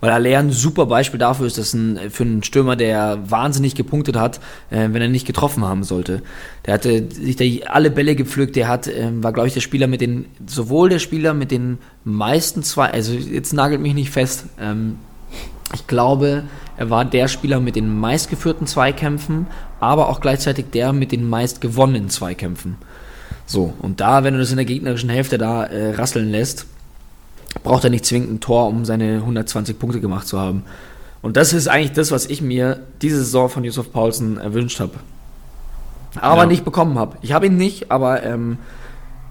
Weil 0.00 0.10
Aller 0.10 0.38
ein 0.38 0.50
super 0.50 0.86
Beispiel 0.86 1.18
dafür 1.18 1.46
ist, 1.46 1.58
dass 1.58 1.74
ein, 1.74 2.10
für 2.10 2.22
einen 2.22 2.42
Stürmer, 2.42 2.76
der 2.76 3.18
wahnsinnig 3.28 3.74
gepunktet 3.74 4.16
hat, 4.16 4.40
äh, 4.70 4.88
wenn 4.90 5.02
er 5.02 5.08
nicht 5.08 5.26
getroffen 5.26 5.64
haben 5.64 5.84
sollte. 5.84 6.22
Der 6.66 6.74
hatte 6.74 7.10
sich 7.10 7.36
da 7.36 7.44
alle 7.70 7.90
Bälle 7.90 8.16
gepflückt, 8.16 8.56
der 8.56 8.68
hat, 8.68 8.88
ähm, 8.88 9.22
war, 9.22 9.32
glaube 9.32 9.48
ich, 9.48 9.54
der 9.54 9.60
Spieler 9.60 9.86
mit 9.86 10.00
den, 10.00 10.26
sowohl 10.46 10.88
der 10.88 10.98
Spieler 10.98 11.34
mit 11.34 11.50
den 11.50 11.78
meisten 12.04 12.62
zwei, 12.62 12.90
also 12.90 13.12
jetzt 13.12 13.52
nagelt 13.52 13.80
mich 13.80 13.94
nicht 13.94 14.10
fest, 14.10 14.46
ähm, 14.58 14.96
ich 15.72 15.86
glaube, 15.86 16.44
er 16.76 16.90
war 16.90 17.04
der 17.04 17.28
Spieler 17.28 17.60
mit 17.60 17.76
den 17.76 18.00
meistgeführten 18.00 18.66
Zweikämpfen, 18.66 19.46
aber 19.78 20.08
auch 20.08 20.20
gleichzeitig 20.20 20.66
der 20.72 20.92
mit 20.92 21.12
den 21.12 21.28
meist 21.28 21.60
gewonnenen 21.60 22.08
Zweikämpfen. 22.08 22.76
So, 23.46 23.74
und 23.80 24.00
da, 24.00 24.24
wenn 24.24 24.34
du 24.34 24.40
das 24.40 24.50
in 24.50 24.56
der 24.56 24.64
gegnerischen 24.64 25.10
Hälfte 25.10 25.38
da 25.38 25.64
äh, 25.64 25.94
rasseln 25.94 26.30
lässt, 26.30 26.66
braucht 27.62 27.84
er 27.84 27.90
nicht 27.90 28.04
zwingend 28.06 28.32
ein 28.32 28.40
Tor, 28.40 28.68
um 28.68 28.84
seine 28.84 29.16
120 29.16 29.78
Punkte 29.78 30.00
gemacht 30.00 30.26
zu 30.26 30.38
haben. 30.38 30.62
Und 31.22 31.36
das 31.36 31.52
ist 31.52 31.68
eigentlich 31.68 31.92
das, 31.92 32.10
was 32.12 32.26
ich 32.26 32.40
mir 32.42 32.80
diese 33.02 33.18
Saison 33.18 33.48
von 33.48 33.64
Yusuf 33.64 33.92
Paulsen 33.92 34.38
erwünscht 34.38 34.80
habe. 34.80 34.92
Aber 36.20 36.42
Ja. 36.42 36.46
nicht 36.46 36.64
bekommen 36.64 36.98
habe. 36.98 37.16
Ich 37.22 37.32
habe 37.32 37.46
ihn 37.46 37.56
nicht, 37.56 37.90
aber 37.90 38.22
ähm, 38.22 38.58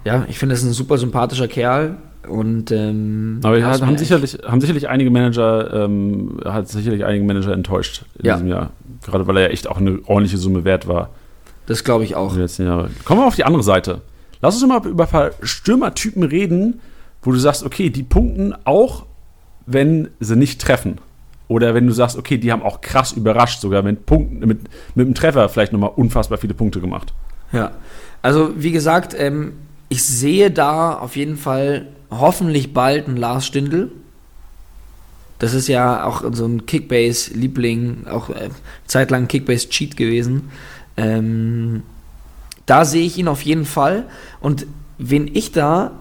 ja, 0.05 0.25
ich 0.29 0.37
finde, 0.39 0.53
das 0.53 0.61
ist 0.63 0.69
ein 0.69 0.73
super 0.73 0.97
sympathischer 0.97 1.47
Kerl. 1.47 1.97
Und 2.27 2.71
ähm, 2.71 3.39
Aber 3.43 3.57
ja, 3.57 3.79
haben, 3.79 3.97
sicherlich, 3.97 4.37
haben 4.45 4.61
sicherlich 4.61 4.87
einige 4.87 5.09
Manager, 5.09 5.85
ähm, 5.85 6.37
hat 6.45 6.67
sicherlich 6.67 7.05
einige 7.05 7.23
Manager 7.25 7.53
enttäuscht 7.53 8.03
in 8.19 8.25
Ja. 8.27 8.33
diesem 8.35 8.47
Jahr. 8.49 8.71
Gerade 9.05 9.25
weil 9.25 9.37
er 9.37 9.43
ja 9.43 9.49
echt 9.49 9.67
auch 9.67 9.77
eine 9.77 9.99
ordentliche 10.05 10.37
Summe 10.37 10.63
wert 10.65 10.87
war 10.87 11.09
Das 11.65 11.83
glaube 11.83 12.03
ich 12.03 12.15
auch. 12.15 12.33
Kommen 12.35 13.21
wir 13.21 13.25
auf 13.25 13.35
die 13.35 13.45
andere 13.45 13.63
Seite. 13.63 14.01
Lass 14.41 14.61
uns 14.61 14.67
mal 14.67 14.85
über 14.85 15.05
ein 15.05 15.09
paar 15.09 15.31
Stürmertypen 15.41 16.23
reden, 16.23 16.81
wo 17.21 17.31
du 17.31 17.37
sagst, 17.37 17.63
okay, 17.63 17.89
die 17.89 18.03
punkten 18.03 18.53
auch, 18.65 19.05
wenn 19.65 20.09
sie 20.19 20.35
nicht 20.35 20.61
treffen. 20.61 20.99
Oder 21.47 21.73
wenn 21.73 21.87
du 21.87 21.93
sagst, 21.93 22.17
okay, 22.17 22.37
die 22.37 22.51
haben 22.51 22.61
auch 22.61 22.81
krass 22.81 23.11
überrascht, 23.11 23.61
sogar 23.61 23.81
mit 23.81 24.05
Punkten, 24.05 24.39
mit, 24.39 24.61
mit 24.95 25.05
einem 25.05 25.15
Treffer 25.15 25.49
vielleicht 25.49 25.73
nochmal 25.73 25.91
unfassbar 25.95 26.37
viele 26.37 26.53
Punkte 26.53 26.79
gemacht. 26.79 27.13
Ja, 27.51 27.71
also 28.21 28.51
wie 28.55 28.71
gesagt, 28.71 29.15
ähm, 29.17 29.53
ich 29.89 30.03
sehe 30.03 30.51
da 30.51 30.93
auf 30.93 31.15
jeden 31.15 31.37
Fall 31.37 31.87
hoffentlich 32.11 32.73
bald 32.73 33.07
einen 33.07 33.17
Lars 33.17 33.47
Stindl. 33.47 33.91
Das 35.39 35.53
ist 35.53 35.67
ja 35.67 36.03
auch 36.03 36.23
so 36.33 36.45
ein 36.45 36.65
Kickbase-Liebling, 36.65 38.07
auch 38.07 38.29
äh, 38.29 38.49
zeitlang 38.85 39.27
Kickbase-Cheat 39.27 39.97
gewesen. 39.97 40.51
Ähm, 40.97 41.81
da 42.65 42.85
sehe 42.85 43.05
ich 43.05 43.17
ihn 43.17 43.27
auf 43.27 43.41
jeden 43.41 43.65
Fall. 43.65 44.05
Und 44.41 44.67
wen 44.97 45.27
ich 45.33 45.51
da 45.51 45.91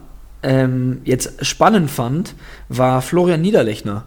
ähm, 0.42 1.00
jetzt 1.04 1.44
spannend 1.44 1.90
fand, 1.90 2.34
war 2.68 3.02
Florian 3.02 3.40
Niederlechner. 3.40 4.04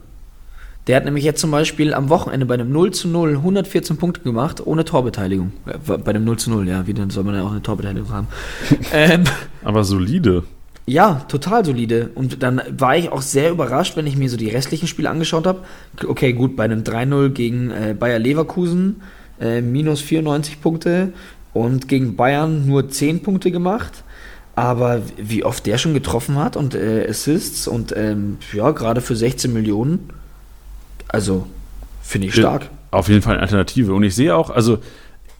Der 0.88 0.96
hat 0.96 1.06
nämlich 1.06 1.24
jetzt 1.24 1.40
zum 1.40 1.52
Beispiel 1.52 1.94
am 1.94 2.10
Wochenende 2.10 2.46
bei 2.46 2.56
einem 2.56 2.72
0 2.72 2.92
zu 2.92 3.08
0 3.08 3.36
114 3.36 3.98
Punkte 3.98 4.22
gemacht, 4.22 4.66
ohne 4.66 4.84
Torbeteiligung. 4.84 5.52
Äh, 5.66 5.98
bei 5.98 6.12
einem 6.12 6.26
0 6.26 6.38
zu 6.38 6.50
0, 6.50 6.68
ja, 6.68 6.88
wie 6.88 6.94
dann 6.94 7.10
soll 7.10 7.24
man 7.24 7.36
ja 7.36 7.44
auch 7.44 7.52
eine 7.52 7.62
Torbeteiligung 7.62 8.12
haben. 8.12 8.28
ähm, 8.94 9.24
Aber 9.64 9.84
solide. 9.84 10.44
Ja, 10.88 11.24
total 11.28 11.64
solide. 11.64 12.10
Und 12.16 12.42
dann 12.42 12.62
war 12.78 12.98
ich 12.98 13.12
auch 13.12 13.22
sehr 13.22 13.52
überrascht, 13.52 13.96
wenn 13.96 14.08
ich 14.08 14.18
mir 14.18 14.30
so 14.30 14.38
die 14.38 14.50
restlichen 14.50 14.88
Spiele 14.88 15.10
angeschaut 15.10 15.46
habe. 15.46 15.60
Okay, 16.06 16.34
gut, 16.34 16.56
bei 16.56 16.64
einem 16.64 16.82
3-0 16.82 17.30
gegen 17.30 17.70
äh, 17.70 17.96
Bayer 17.98 18.18
Leverkusen 18.18 19.02
äh, 19.40 19.62
minus 19.62 20.02
94 20.02 20.62
Punkte 20.62 21.14
und 21.54 21.88
gegen 21.88 22.16
Bayern 22.16 22.66
nur 22.66 22.90
10 22.90 23.22
Punkte 23.22 23.52
gemacht. 23.52 24.04
Aber 24.56 25.02
wie 25.18 25.44
oft 25.44 25.66
der 25.66 25.78
schon 25.78 25.94
getroffen 25.94 26.38
hat 26.38 26.58
und 26.58 26.76
äh, 26.76 27.08
Assists 27.10 27.68
und 27.68 27.94
ähm, 27.96 28.38
ja, 28.54 28.72
gerade 28.72 29.02
für 29.02 29.16
16 29.16 29.52
Millionen, 29.54 30.10
also 31.08 31.48
finde 32.02 32.28
ich 32.28 32.36
stark. 32.36 32.70
Auf 32.92 33.08
jeden 33.08 33.22
Fall 33.22 33.34
eine 33.34 33.44
Alternative. 33.44 33.94
Und 33.94 34.04
ich 34.04 34.16
sehe 34.16 34.36
auch, 34.36 34.50
also 34.50 34.80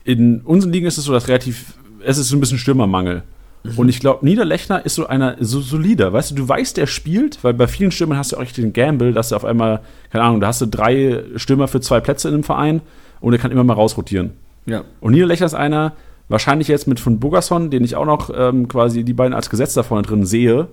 in 0.04 0.40
unseren 0.40 0.72
Ligen 0.72 0.86
ist 0.86 0.98
es 0.98 1.04
so, 1.04 1.12
dass 1.12 1.28
relativ, 1.28 1.74
es 2.04 2.18
ist 2.18 2.28
so 2.28 2.36
ein 2.36 2.40
bisschen 2.40 2.58
Stürmermangel. 2.58 3.22
Mhm. 3.62 3.78
Und 3.78 3.88
ich 3.88 4.00
glaube, 4.00 4.24
Niederlechner 4.24 4.84
ist 4.84 4.94
so 4.94 5.06
einer, 5.06 5.36
so 5.40 5.60
solider. 5.60 6.12
Weißt 6.12 6.30
du, 6.30 6.34
du 6.34 6.48
weißt, 6.48 6.76
der 6.76 6.86
spielt, 6.86 7.44
weil 7.44 7.54
bei 7.54 7.66
vielen 7.66 7.90
Stürmern 7.90 8.18
hast 8.18 8.32
du 8.32 8.36
auch 8.36 8.42
echt 8.42 8.56
den 8.56 8.72
Gamble, 8.72 9.12
dass 9.12 9.28
du 9.28 9.36
auf 9.36 9.44
einmal, 9.44 9.80
keine 10.10 10.24
Ahnung, 10.24 10.40
da 10.40 10.48
hast 10.48 10.60
du 10.60 10.66
drei 10.66 11.22
Stürmer 11.36 11.68
für 11.68 11.80
zwei 11.80 12.00
Plätze 12.00 12.28
in 12.28 12.34
einem 12.34 12.44
Verein 12.44 12.80
und 13.20 13.32
er 13.32 13.38
kann 13.38 13.50
immer 13.50 13.64
mal 13.64 13.74
rausrotieren. 13.74 14.30
Ja. 14.66 14.84
Und 15.00 15.12
Niederlechner 15.12 15.46
ist 15.46 15.54
einer, 15.54 15.92
wahrscheinlich 16.32 16.66
jetzt 16.66 16.88
mit 16.88 16.98
von 16.98 17.20
Bogerson, 17.20 17.70
den 17.70 17.84
ich 17.84 17.94
auch 17.94 18.06
noch 18.06 18.30
ähm, 18.34 18.66
quasi 18.66 19.04
die 19.04 19.12
beiden 19.12 19.34
als 19.34 19.50
Gesetz 19.50 19.74
da 19.74 19.82
vorne 19.82 20.02
drin 20.02 20.24
sehe, 20.24 20.68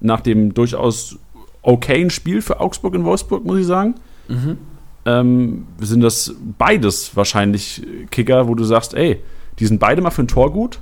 nach 0.00 0.20
dem 0.20 0.52
durchaus 0.52 1.18
okayen 1.62 2.10
Spiel 2.10 2.42
für 2.42 2.60
Augsburg 2.60 2.94
in 2.94 3.04
Wolfsburg, 3.04 3.44
muss 3.44 3.58
ich 3.58 3.66
sagen. 3.66 3.94
Mhm. 4.28 4.58
Ähm, 5.06 5.66
sind 5.80 6.02
das 6.02 6.34
beides 6.58 7.16
wahrscheinlich 7.16 7.82
Kicker, 8.10 8.48
wo 8.48 8.54
du 8.54 8.64
sagst, 8.64 8.92
ey, 8.94 9.22
die 9.58 9.66
sind 9.66 9.80
beide 9.80 10.02
mal 10.02 10.10
für 10.10 10.22
ein 10.22 10.28
Tor 10.28 10.52
gut 10.52 10.78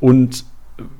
und 0.00 0.44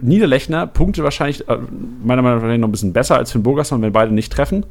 Niederlechner 0.00 0.66
Punkte 0.66 1.04
wahrscheinlich, 1.04 1.48
äh, 1.48 1.58
meiner 2.02 2.22
Meinung 2.22 2.40
nach, 2.40 2.56
noch 2.58 2.68
ein 2.68 2.72
bisschen 2.72 2.92
besser 2.92 3.16
als 3.16 3.30
für 3.30 3.38
Burgerson, 3.38 3.80
wenn 3.82 3.92
beide 3.92 4.12
nicht 4.12 4.32
treffen. 4.32 4.66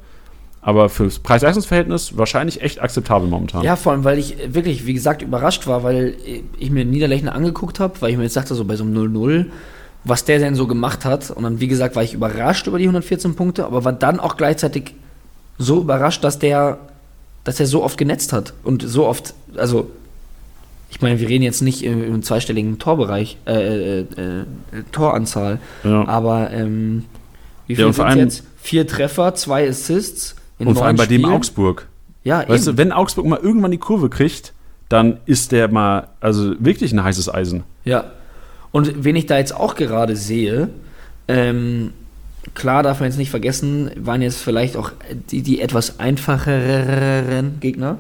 Aber 0.68 0.90
fürs 0.90 1.20
Preis-Leistungs-Verhältnis 1.20 2.18
wahrscheinlich 2.18 2.60
echt 2.62 2.82
akzeptabel 2.82 3.30
momentan. 3.30 3.64
Ja, 3.64 3.76
vor 3.76 3.92
allem, 3.92 4.04
weil 4.04 4.18
ich 4.18 4.36
wirklich, 4.48 4.88
wie 4.88 4.96
gesagt, 4.96 5.22
überrascht 5.22 5.68
war, 5.68 5.84
weil 5.84 6.16
ich 6.58 6.72
mir 6.72 6.84
Niederlechner 6.86 7.36
angeguckt 7.36 7.80
habe, 7.80 8.02
weil 8.02 8.10
ich 8.10 8.18
mir 8.18 8.24
jetzt 8.24 8.36
dachte, 8.36 8.56
so 8.56 8.66
bei 8.66 8.76
so 8.76 8.84
einem 8.84 8.98
0-0, 8.98 9.46
was 10.06 10.26
der 10.26 10.40
denn 10.40 10.56
so 10.56 10.66
gemacht 10.66 11.06
hat. 11.06 11.30
Und 11.30 11.44
dann, 11.44 11.60
wie 11.60 11.68
gesagt, 11.68 11.96
war 11.96 12.02
ich 12.02 12.16
überrascht 12.16 12.66
über 12.66 12.80
die 12.80 12.86
114 12.86 13.36
Punkte, 13.36 13.64
aber 13.68 13.86
war 13.86 13.94
dann 13.94 14.20
auch 14.20 14.38
gleichzeitig 14.38 14.96
so 15.60 15.82
überrascht, 15.82 16.24
dass 16.24 16.40
der, 16.40 16.80
dass 17.44 17.60
er 17.60 17.68
so 17.68 17.84
oft 17.84 18.00
genetzt 18.00 18.34
hat 18.34 18.54
und 18.64 18.82
so 18.82 19.06
oft, 19.06 19.36
also 19.56 19.92
ich 20.90 21.00
meine, 21.00 21.20
wir 21.20 21.30
reden 21.30 21.44
jetzt 21.44 21.62
nicht 21.62 21.84
im, 21.84 22.04
im 22.04 22.24
zweistelligen 22.24 22.80
Torbereich, 22.80 23.38
äh, 23.46 24.00
äh, 24.00 24.00
äh, 24.00 24.06
Toranzahl, 24.92 25.60
ja. 25.84 26.08
aber 26.08 26.50
ähm, 26.50 27.06
wie 27.68 27.76
viel 27.76 27.86
ja, 27.86 27.94
sind 27.94 28.16
jetzt? 28.16 28.44
Vier 28.58 28.88
Treffer, 28.88 29.36
zwei 29.36 29.70
Assists. 29.70 30.36
Und 30.60 30.76
vor 30.76 30.86
allem 30.86 30.96
bei 30.96 31.06
Spielen. 31.06 31.24
dem 31.24 31.32
Augsburg. 31.32 31.88
Ja, 32.24 32.40
weißt 32.48 32.68
eben. 32.68 32.78
du, 32.78 32.82
wenn 32.82 32.92
Augsburg 32.92 33.26
mal 33.26 33.40
irgendwann 33.40 33.72
die 33.72 33.78
Kurve 33.78 34.10
kriegt, 34.10 34.54
dann 34.90 35.18
ist 35.26 35.52
der 35.52 35.68
mal, 35.68 36.10
also 36.20 36.54
wirklich 36.60 36.92
ein 36.92 37.04
heißes 37.04 37.34
Eisen. 37.34 37.64
Ja. 37.84 38.12
Und 38.72 39.04
wen 39.04 39.16
ich 39.16 39.26
da 39.26 39.38
jetzt 39.38 39.56
auch 39.56 39.76
gerade 39.76 40.16
sehe, 40.16 40.70
ähm, 41.28 41.94
klar 42.54 42.84
darf 42.84 43.00
man 43.00 43.10
jetzt 43.10 43.18
nicht 43.18 43.30
vergessen, 43.30 43.92
waren 43.98 44.22
jetzt 44.22 44.42
vielleicht 44.42 44.78
auch 44.78 44.92
die, 45.32 45.42
die 45.42 45.62
etwas 45.62 46.00
einfacheren 46.00 47.60
Gegner. 47.60 47.98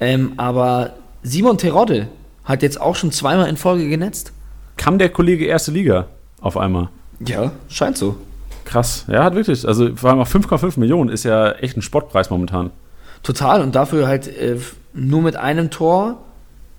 Ähm, 0.00 0.32
aber 0.36 0.94
Simon 1.22 1.58
Terodde 1.58 2.08
hat 2.44 2.62
jetzt 2.62 2.80
auch 2.80 2.96
schon 2.96 3.12
zweimal 3.12 3.48
in 3.48 3.56
Folge 3.56 3.88
genetzt. 3.88 4.32
Kam 4.76 4.98
der 4.98 5.08
Kollege 5.08 5.46
erste 5.46 5.70
Liga 5.70 6.06
auf 6.40 6.56
einmal? 6.56 6.88
Ja, 7.26 7.52
scheint 7.68 7.96
so. 7.96 8.16
Krass. 8.64 9.04
Ja, 9.08 9.24
hat 9.24 9.34
wirklich. 9.34 9.66
Also 9.66 9.94
vor 9.96 10.10
allem 10.10 10.20
auch 10.20 10.28
5,5 10.28 10.78
Millionen 10.78 11.10
ist 11.10 11.24
ja 11.24 11.52
echt 11.52 11.76
ein 11.76 11.82
Sportpreis 11.82 12.30
momentan. 12.30 12.70
Total. 13.22 13.62
Und 13.62 13.74
dafür 13.74 14.06
halt 14.06 14.28
äh, 14.28 14.56
nur 14.92 15.22
mit 15.22 15.36
einem 15.36 15.70
Tor, 15.70 16.22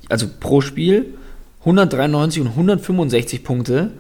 also 0.09 0.27
pro 0.39 0.61
Spiel, 0.61 1.13
193 1.61 2.41
und 2.41 2.49
165 2.49 3.43
Punkte. 3.43 3.91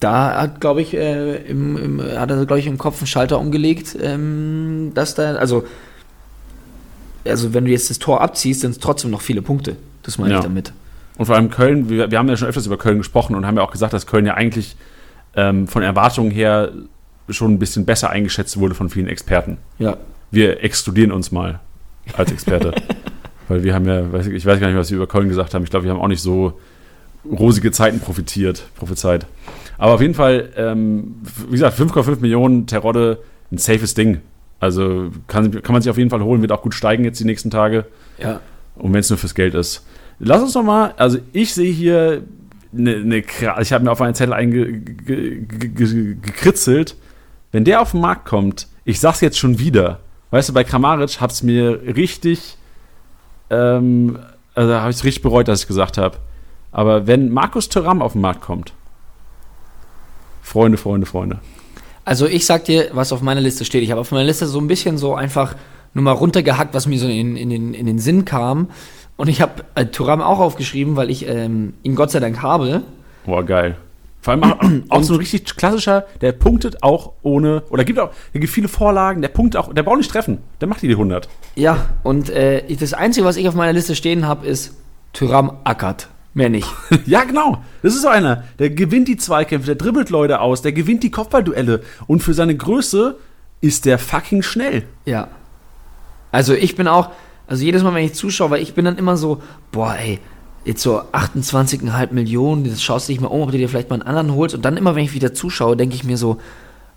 Da 0.00 0.42
hat, 0.42 0.60
glaube 0.60 0.82
ich, 0.82 0.94
äh, 0.94 1.36
im, 1.36 1.76
im, 1.76 2.02
hat 2.02 2.30
er, 2.30 2.44
glaube 2.44 2.58
ich, 2.58 2.66
im 2.66 2.76
Kopf 2.76 2.98
einen 2.98 3.06
Schalter 3.06 3.38
umgelegt, 3.38 3.96
ähm, 4.00 4.92
dass 4.94 5.14
da, 5.14 5.36
also, 5.36 5.64
also 7.24 7.54
wenn 7.54 7.64
du 7.64 7.70
jetzt 7.70 7.88
das 7.88 7.98
Tor 7.98 8.20
abziehst, 8.20 8.60
sind 8.60 8.72
es 8.72 8.78
trotzdem 8.78 9.10
noch 9.10 9.22
viele 9.22 9.40
Punkte. 9.40 9.76
Das 10.02 10.18
meine 10.18 10.32
ja. 10.32 10.38
ich 10.40 10.44
damit. 10.44 10.72
Und 11.16 11.26
vor 11.26 11.36
allem 11.36 11.50
Köln, 11.50 11.88
wir, 11.88 12.10
wir, 12.10 12.18
haben 12.18 12.28
ja 12.28 12.36
schon 12.36 12.48
öfters 12.48 12.66
über 12.66 12.76
Köln 12.76 12.98
gesprochen 12.98 13.34
und 13.34 13.46
haben 13.46 13.56
ja 13.56 13.62
auch 13.62 13.70
gesagt, 13.70 13.94
dass 13.94 14.06
Köln 14.06 14.26
ja 14.26 14.34
eigentlich 14.34 14.76
ähm, 15.36 15.68
von 15.68 15.82
Erwartungen 15.82 16.30
her 16.30 16.72
schon 17.28 17.52
ein 17.54 17.58
bisschen 17.58 17.84
besser 17.84 18.10
eingeschätzt 18.10 18.58
wurde 18.58 18.74
von 18.74 18.88
vielen 18.88 19.08
Experten. 19.08 19.58
Ja. 19.78 19.96
Wir 20.30 20.62
exkludieren 20.62 21.12
uns 21.12 21.32
mal 21.32 21.60
als 22.16 22.32
Experte. 22.32 22.72
Weil 23.48 23.62
wir 23.62 23.74
haben 23.74 23.86
ja, 23.86 24.12
weiß 24.12 24.26
ich, 24.26 24.34
ich 24.34 24.46
weiß 24.46 24.58
gar 24.58 24.68
nicht, 24.68 24.76
was 24.76 24.90
wir 24.90 24.96
über 24.96 25.06
Köln 25.06 25.28
gesagt 25.28 25.54
haben. 25.54 25.62
Ich 25.62 25.70
glaube, 25.70 25.84
wir 25.84 25.92
haben 25.92 26.00
auch 26.00 26.08
nicht 26.08 26.22
so 26.22 26.58
rosige 27.24 27.70
Zeiten 27.70 28.00
profitiert, 28.00 28.66
prophezeit. 28.76 29.26
Aber 29.78 29.94
auf 29.94 30.00
jeden 30.00 30.14
Fall, 30.14 30.50
ähm, 30.56 31.16
wie 31.46 31.52
gesagt, 31.52 31.78
5,5 31.78 32.20
Millionen 32.20 32.66
Terodde, 32.66 33.18
ein 33.52 33.58
safes 33.58 33.94
Ding. 33.94 34.20
Also 34.58 35.10
kann, 35.26 35.50
kann 35.62 35.72
man 35.72 35.82
sich 35.82 35.90
auf 35.90 35.98
jeden 35.98 36.10
Fall 36.10 36.22
holen, 36.22 36.40
wird 36.40 36.52
auch 36.52 36.62
gut 36.62 36.74
steigen 36.74 37.04
jetzt 37.04 37.20
die 37.20 37.24
nächsten 37.24 37.50
Tage. 37.50 37.84
Ja. 38.18 38.40
Und 38.76 38.92
wenn 38.92 39.00
es 39.00 39.10
nur 39.10 39.18
fürs 39.18 39.34
Geld 39.34 39.54
ist. 39.54 39.86
Lass 40.18 40.42
uns 40.42 40.54
noch 40.54 40.62
mal, 40.62 40.94
also 40.96 41.18
ich 41.32 41.52
sehe 41.52 41.72
hier 41.72 42.22
eine, 42.76 42.96
eine 42.96 43.22
ich 43.60 43.72
habe 43.72 43.84
mir 43.84 43.90
auf 43.90 44.00
einen 44.00 44.14
Zettel 44.14 44.32
eingekritzelt. 44.32 46.96
Wenn 47.52 47.64
der 47.64 47.80
auf 47.80 47.92
den 47.92 48.00
Markt 48.00 48.26
kommt, 48.26 48.66
ich 48.84 49.00
sag's 49.00 49.20
jetzt 49.20 49.38
schon 49.38 49.58
wieder, 49.58 50.00
weißt 50.30 50.50
du, 50.50 50.52
bei 50.52 50.64
Kramaric 50.64 51.20
hat 51.20 51.32
es 51.32 51.42
mir 51.42 51.80
richtig, 51.96 52.58
ähm, 53.50 54.18
also 54.54 54.74
habe 54.74 54.90
ich 54.90 55.04
richtig 55.04 55.22
bereut, 55.22 55.48
dass 55.48 55.62
ich 55.62 55.68
gesagt 55.68 55.98
habe. 55.98 56.18
Aber 56.72 57.06
wenn 57.06 57.32
Markus 57.32 57.68
Thuram 57.68 58.02
auf 58.02 58.12
den 58.12 58.20
Markt 58.20 58.42
kommt, 58.42 58.72
Freunde, 60.42 60.78
Freunde, 60.78 61.06
Freunde. 61.06 61.38
Also 62.04 62.26
ich 62.26 62.46
sag 62.46 62.64
dir, 62.66 62.90
was 62.92 63.12
auf 63.12 63.20
meiner 63.20 63.40
Liste 63.40 63.64
steht. 63.64 63.82
Ich 63.82 63.90
habe 63.90 64.00
auf 64.00 64.12
meiner 64.12 64.24
Liste 64.24 64.46
so 64.46 64.60
ein 64.60 64.68
bisschen 64.68 64.96
so 64.96 65.14
einfach 65.14 65.56
nur 65.92 66.04
mal 66.04 66.12
runtergehackt, 66.12 66.72
was 66.72 66.86
mir 66.86 66.98
so 66.98 67.08
in, 67.08 67.36
in, 67.36 67.74
in 67.74 67.86
den 67.86 67.98
Sinn 67.98 68.24
kam. 68.24 68.68
Und 69.16 69.28
ich 69.28 69.40
habe 69.40 69.64
äh, 69.74 69.86
Turam 69.86 70.20
auch 70.20 70.40
aufgeschrieben, 70.40 70.96
weil 70.96 71.10
ich 71.10 71.26
ähm, 71.26 71.74
ihn 71.82 71.94
Gott 71.94 72.10
sei 72.10 72.20
Dank 72.20 72.42
habe. 72.42 72.82
Boah, 73.24 73.44
geil. 73.44 73.76
Vor 74.20 74.32
allem 74.32 74.42
auch, 74.42 74.58
auch 74.90 75.02
so 75.02 75.14
ein 75.14 75.18
richtig 75.18 75.56
klassischer, 75.56 76.04
der 76.20 76.32
punktet 76.32 76.82
auch 76.82 77.12
ohne, 77.22 77.62
oder 77.70 77.84
gibt 77.84 77.98
auch, 77.98 78.10
der 78.34 78.40
gibt 78.40 78.52
viele 78.52 78.68
Vorlagen, 78.68 79.22
der 79.22 79.28
punktet 79.28 79.60
auch, 79.60 79.72
der 79.72 79.82
braucht 79.82 79.98
nicht 79.98 80.10
treffen, 80.10 80.38
der 80.60 80.68
macht 80.68 80.82
die, 80.82 80.88
die 80.88 80.94
100. 80.94 81.28
Ja, 81.54 81.90
und 82.02 82.28
äh, 82.30 82.62
das 82.74 82.92
Einzige, 82.92 83.24
was 83.24 83.36
ich 83.36 83.48
auf 83.48 83.54
meiner 83.54 83.72
Liste 83.72 83.94
stehen 83.94 84.26
habe, 84.26 84.46
ist 84.46 84.74
Tyram 85.12 85.58
ackert. 85.64 86.08
Mehr 86.34 86.50
nicht. 86.50 86.68
ja, 87.06 87.24
genau. 87.24 87.64
Das 87.82 87.94
ist 87.94 88.02
so 88.02 88.08
einer. 88.08 88.44
Der 88.58 88.68
gewinnt 88.68 89.08
die 89.08 89.16
Zweikämpfe, 89.16 89.66
der 89.66 89.76
dribbelt 89.76 90.10
Leute 90.10 90.40
aus, 90.40 90.60
der 90.60 90.72
gewinnt 90.72 91.02
die 91.02 91.10
Kopfballduelle. 91.10 91.80
Und 92.06 92.22
für 92.22 92.34
seine 92.34 92.54
Größe 92.54 93.16
ist 93.62 93.86
der 93.86 93.98
fucking 93.98 94.42
schnell. 94.42 94.82
Ja. 95.06 95.28
Also 96.32 96.52
ich 96.52 96.76
bin 96.76 96.88
auch, 96.88 97.10
also 97.46 97.64
jedes 97.64 97.82
Mal, 97.82 97.94
wenn 97.94 98.04
ich 98.04 98.14
zuschaue, 98.14 98.50
weil 98.50 98.62
ich 98.62 98.74
bin 98.74 98.84
dann 98.84 98.98
immer 98.98 99.16
so, 99.16 99.42
boah, 99.72 99.94
ey, 99.94 100.18
jetzt 100.64 100.82
so 100.82 101.00
28,5 101.00 102.12
Millionen, 102.12 102.64
das 102.64 102.82
schaust 102.82 103.08
du 103.08 103.12
dich 103.12 103.20
mal 103.20 103.28
um, 103.28 103.42
ob 103.42 103.52
du 103.52 103.58
dir 103.58 103.68
vielleicht 103.68 103.88
mal 103.88 103.96
einen 103.96 104.08
anderen 104.08 104.34
holst. 104.34 104.54
Und 104.54 104.64
dann 104.64 104.76
immer, 104.76 104.96
wenn 104.96 105.04
ich 105.04 105.14
wieder 105.14 105.32
zuschaue, 105.32 105.76
denke 105.76 105.94
ich 105.94 106.04
mir 106.04 106.16
so, 106.16 106.38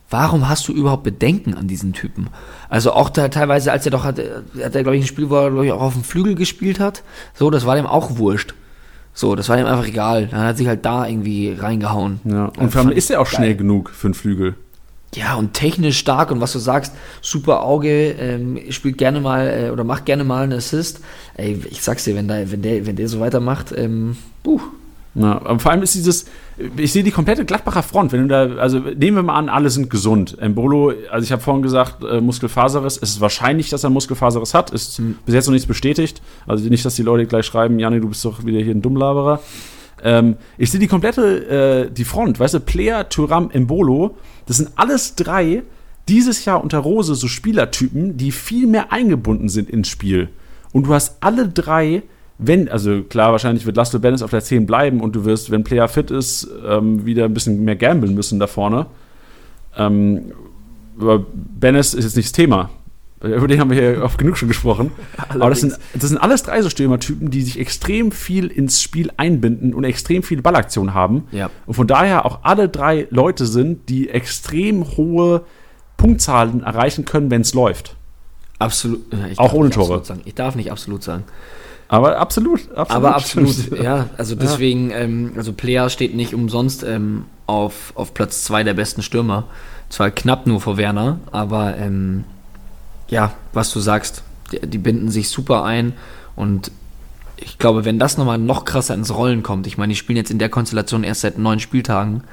warum 0.09 0.49
hast 0.49 0.67
du 0.67 0.73
überhaupt 0.73 1.03
Bedenken 1.03 1.53
an 1.53 1.67
diesen 1.67 1.93
Typen? 1.93 2.29
Also 2.67 2.93
auch 2.93 3.09
da 3.09 3.27
teilweise, 3.29 3.71
als 3.71 3.85
er 3.85 3.91
doch 3.91 4.03
hatte, 4.03 4.43
hat 4.63 4.75
er, 4.75 4.81
glaube 4.81 4.97
ich, 4.97 5.03
ein 5.03 5.07
Spiel, 5.07 5.29
wo 5.29 5.35
er, 5.35 5.51
glaube 5.51 5.65
ich, 5.67 5.71
auch 5.71 5.81
auf 5.81 5.93
dem 5.93 6.03
Flügel 6.03 6.35
gespielt 6.35 6.79
hat. 6.79 7.03
So, 7.35 7.51
das 7.51 7.65
war 7.65 7.75
dem 7.75 7.85
auch 7.85 8.17
wurscht. 8.17 8.55
So, 9.13 9.35
das 9.35 9.49
war 9.49 9.59
ihm 9.59 9.65
einfach 9.65 9.87
egal. 9.87 10.27
Dann 10.27 10.39
hat 10.41 10.47
er 10.47 10.55
sich 10.55 10.67
halt 10.67 10.85
da 10.85 11.05
irgendwie 11.05 11.51
reingehauen. 11.51 12.21
Ja, 12.23 12.45
und 12.57 12.71
vor 12.71 12.81
allem 12.81 12.91
ist 12.91 13.11
er 13.11 13.21
auch 13.21 13.25
geil. 13.25 13.35
schnell 13.35 13.55
genug 13.55 13.89
für 13.89 14.07
einen 14.07 14.13
Flügel. 14.13 14.55
Ja, 15.15 15.35
und 15.35 15.53
technisch 15.53 15.97
stark 15.97 16.29
und 16.29 16.39
was 16.39 16.53
du 16.53 16.59
sagst, 16.59 16.93
super 17.21 17.63
Auge, 17.63 18.11
ähm, 18.11 18.59
spielt 18.69 18.97
gerne 18.99 19.19
mal 19.19 19.47
äh, 19.47 19.69
oder 19.71 19.83
macht 19.83 20.05
gerne 20.05 20.23
mal 20.23 20.43
einen 20.43 20.53
Assist. 20.53 21.01
Ey, 21.35 21.59
ich 21.69 21.81
sag's 21.81 22.03
dir, 22.03 22.15
wenn, 22.15 22.27
da, 22.27 22.51
wenn, 22.51 22.61
der, 22.61 22.85
wenn 22.85 22.95
der 22.95 23.07
so 23.07 23.19
weitermacht, 23.19 23.73
ähm, 23.75 24.17
puh. 24.43 24.59
Ja, 25.15 25.41
aber 25.43 25.57
vor 25.57 25.71
allem 25.71 25.81
ist 25.81 25.95
dieses, 25.95 26.25
ich 26.77 26.93
sehe 26.93 27.03
die 27.03 27.09
komplette 27.11 27.43
Gladbacher 27.43 27.81
Front, 27.81 28.11
wenn 28.11 28.21
du 28.21 28.27
da, 28.27 28.61
also 28.61 28.77
nehmen 28.77 29.17
wir 29.17 29.23
mal 29.23 29.35
an, 29.35 29.49
alle 29.49 29.71
sind 29.71 29.89
gesund. 29.89 30.37
Embolo, 30.39 30.93
also 31.09 31.23
ich 31.23 31.31
habe 31.31 31.41
vorhin 31.41 31.63
gesagt, 31.63 32.03
äh, 32.03 32.21
Muskelfaserriss, 32.21 32.99
es 33.01 33.09
ist 33.09 33.21
wahrscheinlich, 33.21 33.69
dass 33.69 33.83
er 33.83 33.89
Muskelfaserriss 33.89 34.53
hat, 34.53 34.69
ist 34.69 34.99
mhm. 34.99 35.17
bis 35.25 35.33
jetzt 35.33 35.47
noch 35.47 35.53
nichts 35.53 35.67
bestätigt. 35.67 36.21
Also 36.45 36.69
nicht, 36.69 36.85
dass 36.85 36.95
die 36.95 37.01
Leute 37.01 37.25
gleich 37.25 37.47
schreiben, 37.47 37.79
Janni, 37.79 37.99
du 37.99 38.09
bist 38.09 38.23
doch 38.23 38.45
wieder 38.45 38.59
hier 38.59 38.75
ein 38.75 38.83
Dummlaberer. 38.83 39.41
Ähm, 40.03 40.35
ich 40.57 40.71
sehe 40.71 40.79
die 40.79 40.87
komplette, 40.87 41.87
äh, 41.87 41.91
die 41.91 42.05
Front, 42.05 42.39
weißt 42.39 42.55
du, 42.55 42.59
Player, 42.59 43.07
Thuram, 43.09 43.51
Embolo, 43.51 44.15
das 44.45 44.57
sind 44.57 44.71
alles 44.75 45.15
drei 45.15 45.63
dieses 46.07 46.43
Jahr 46.45 46.63
unter 46.63 46.79
Rose 46.79 47.15
so 47.15 47.27
Spielertypen, 47.27 48.17
die 48.17 48.31
viel 48.31 48.67
mehr 48.67 48.91
eingebunden 48.91 49.47
sind 49.47 49.69
ins 49.69 49.87
Spiel. 49.87 50.29
Und 50.71 50.87
du 50.87 50.93
hast 50.93 51.17
alle 51.21 51.47
drei, 51.47 52.03
wenn, 52.37 52.67
also 52.69 53.03
klar, 53.03 53.31
wahrscheinlich 53.31 53.65
wird 53.65 53.77
Laszlo 53.77 53.99
Bennis 53.99 54.21
auf 54.21 54.31
der 54.31 54.41
10 54.41 54.65
bleiben 54.65 55.01
und 55.01 55.15
du 55.15 55.25
wirst, 55.25 55.51
wenn 55.51 55.63
Player 55.63 55.87
fit 55.87 56.09
ist, 56.09 56.47
ähm, 56.67 57.05
wieder 57.05 57.25
ein 57.25 57.33
bisschen 57.33 57.63
mehr 57.63 57.75
gambeln 57.75 58.15
müssen 58.15 58.39
da 58.39 58.47
vorne. 58.47 58.87
Ähm, 59.77 60.31
aber 60.99 61.25
Bennis 61.33 61.93
ist 61.93 62.05
jetzt 62.05 62.17
nicht 62.17 62.29
das 62.29 62.33
Thema. 62.33 62.69
Über 63.21 63.47
den 63.49 63.59
haben 63.59 63.69
wir 63.69 63.77
hier 63.77 64.03
oft 64.03 64.17
genug 64.17 64.37
schon 64.37 64.47
gesprochen. 64.47 64.91
Aber 65.29 65.49
das 65.49 65.59
sind, 65.59 65.77
das 65.93 66.09
sind 66.09 66.17
alles 66.17 66.43
drei 66.43 66.61
so 66.61 66.69
Stürmertypen, 66.69 67.29
die 67.29 67.41
sich 67.41 67.59
extrem 67.59 68.11
viel 68.11 68.47
ins 68.47 68.81
Spiel 68.81 69.11
einbinden 69.17 69.73
und 69.73 69.83
extrem 69.83 70.23
viele 70.23 70.41
Ballaktionen 70.41 70.93
haben. 70.93 71.27
Ja. 71.31 71.49
Und 71.65 71.73
von 71.73 71.87
daher 71.87 72.25
auch 72.25 72.39
alle 72.43 72.69
drei 72.69 73.07
Leute 73.09 73.45
sind, 73.45 73.89
die 73.89 74.09
extrem 74.09 74.85
hohe 74.95 75.43
Punktzahlen 75.97 76.63
erreichen 76.63 77.03
können, 77.03 77.29
wenn 77.29 77.41
es 77.41 77.53
läuft. 77.53 77.97
Absolut. 78.57 79.01
Auch 79.37 79.53
ohne 79.53 79.69
Tore. 79.69 80.01
Ich 80.25 80.35
darf 80.35 80.55
nicht 80.55 80.71
absolut 80.71 81.03
sagen. 81.03 81.23
Aber 81.89 82.17
absolut, 82.17 82.71
absolut. 82.75 82.91
Aber 82.91 83.15
absolut, 83.15 83.79
ja. 83.83 84.09
Also 84.17 84.35
deswegen, 84.35 84.91
ähm, 84.91 85.33
also 85.35 85.53
Player 85.53 85.89
steht 85.89 86.15
nicht 86.15 86.35
umsonst 86.35 86.83
ähm, 86.83 87.25
auf, 87.47 87.93
auf 87.95 88.13
Platz 88.13 88.43
zwei 88.43 88.63
der 88.63 88.75
besten 88.75 89.01
Stürmer. 89.01 89.45
Zwar 89.89 90.11
knapp 90.11 90.45
nur 90.45 90.61
vor 90.61 90.77
Werner, 90.77 91.19
aber 91.31 91.77
ähm, 91.77 92.25
ja, 93.09 93.33
was 93.53 93.71
du 93.71 93.79
sagst, 93.79 94.23
die, 94.51 94.59
die 94.59 94.77
binden 94.77 95.09
sich 95.09 95.29
super 95.29 95.63
ein 95.63 95.93
und 96.35 96.71
ich 97.37 97.57
glaube, 97.57 97.85
wenn 97.85 97.99
das 97.99 98.17
nochmal 98.17 98.37
noch 98.37 98.65
krasser 98.65 98.93
ins 98.93 99.13
Rollen 99.13 99.43
kommt, 99.43 99.65
ich 99.67 99.77
meine, 99.77 99.91
die 99.91 99.97
spielen 99.97 100.17
jetzt 100.17 100.31
in 100.31 100.39
der 100.39 100.49
Konstellation 100.49 101.03
erst 101.03 101.21
seit 101.21 101.37
neun 101.37 101.59
Spieltagen, 101.59 102.23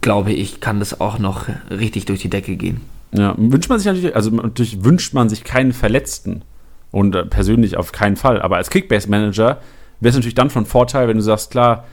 glaube 0.00 0.32
ich, 0.32 0.60
kann 0.60 0.78
das 0.78 1.00
auch 1.00 1.18
noch 1.18 1.48
richtig 1.70 2.06
durch 2.06 2.20
die 2.20 2.30
Decke 2.30 2.56
gehen. 2.56 2.80
Ja, 3.12 3.34
wünscht 3.38 3.68
man 3.68 3.78
sich 3.78 3.86
natürlich, 3.86 4.16
also 4.16 4.30
natürlich 4.30 4.84
wünscht 4.84 5.14
man 5.14 5.28
sich 5.28 5.44
keinen 5.44 5.72
Verletzten. 5.72 6.42
Und 6.90 7.14
äh, 7.16 7.24
persönlich 7.24 7.76
auf 7.76 7.90
keinen 7.90 8.14
Fall. 8.14 8.40
Aber 8.40 8.56
als 8.56 8.70
Kickbase-Manager 8.70 9.60
wäre 10.00 10.10
es 10.10 10.14
natürlich 10.14 10.36
dann 10.36 10.50
von 10.50 10.64
Vorteil, 10.64 11.08
wenn 11.08 11.16
du 11.16 11.22
sagst, 11.22 11.50
klar, 11.50 11.86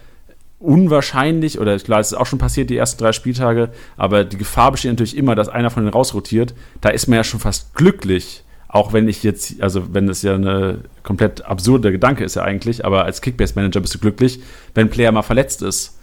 unwahrscheinlich, 0.61 1.59
oder 1.59 1.77
klar, 1.79 1.99
es 1.99 2.11
ist 2.11 2.17
auch 2.17 2.25
schon 2.25 2.39
passiert, 2.39 2.69
die 2.69 2.77
ersten 2.77 3.01
drei 3.01 3.11
Spieltage, 3.11 3.69
aber 3.97 4.23
die 4.23 4.37
Gefahr 4.37 4.71
besteht 4.71 4.91
natürlich 4.91 5.17
immer, 5.17 5.35
dass 5.35 5.49
einer 5.49 5.69
von 5.69 5.83
denen 5.83 5.93
rausrotiert. 5.93 6.53
Da 6.81 6.89
ist 6.89 7.07
man 7.07 7.17
ja 7.17 7.23
schon 7.23 7.39
fast 7.39 7.73
glücklich, 7.73 8.43
auch 8.67 8.93
wenn 8.93 9.09
ich 9.09 9.23
jetzt, 9.23 9.61
also 9.61 9.93
wenn 9.93 10.07
das 10.07 10.21
ja 10.21 10.35
eine 10.35 10.79
komplett 11.03 11.43
absurde 11.43 11.91
Gedanke 11.91 12.23
ist 12.23 12.35
ja 12.35 12.43
eigentlich, 12.43 12.85
aber 12.85 13.03
als 13.03 13.21
Kickbase-Manager 13.21 13.81
bist 13.81 13.95
du 13.95 13.99
glücklich, 13.99 14.39
wenn 14.73 14.87
ein 14.87 14.89
Player 14.89 15.11
mal 15.11 15.23
verletzt 15.23 15.61
ist. 15.61 15.97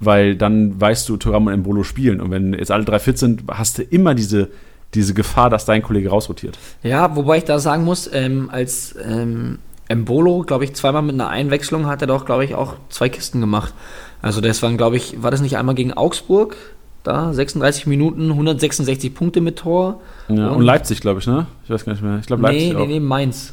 Weil 0.00 0.36
dann 0.36 0.78
weißt 0.78 1.08
du, 1.08 1.16
Thuram 1.16 1.46
und 1.46 1.52
Embolo 1.52 1.84
spielen. 1.84 2.20
Und 2.20 2.30
wenn 2.30 2.52
jetzt 2.52 2.72
alle 2.72 2.84
drei 2.84 2.98
fit 2.98 3.16
sind, 3.16 3.44
hast 3.48 3.78
du 3.78 3.82
immer 3.82 4.14
diese, 4.14 4.48
diese 4.92 5.14
Gefahr, 5.14 5.48
dass 5.48 5.64
dein 5.64 5.82
Kollege 5.82 6.10
rausrotiert. 6.10 6.58
Ja, 6.82 7.14
wobei 7.16 7.38
ich 7.38 7.44
da 7.44 7.58
sagen 7.58 7.84
muss, 7.84 8.10
ähm, 8.12 8.50
als 8.50 8.96
ähm, 9.02 9.60
Embolo, 9.88 10.42
glaube 10.42 10.64
ich, 10.64 10.74
zweimal 10.74 11.02
mit 11.02 11.14
einer 11.14 11.28
Einwechslung 11.28 11.86
hat 11.86 12.00
er 12.00 12.06
doch, 12.06 12.24
glaube 12.24 12.44
ich, 12.44 12.54
auch 12.54 12.74
zwei 12.88 13.08
Kisten 13.08 13.40
gemacht. 13.40 13.74
Also 14.22 14.40
das 14.40 14.62
waren, 14.62 14.76
glaube 14.76 14.96
ich, 14.96 15.22
war 15.22 15.30
das 15.30 15.40
nicht 15.40 15.56
einmal 15.58 15.74
gegen 15.74 15.92
Augsburg? 15.92 16.56
Da, 17.02 17.34
36 17.34 17.86
Minuten, 17.86 18.30
166 18.30 19.14
Punkte 19.14 19.42
mit 19.42 19.58
Tor. 19.58 20.00
Ja, 20.28 20.48
und, 20.48 20.62
Leipzig, 20.62 21.00
glaube 21.02 21.20
ich, 21.20 21.26
ne? 21.26 21.46
Ich 21.64 21.70
weiß 21.70 21.84
gar 21.84 21.92
nicht 21.92 22.02
mehr. 22.02 22.18
Ich 22.18 22.26
glaube, 22.26 22.42
Leipzig 22.42 22.68
nee, 22.70 22.74
auch. 22.74 22.80
nee, 22.80 22.94
nee, 22.94 23.00
Mainz. 23.00 23.52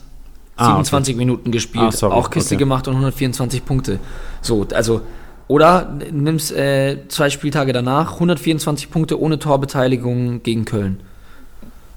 Ah, 0.55 0.67
27 0.67 1.17
Minuten 1.17 1.51
gespielt, 1.51 1.85
Ah, 1.85 1.91
sorry, 1.91 2.13
auch 2.13 2.29
Kiste 2.29 2.55
okay. 2.55 2.59
gemacht 2.59 2.87
und 2.87 2.93
124 2.93 3.65
Punkte. 3.65 3.99
So, 4.41 4.65
also, 4.73 5.01
oder 5.47 5.93
nimmst 6.11 6.53
äh, 6.53 6.99
zwei 7.09 7.29
Spieltage 7.29 7.73
danach, 7.73 8.13
124 8.13 8.89
Punkte 8.89 9.19
ohne 9.19 9.37
Torbeteiligung 9.39 10.43
gegen 10.43 10.63
Köln. 10.63 11.01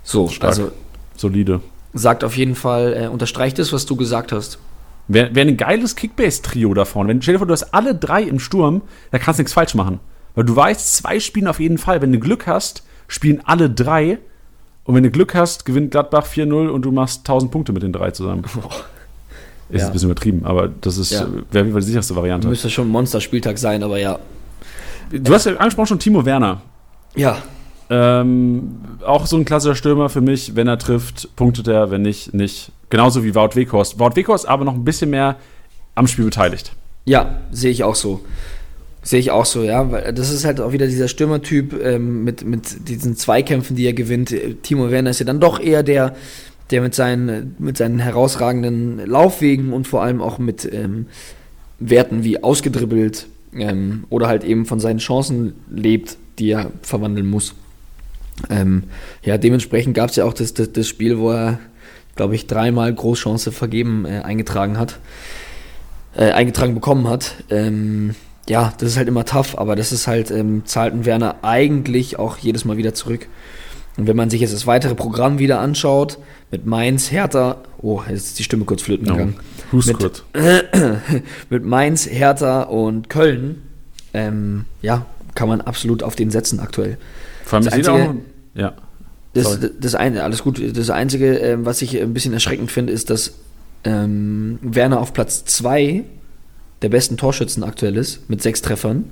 So, 0.02 0.28
Stark. 0.28 0.50
also 0.50 0.72
Solide. 1.16 1.60
Sagt 1.94 2.24
auf 2.24 2.36
jeden 2.36 2.54
Fall, 2.54 2.94
äh, 3.04 3.06
unterstreicht 3.08 3.58
es, 3.58 3.72
was 3.72 3.86
du 3.86 3.96
gesagt 3.96 4.32
hast. 4.32 4.58
Wäre 5.06 5.34
wär 5.34 5.44
ein 5.44 5.56
geiles 5.56 5.96
Kickbase-Trio 5.96 6.72
da 6.74 6.84
vorne. 6.84 7.10
Wenn, 7.10 7.22
stell 7.22 7.34
dir 7.34 7.38
vor, 7.38 7.46
du 7.46 7.52
hast 7.52 7.74
alle 7.74 7.94
drei 7.94 8.22
im 8.22 8.38
Sturm, 8.38 8.82
da 9.10 9.18
kannst 9.18 9.38
du 9.38 9.42
nichts 9.42 9.52
falsch 9.52 9.74
machen. 9.74 10.00
Weil 10.34 10.44
du 10.44 10.56
weißt, 10.56 10.96
zwei 10.96 11.20
spielen 11.20 11.46
auf 11.46 11.60
jeden 11.60 11.78
Fall. 11.78 12.00
Wenn 12.02 12.10
du 12.12 12.18
Glück 12.18 12.46
hast, 12.46 12.84
spielen 13.06 13.40
alle 13.44 13.70
drei. 13.70 14.18
Und 14.84 14.94
wenn 14.94 15.02
du 15.02 15.10
Glück 15.10 15.34
hast, 15.34 15.64
gewinnt 15.66 15.90
Gladbach 15.92 16.26
4-0 16.26 16.68
und 16.68 16.82
du 16.82 16.90
machst 16.92 17.20
1000 17.20 17.52
Punkte 17.52 17.72
mit 17.72 17.82
den 17.82 17.92
drei 17.92 18.10
zusammen. 18.10 18.44
Ist 19.70 19.80
Ja. 19.80 19.86
ein 19.86 19.92
bisschen 19.92 20.10
übertrieben, 20.10 20.44
aber 20.44 20.68
das 20.68 20.98
ist 20.98 21.10
Ja. 21.10 21.22
äh, 21.22 21.26
wäre 21.52 21.64
die 21.80 21.80
sicherste 21.86 22.14
Variante. 22.14 22.48
Müsste 22.48 22.68
schon 22.68 22.86
ein 22.88 22.90
Monsterspieltag 22.90 23.56
sein, 23.58 23.82
aber 23.82 23.98
ja. 23.98 24.18
Du 25.10 25.32
hast 25.32 25.46
ja 25.46 25.56
angesprochen 25.56 25.86
schon 25.86 25.98
Timo 25.98 26.24
Werner. 26.26 26.60
Ja, 27.16 27.38
Ähm, 27.90 28.80
auch 29.04 29.26
so 29.26 29.36
ein 29.36 29.44
klassischer 29.44 29.74
Stürmer 29.74 30.08
für 30.08 30.20
mich. 30.20 30.56
Wenn 30.56 30.68
er 30.68 30.78
trifft, 30.78 31.34
punktet 31.36 31.68
er. 31.68 31.90
Wenn 31.90 32.02
nicht, 32.02 32.34
nicht. 32.34 32.72
Genauso 32.90 33.24
wie 33.24 33.34
Wout 33.34 33.54
Weghorst. 33.54 33.98
Wout 33.98 34.16
Weghorst 34.16 34.48
aber 34.48 34.64
noch 34.64 34.74
ein 34.74 34.84
bisschen 34.84 35.10
mehr 35.10 35.36
am 35.94 36.06
Spiel 36.06 36.24
beteiligt. 36.24 36.72
ja, 37.04 37.40
sehe 37.50 37.70
ich 37.70 37.84
auch 37.84 37.94
so. 37.94 38.20
Sehe 39.02 39.20
ich 39.20 39.30
auch 39.30 39.44
so, 39.44 39.62
ja, 39.62 39.90
weil 39.92 40.14
das 40.14 40.30
ist 40.30 40.46
halt 40.46 40.60
auch 40.60 40.72
wieder 40.72 40.86
dieser 40.86 41.08
Stürmertyp 41.08 41.74
ähm, 41.84 42.24
mit, 42.24 42.42
mit 42.44 42.88
diesen 42.88 43.16
Zweikämpfen, 43.16 43.76
die 43.76 43.84
er 43.84 43.92
gewinnt. 43.92 44.34
Timo 44.62 44.90
Werner 44.90 45.10
ist 45.10 45.18
ja 45.18 45.26
dann 45.26 45.40
doch 45.40 45.60
eher 45.60 45.82
der, 45.82 46.16
der 46.70 46.80
mit 46.80 46.94
seinen, 46.94 47.54
mit 47.58 47.76
seinen 47.76 47.98
herausragenden 47.98 49.04
Laufwegen 49.04 49.74
und 49.74 49.86
vor 49.86 50.02
allem 50.02 50.22
auch 50.22 50.38
mit 50.38 50.64
ähm, 50.72 51.06
Werten 51.78 52.24
wie 52.24 52.42
ausgedribbelt 52.42 53.26
ähm, 53.54 54.04
oder 54.08 54.26
halt 54.26 54.42
eben 54.42 54.64
von 54.64 54.80
seinen 54.80 55.00
Chancen 55.00 55.52
lebt, 55.70 56.16
die 56.38 56.50
er 56.50 56.70
verwandeln 56.80 57.28
muss. 57.28 57.54
Ähm, 58.50 58.84
ja, 59.22 59.38
dementsprechend 59.38 59.94
gab 59.94 60.10
es 60.10 60.16
ja 60.16 60.24
auch 60.24 60.34
das, 60.34 60.54
das, 60.54 60.72
das 60.72 60.88
Spiel, 60.88 61.18
wo 61.18 61.30
er, 61.30 61.58
glaube 62.16 62.34
ich, 62.34 62.46
dreimal 62.46 62.92
Großchance 62.92 63.52
vergeben 63.52 64.04
äh, 64.06 64.20
eingetragen 64.20 64.78
hat, 64.78 64.98
äh, 66.16 66.30
eingetragen 66.30 66.74
bekommen 66.74 67.08
hat. 67.08 67.34
Ähm, 67.50 68.14
ja, 68.48 68.74
das 68.78 68.90
ist 68.90 68.96
halt 68.96 69.08
immer 69.08 69.24
tough, 69.24 69.56
aber 69.56 69.76
das 69.76 69.92
ist 69.92 70.06
halt, 70.06 70.30
ähm, 70.30 70.62
zahlt 70.66 70.94
ein 70.94 71.04
Werner 71.06 71.36
eigentlich 71.42 72.18
auch 72.18 72.36
jedes 72.38 72.64
Mal 72.64 72.76
wieder 72.76 72.94
zurück. 72.94 73.28
Und 73.96 74.06
wenn 74.08 74.16
man 74.16 74.28
sich 74.28 74.40
jetzt 74.40 74.52
das 74.52 74.66
weitere 74.66 74.94
Programm 74.94 75.38
wieder 75.38 75.60
anschaut, 75.60 76.18
mit 76.50 76.66
Mainz, 76.66 77.10
Hertha, 77.10 77.58
oh, 77.78 78.02
jetzt 78.08 78.26
ist 78.26 78.38
die 78.38 78.44
Stimme 78.44 78.64
kurz 78.64 78.82
flöten 78.82 79.06
gegangen. 79.06 79.36
Hust 79.72 79.88
Mit- 79.88 79.98
kurz. 79.98 80.24
mit 81.50 81.64
Mainz, 81.64 82.06
Hertha 82.06 82.62
und 82.62 83.08
Köln, 83.08 83.62
ähm, 84.12 84.64
ja, 84.82 85.06
kann 85.34 85.48
man 85.48 85.60
absolut 85.60 86.02
auf 86.02 86.16
den 86.16 86.30
setzen 86.30 86.60
aktuell. 86.60 86.98
Vor 87.44 87.56
allem, 87.58 87.64
Das 87.64 87.74
sehe 87.74 87.92
Einzige- 87.92 88.10
auch. 88.10 88.14
Ja. 88.60 88.72
Das, 89.34 89.58
das 89.80 89.94
eine, 89.96 90.22
alles 90.22 90.42
gut. 90.44 90.62
Das 90.76 90.90
Einzige, 90.90 91.36
ähm, 91.38 91.64
was 91.66 91.82
ich 91.82 92.00
ein 92.00 92.14
bisschen 92.14 92.32
erschreckend 92.32 92.70
finde, 92.70 92.92
ist, 92.92 93.10
dass 93.10 93.34
ähm, 93.84 94.58
Werner 94.62 95.00
auf 95.00 95.12
Platz 95.12 95.44
2 95.44 96.04
der 96.82 96.88
besten 96.88 97.16
Torschützen 97.16 97.64
aktuell 97.64 97.96
ist, 97.96 98.28
mit 98.30 98.42
sechs 98.42 98.62
Treffern. 98.62 99.06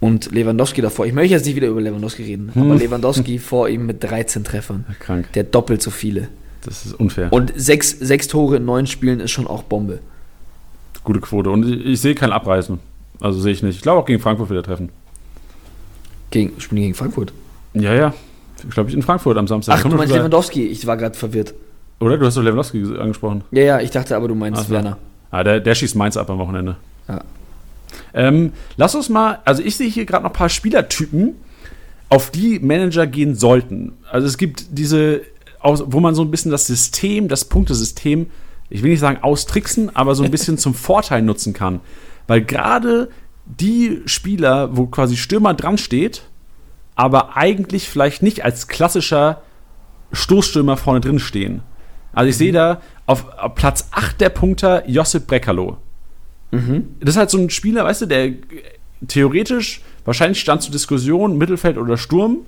Und 0.00 0.32
Lewandowski 0.32 0.82
davor. 0.82 1.06
Ich 1.06 1.14
möchte 1.14 1.32
jetzt 1.32 1.46
nicht 1.46 1.56
wieder 1.56 1.68
über 1.68 1.80
Lewandowski 1.80 2.22
reden, 2.24 2.50
Hm. 2.52 2.62
aber 2.64 2.74
Lewandowski 2.76 3.38
vor 3.38 3.68
ihm 3.70 3.86
mit 3.86 4.04
13 4.04 4.44
Treffern. 4.44 4.84
Krank. 5.00 5.32
Der 5.32 5.44
doppelt 5.44 5.80
so 5.80 5.90
viele. 5.90 6.28
Das 6.62 6.84
ist 6.84 6.92
unfair. 6.94 7.32
Und 7.32 7.52
sechs, 7.56 7.90
sechs 7.98 8.28
Tore 8.28 8.56
in 8.56 8.64
neun 8.66 8.86
Spielen 8.86 9.20
ist 9.20 9.30
schon 9.30 9.46
auch 9.46 9.62
Bombe. 9.62 10.00
Gute 11.02 11.20
Quote. 11.20 11.48
Und 11.50 11.66
ich, 11.66 11.86
ich 11.86 12.00
sehe 12.00 12.14
kein 12.14 12.32
Abreißen. 12.32 12.78
Also 13.20 13.40
sehe 13.40 13.52
ich 13.52 13.62
nicht. 13.62 13.76
Ich 13.76 13.82
glaube 13.82 14.00
auch 14.02 14.06
gegen 14.06 14.20
Frankfurt 14.20 14.50
wieder 14.50 14.62
treffen. 14.62 14.90
Gegen, 16.34 16.60
spielen 16.60 16.82
gegen 16.82 16.94
Frankfurt. 16.94 17.32
Ja, 17.74 17.94
ja. 17.94 18.14
Ich 18.66 18.70
glaube, 18.70 18.88
ich 18.90 18.94
in 18.96 19.02
Frankfurt 19.02 19.36
am 19.36 19.46
Samstag. 19.48 19.76
Ach, 19.78 19.82
du 19.90 19.96
meinst. 19.96 20.14
Lewandowski. 20.14 20.66
Ich 20.66 20.86
war 20.86 20.96
gerade 20.96 21.16
verwirrt. 21.16 21.54
Oder? 22.00 22.18
Du 22.18 22.26
hast 22.26 22.36
doch 22.36 22.42
Lewandowski 22.42 22.78
ges- 22.82 22.98
angesprochen. 22.98 23.42
Ja, 23.50 23.62
ja, 23.62 23.80
ich 23.80 23.90
dachte 23.90 24.16
aber, 24.16 24.28
du 24.28 24.34
meinst 24.34 24.60
Ach 24.62 24.66
so. 24.66 24.72
Werner. 24.74 24.98
Ah, 25.30 25.42
der, 25.44 25.60
der 25.60 25.74
schießt 25.74 25.96
Mainz 25.96 26.16
ab 26.16 26.28
am 26.30 26.38
Wochenende. 26.38 26.76
Ja. 27.08 27.20
Ähm, 28.12 28.52
lass 28.76 28.94
uns 28.94 29.08
mal, 29.08 29.38
also 29.44 29.62
ich 29.62 29.76
sehe 29.76 29.88
hier 29.88 30.04
gerade 30.04 30.22
noch 30.24 30.30
ein 30.30 30.34
paar 30.36 30.48
Spielertypen, 30.48 31.34
auf 32.08 32.30
die 32.30 32.58
Manager 32.60 33.06
gehen 33.06 33.34
sollten. 33.34 33.92
Also 34.10 34.26
es 34.26 34.38
gibt 34.38 34.66
diese, 34.78 35.22
wo 35.62 36.00
man 36.00 36.14
so 36.14 36.22
ein 36.22 36.30
bisschen 36.30 36.50
das 36.50 36.66
System, 36.66 37.28
das 37.28 37.44
Punktesystem, 37.44 38.26
ich 38.70 38.82
will 38.82 38.90
nicht 38.90 39.00
sagen 39.00 39.18
austricksen, 39.22 39.94
aber 39.94 40.14
so 40.14 40.22
ein 40.24 40.30
bisschen 40.30 40.58
zum 40.58 40.74
Vorteil 40.74 41.22
nutzen 41.22 41.52
kann. 41.52 41.80
Weil 42.26 42.42
gerade 42.42 43.08
die 43.46 44.02
Spieler, 44.06 44.76
wo 44.76 44.86
quasi 44.86 45.16
Stürmer 45.16 45.54
dran 45.54 45.78
steht, 45.78 46.22
aber 46.94 47.36
eigentlich 47.36 47.88
vielleicht 47.88 48.22
nicht 48.22 48.44
als 48.44 48.68
klassischer 48.68 49.42
Stoßstürmer 50.12 50.76
vorne 50.76 51.00
drin 51.00 51.18
stehen. 51.18 51.62
Also 52.12 52.30
ich 52.30 52.36
sehe 52.36 52.52
da 52.52 52.80
auf, 53.06 53.26
Platz 53.54 53.88
8 53.90 54.20
der 54.20 54.28
Punkter 54.28 54.88
Josip 54.88 55.26
Brekalo. 55.26 55.78
Das 57.00 57.14
ist 57.14 57.16
halt 57.16 57.30
so 57.30 57.38
ein 57.38 57.50
Spieler, 57.50 57.84
weißt 57.84 58.02
du, 58.02 58.06
der 58.06 58.32
theoretisch 59.08 59.82
wahrscheinlich 60.04 60.40
stand 60.40 60.62
zur 60.62 60.72
Diskussion 60.72 61.36
Mittelfeld 61.36 61.76
oder 61.76 61.96
Sturm. 61.96 62.38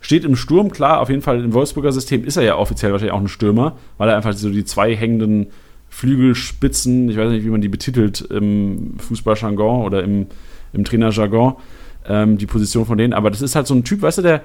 Steht 0.00 0.24
im 0.24 0.34
Sturm, 0.34 0.72
klar, 0.72 1.00
auf 1.00 1.10
jeden 1.10 1.22
Fall 1.22 1.44
im 1.44 1.52
Wolfsburger 1.52 1.92
System 1.92 2.24
ist 2.24 2.36
er 2.36 2.42
ja 2.42 2.56
offiziell 2.56 2.90
wahrscheinlich 2.90 3.14
auch 3.14 3.20
ein 3.20 3.28
Stürmer, 3.28 3.76
weil 3.98 4.08
er 4.08 4.16
einfach 4.16 4.32
so 4.32 4.50
die 4.50 4.64
zwei 4.64 4.96
hängenden 4.96 5.46
Flügelspitzen, 5.92 7.10
ich 7.10 7.18
weiß 7.18 7.28
nicht, 7.28 7.44
wie 7.44 7.50
man 7.50 7.60
die 7.60 7.68
betitelt 7.68 8.22
im 8.22 8.94
Fußballjargon 8.98 9.84
oder 9.84 10.02
im, 10.02 10.26
im 10.72 10.84
Trainerjargon, 10.84 11.56
ähm, 12.08 12.38
die 12.38 12.46
Position 12.46 12.86
von 12.86 12.96
denen. 12.96 13.12
Aber 13.12 13.30
das 13.30 13.42
ist 13.42 13.54
halt 13.54 13.66
so 13.66 13.74
ein 13.74 13.84
Typ, 13.84 14.00
weißt 14.00 14.18
du, 14.18 14.22
der, 14.22 14.40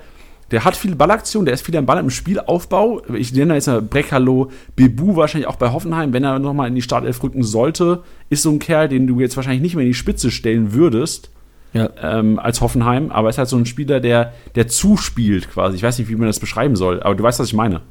der 0.52 0.66
hat 0.66 0.76
viele 0.76 0.98
Ballaktionen, 0.98 1.46
der 1.46 1.54
ist 1.54 1.66
viel 1.66 1.76
am 1.78 1.86
Ball 1.86 2.00
im 2.00 2.10
Spielaufbau. 2.10 3.02
Ich 3.16 3.32
nenne 3.34 3.48
da 3.48 3.56
jetzt 3.56 3.68
mal 3.68 3.82
Brekalo, 3.82 4.52
Bebu 4.76 5.16
wahrscheinlich 5.16 5.48
auch 5.48 5.56
bei 5.56 5.72
Hoffenheim, 5.72 6.12
wenn 6.12 6.26
er 6.26 6.38
nochmal 6.38 6.68
in 6.68 6.76
die 6.76 6.82
Startelf 6.82 7.24
rücken 7.24 7.44
sollte, 7.44 8.04
ist 8.30 8.44
so 8.44 8.52
ein 8.52 8.60
Kerl, 8.60 8.90
den 8.90 9.08
du 9.08 9.22
jetzt 9.22 9.38
wahrscheinlich 9.38 9.62
nicht 9.62 9.76
mehr 9.76 9.86
in 9.86 9.92
die 9.92 9.98
Spitze 9.98 10.32
stellen 10.32 10.74
würdest. 10.74 11.32
Ja. 11.72 11.90
Ähm, 12.02 12.40
als 12.40 12.60
Hoffenheim, 12.60 13.10
aber 13.10 13.30
ist 13.30 13.38
halt 13.38 13.48
so 13.48 13.58
ein 13.58 13.66
Spieler, 13.66 14.02
der, 14.02 14.34
der 14.56 14.68
zuspielt 14.68 15.50
quasi. 15.50 15.78
Ich 15.78 15.84
weiß 15.84 15.98
nicht, 15.98 16.10
wie 16.10 16.16
man 16.16 16.28
das 16.28 16.40
beschreiben 16.40 16.76
soll, 16.76 17.02
aber 17.02 17.16
du 17.16 17.24
weißt, 17.24 17.40
was 17.40 17.48
ich 17.48 17.54
meine. 17.54 17.82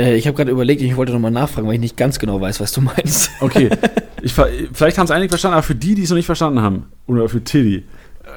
Äh, 0.00 0.16
ich 0.16 0.26
habe 0.26 0.36
gerade 0.36 0.50
überlegt, 0.50 0.80
ich 0.80 0.96
wollte 0.96 1.12
nochmal 1.12 1.30
nachfragen, 1.30 1.66
weil 1.68 1.74
ich 1.74 1.80
nicht 1.80 1.96
ganz 1.96 2.18
genau 2.18 2.40
weiß, 2.40 2.60
was 2.60 2.72
du 2.72 2.80
meinst. 2.80 3.30
Okay. 3.40 3.70
Ich, 4.22 4.34
vielleicht 4.34 4.98
haben 4.98 5.06
es 5.06 5.10
einige 5.10 5.30
verstanden, 5.30 5.54
aber 5.54 5.62
für 5.62 5.74
die, 5.74 5.94
die 5.94 6.02
es 6.02 6.10
noch 6.10 6.16
nicht 6.16 6.26
verstanden 6.26 6.60
haben, 6.60 6.88
oder 7.06 7.26
für 7.26 7.42
Tilly. 7.42 7.84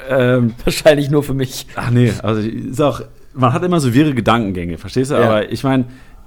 Ähm, 0.10 0.54
Wahrscheinlich 0.64 1.10
nur 1.10 1.24
für 1.24 1.34
mich. 1.34 1.68
Ach 1.76 1.90
nee, 1.92 2.14
also 2.24 2.40
ist 2.40 2.80
auch, 2.80 3.02
man 3.34 3.52
hat 3.52 3.64
immer 3.64 3.82
so 3.82 3.94
wirre 3.94 4.14
Gedankengänge, 4.14 4.78
verstehst 4.78 5.12
du? 5.12 5.16
Ja. 5.16 5.24
Aber 5.24 5.52
ich 5.52 5.66
meine, 5.66 5.84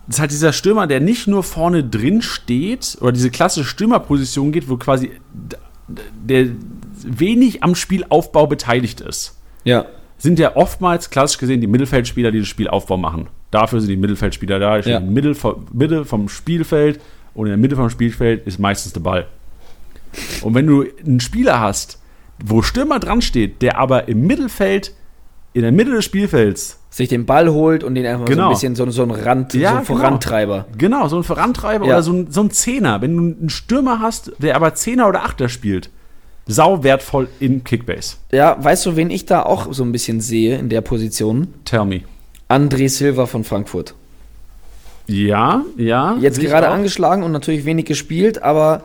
es 0.09 0.17
ist 0.17 0.21
halt 0.21 0.31
dieser 0.31 0.53
Stürmer, 0.53 0.87
der 0.87 1.01
nicht 1.01 1.27
nur 1.27 1.43
vorne 1.43 1.83
drin 1.83 2.21
steht 2.21 2.99
oder 3.01 3.13
diese 3.13 3.31
klassische 3.31 3.67
Stürmerposition 3.67 4.53
geht, 4.53 4.69
wo 4.69 4.77
quasi 4.77 5.11
der 5.89 6.49
wenig 7.03 7.63
am 7.63 7.75
Spielaufbau 7.75 8.47
beteiligt 8.47 9.01
ist. 9.01 9.39
Ja. 9.65 9.87
Sind 10.19 10.39
ja 10.39 10.55
oftmals 10.55 11.09
klassisch 11.09 11.39
gesehen 11.39 11.63
die 11.63 11.67
Mittelfeldspieler, 11.67 12.31
die 12.31 12.41
den 12.41 12.45
Spielaufbau 12.45 12.99
machen. 12.99 13.29
Dafür 13.51 13.81
sind 13.81 13.91
die 13.91 13.97
Mittelfeldspieler 13.97 14.59
da. 14.59 14.79
Ja. 14.79 14.99
In 14.99 15.15
der 15.15 15.35
Mitte 15.73 16.05
vom 16.05 16.29
Spielfeld 16.29 17.01
und 17.35 17.47
in 17.47 17.51
der 17.51 17.59
Mitte 17.59 17.77
vom 17.77 17.91
Spielfeld 17.91 18.47
ist 18.47 18.59
meistens 18.59 18.93
der 18.93 19.01
Ball. 19.01 19.27
Und 20.43 20.55
wenn 20.55 20.67
du 20.67 20.85
einen 21.05 21.21
Spieler 21.21 21.61
hast, 21.61 22.01
wo 22.45 22.63
Stürmer 22.63 22.99
dran 22.99 23.23
steht, 23.23 23.63
der 23.63 23.79
aber 23.79 24.09
im 24.09 24.27
Mittelfeld, 24.27 24.93
in 25.53 25.63
der 25.63 25.73
Mitte 25.73 25.93
des 25.93 26.05
Spielfelds 26.05 26.81
sich 26.91 27.09
den 27.09 27.27
Ball 27.27 27.51
holt 27.51 27.85
und 27.85 27.95
den 27.95 28.07
einfach 28.07 28.25
genau. 28.25 28.45
so 28.45 28.49
ein 28.49 28.53
bisschen 28.53 28.75
so, 28.75 28.91
so 28.91 29.03
ein 29.03 29.11
Rand, 29.11 29.53
ja, 29.55 29.71
so 29.71 29.77
ein 29.77 29.85
genau. 29.85 29.99
Vorantreiber. 29.99 30.67
Genau. 30.77 30.99
genau, 30.99 31.09
so 31.09 31.17
ein 31.19 31.25
Vorantreiber 31.25 31.87
ja. 31.87 31.95
oder 31.95 32.03
so 32.03 32.13
ein, 32.13 32.31
so 32.31 32.43
ein 32.43 32.51
Zehner. 32.51 33.03
Wenn 33.03 33.17
du 33.17 33.23
einen 33.23 33.51
Stürmer 33.51 34.01
hast, 34.01 34.33
der 34.39 34.57
aber 34.57 34.75
Zehner 34.75 35.09
oder 35.09 35.23
Achter 35.23 35.49
spielt, 35.49 35.91
sau 36.47 36.83
wertvoll 36.83 37.29
in 37.41 37.65
Kickbase. 37.65 38.17
Ja, 38.33 38.57
weißt 38.63 38.87
du, 38.87 38.97
wen 38.97 39.11
ich 39.11 39.27
da 39.27 39.43
auch 39.43 39.73
so 39.73 39.83
ein 39.85 39.93
bisschen 39.93 40.21
sehe 40.21 40.59
in 40.59 40.69
der 40.69 40.81
Position? 40.81 41.49
Tell 41.65 41.85
me. 41.85 42.03
André 42.49 42.89
Silva 42.89 43.27
von 43.27 43.45
Frankfurt. 43.45 43.95
Ja, 45.07 45.65
ja. 45.77 46.17
Jetzt 46.21 46.41
gerade 46.41 46.69
angeschlagen 46.69 47.23
und 47.23 47.33
natürlich 47.33 47.65
wenig 47.65 47.85
gespielt, 47.87 48.43
aber 48.43 48.85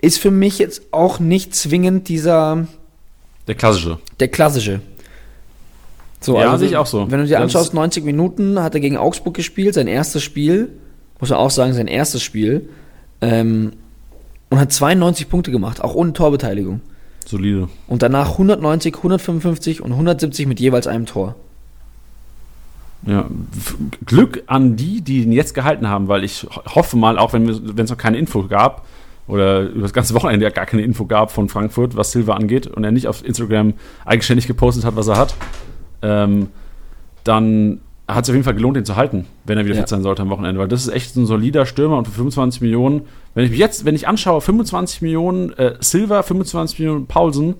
ist 0.00 0.18
für 0.18 0.30
mich 0.30 0.58
jetzt 0.58 0.82
auch 0.92 1.18
nicht 1.18 1.54
zwingend 1.54 2.08
dieser. 2.08 2.66
Der 3.48 3.54
klassische. 3.54 3.98
Der 4.20 4.28
klassische. 4.28 4.80
So, 6.20 6.38
ja, 6.38 6.46
also, 6.46 6.58
sehe 6.58 6.68
ich 6.68 6.76
auch 6.76 6.86
so. 6.86 7.10
Wenn 7.10 7.20
du 7.20 7.26
dir 7.26 7.40
anschaust, 7.40 7.74
90 7.74 8.04
Minuten 8.04 8.62
hat 8.62 8.74
er 8.74 8.80
gegen 8.80 8.96
Augsburg 8.96 9.34
gespielt, 9.34 9.74
sein 9.74 9.88
erstes 9.88 10.22
Spiel. 10.22 10.70
Muss 11.20 11.30
man 11.30 11.38
auch 11.38 11.50
sagen, 11.50 11.74
sein 11.74 11.86
erstes 11.86 12.22
Spiel. 12.22 12.68
Ähm, 13.20 13.72
und 14.50 14.58
hat 14.58 14.72
92 14.72 15.28
Punkte 15.28 15.50
gemacht, 15.50 15.82
auch 15.82 15.94
ohne 15.94 16.12
Torbeteiligung. 16.12 16.80
Solide. 17.26 17.68
Und 17.86 18.02
danach 18.02 18.32
190, 18.32 18.96
155 18.96 19.80
und 19.80 19.92
170 19.92 20.46
mit 20.46 20.60
jeweils 20.60 20.86
einem 20.86 21.06
Tor. 21.06 21.34
Ja, 23.06 23.26
Glück 24.06 24.44
an 24.46 24.76
die, 24.76 25.02
die 25.02 25.22
ihn 25.22 25.32
jetzt 25.32 25.54
gehalten 25.54 25.88
haben, 25.88 26.08
weil 26.08 26.24
ich 26.24 26.46
hoffe 26.74 26.96
mal, 26.96 27.18
auch 27.18 27.32
wenn 27.32 27.48
es 27.48 27.90
noch 27.90 27.98
keine 27.98 28.16
Info 28.16 28.44
gab 28.44 28.86
oder 29.26 29.62
über 29.62 29.82
das 29.82 29.92
ganze 29.92 30.14
Wochenende 30.14 30.44
ja 30.44 30.50
gar 30.50 30.66
keine 30.66 30.82
Info 30.82 31.04
gab 31.04 31.30
von 31.30 31.48
Frankfurt, 31.48 31.96
was 31.96 32.12
Silva 32.12 32.34
angeht 32.34 32.66
und 32.66 32.82
er 32.84 32.92
nicht 32.92 33.06
auf 33.06 33.24
Instagram 33.24 33.74
eigenständig 34.04 34.46
gepostet 34.46 34.84
hat, 34.84 34.96
was 34.96 35.08
er 35.08 35.18
hat, 35.18 35.34
ähm, 36.02 36.48
dann 37.24 37.80
hat 38.06 38.24
es 38.24 38.30
auf 38.30 38.34
jeden 38.34 38.44
Fall 38.44 38.54
gelohnt, 38.54 38.76
den 38.76 38.84
zu 38.84 38.96
halten, 38.96 39.26
wenn 39.44 39.56
er 39.56 39.64
wieder 39.64 39.74
ja. 39.74 39.82
fit 39.82 39.88
sein 39.88 40.02
sollte 40.02 40.22
am 40.22 40.30
Wochenende, 40.30 40.60
weil 40.60 40.68
das 40.68 40.82
ist 40.86 40.92
echt 40.92 41.16
ein 41.16 41.26
solider 41.26 41.64
Stürmer 41.64 41.96
und 41.98 42.06
für 42.06 42.12
25 42.12 42.60
Millionen, 42.60 43.02
wenn 43.34 43.44
ich 43.44 43.50
mich 43.50 43.58
jetzt, 43.58 43.84
wenn 43.84 43.94
ich 43.94 44.06
anschaue, 44.06 44.40
25 44.40 45.02
Millionen 45.02 45.52
äh, 45.54 45.74
Silva, 45.80 46.22
25 46.22 46.78
Millionen 46.78 47.06
Paulsen, 47.06 47.54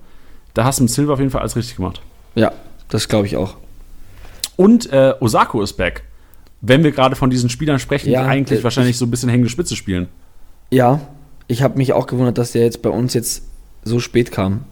da 0.53 0.63
hast 0.63 0.79
du 0.79 0.83
mit 0.83 0.91
Silva 0.91 1.13
auf 1.13 1.19
jeden 1.19 1.31
Fall 1.31 1.41
alles 1.41 1.55
richtig 1.55 1.77
gemacht. 1.77 2.01
Ja, 2.35 2.51
das 2.89 3.07
glaube 3.07 3.25
ich 3.25 3.37
auch. 3.37 3.55
Und 4.55 4.91
äh, 4.91 5.13
Osako 5.19 5.61
ist 5.61 5.73
back. 5.73 6.03
Wenn 6.61 6.83
wir 6.83 6.91
gerade 6.91 7.15
von 7.15 7.29
diesen 7.29 7.49
Spielern 7.49 7.79
sprechen, 7.79 8.09
ja, 8.09 8.23
die 8.23 8.29
eigentlich 8.29 8.59
äh, 8.61 8.63
wahrscheinlich 8.63 8.97
so 8.97 9.05
ein 9.05 9.11
bisschen 9.11 9.29
hängende 9.29 9.49
Spitze 9.49 9.75
spielen. 9.75 10.07
Ja, 10.71 11.01
ich 11.47 11.61
habe 11.61 11.77
mich 11.77 11.93
auch 11.93 12.07
gewundert, 12.07 12.37
dass 12.37 12.53
der 12.53 12.63
jetzt 12.63 12.81
bei 12.81 12.89
uns 12.89 13.13
jetzt 13.13 13.43
so 13.83 13.99
spät 13.99 14.31
kam. 14.31 14.65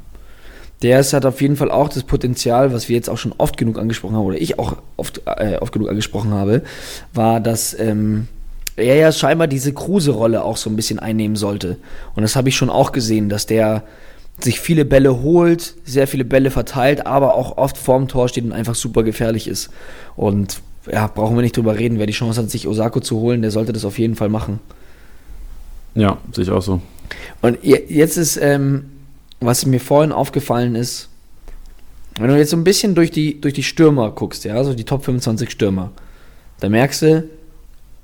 Der 0.81 0.99
ist, 0.99 1.13
hat 1.13 1.25
auf 1.25 1.39
jeden 1.41 1.55
Fall 1.55 1.71
auch 1.71 1.87
das 1.87 2.03
Potenzial, 2.03 2.73
was 2.73 2.89
wir 2.89 2.95
jetzt 2.95 3.09
auch 3.09 3.17
schon 3.17 3.33
oft 3.37 3.57
genug 3.57 3.79
angesprochen 3.79 4.15
haben, 4.15 4.25
oder 4.25 4.41
ich 4.41 4.59
auch 4.59 4.77
oft, 4.97 5.21
äh, 5.25 5.57
oft 5.57 5.71
genug 5.71 5.89
angesprochen 5.89 6.31
habe, 6.31 6.63
war, 7.13 7.39
dass 7.39 7.77
ähm, 7.79 8.27
er 8.75 8.95
ja 8.95 9.11
scheinbar 9.11 9.47
diese 9.47 9.71
Kruse-Rolle 9.71 10.43
auch 10.43 10.57
so 10.57 10.69
ein 10.69 10.75
bisschen 10.75 10.99
einnehmen 10.99 11.35
sollte. 11.35 11.77
Und 12.15 12.23
das 12.23 12.35
habe 12.35 12.49
ich 12.49 12.57
schon 12.57 12.69
auch 12.69 12.91
gesehen, 12.91 13.29
dass 13.29 13.45
der 13.45 13.83
sich 14.39 14.59
viele 14.59 14.85
Bälle 14.85 15.21
holt, 15.21 15.75
sehr 15.85 16.07
viele 16.07 16.25
Bälle 16.25 16.51
verteilt, 16.51 17.05
aber 17.05 17.35
auch 17.35 17.57
oft 17.57 17.77
vorm 17.77 18.07
Tor 18.07 18.27
steht 18.29 18.43
und 18.43 18.51
einfach 18.51 18.75
super 18.75 19.03
gefährlich 19.03 19.47
ist. 19.47 19.69
Und 20.15 20.61
ja, 20.91 21.07
brauchen 21.07 21.35
wir 21.35 21.41
nicht 21.41 21.55
drüber 21.55 21.77
reden. 21.77 21.99
Wer 21.99 22.07
die 22.07 22.13
Chance 22.13 22.41
hat, 22.41 22.49
sich 22.49 22.67
Osako 22.67 22.99
zu 22.99 23.19
holen, 23.19 23.41
der 23.41 23.51
sollte 23.51 23.73
das 23.73 23.85
auf 23.85 23.99
jeden 23.99 24.15
Fall 24.15 24.29
machen. 24.29 24.59
Ja, 25.95 26.17
sehe 26.31 26.43
ich 26.43 26.49
auch 26.49 26.61
so. 26.61 26.81
Und 27.41 27.59
jetzt 27.63 28.17
ist, 28.17 28.37
ähm, 28.37 28.85
was 29.39 29.65
mir 29.65 29.79
vorhin 29.79 30.11
aufgefallen 30.11 30.75
ist, 30.75 31.09
wenn 32.17 32.27
du 32.27 32.37
jetzt 32.37 32.51
so 32.51 32.57
ein 32.57 32.63
bisschen 32.63 32.95
durch 32.95 33.11
die, 33.11 33.39
durch 33.39 33.53
die 33.53 33.63
Stürmer 33.63 34.11
guckst, 34.11 34.43
ja, 34.45 34.55
also 34.55 34.73
die 34.73 34.83
Top 34.83 35.03
25 35.03 35.49
Stürmer, 35.49 35.91
da 36.59 36.69
merkst 36.69 37.01
du, 37.01 37.29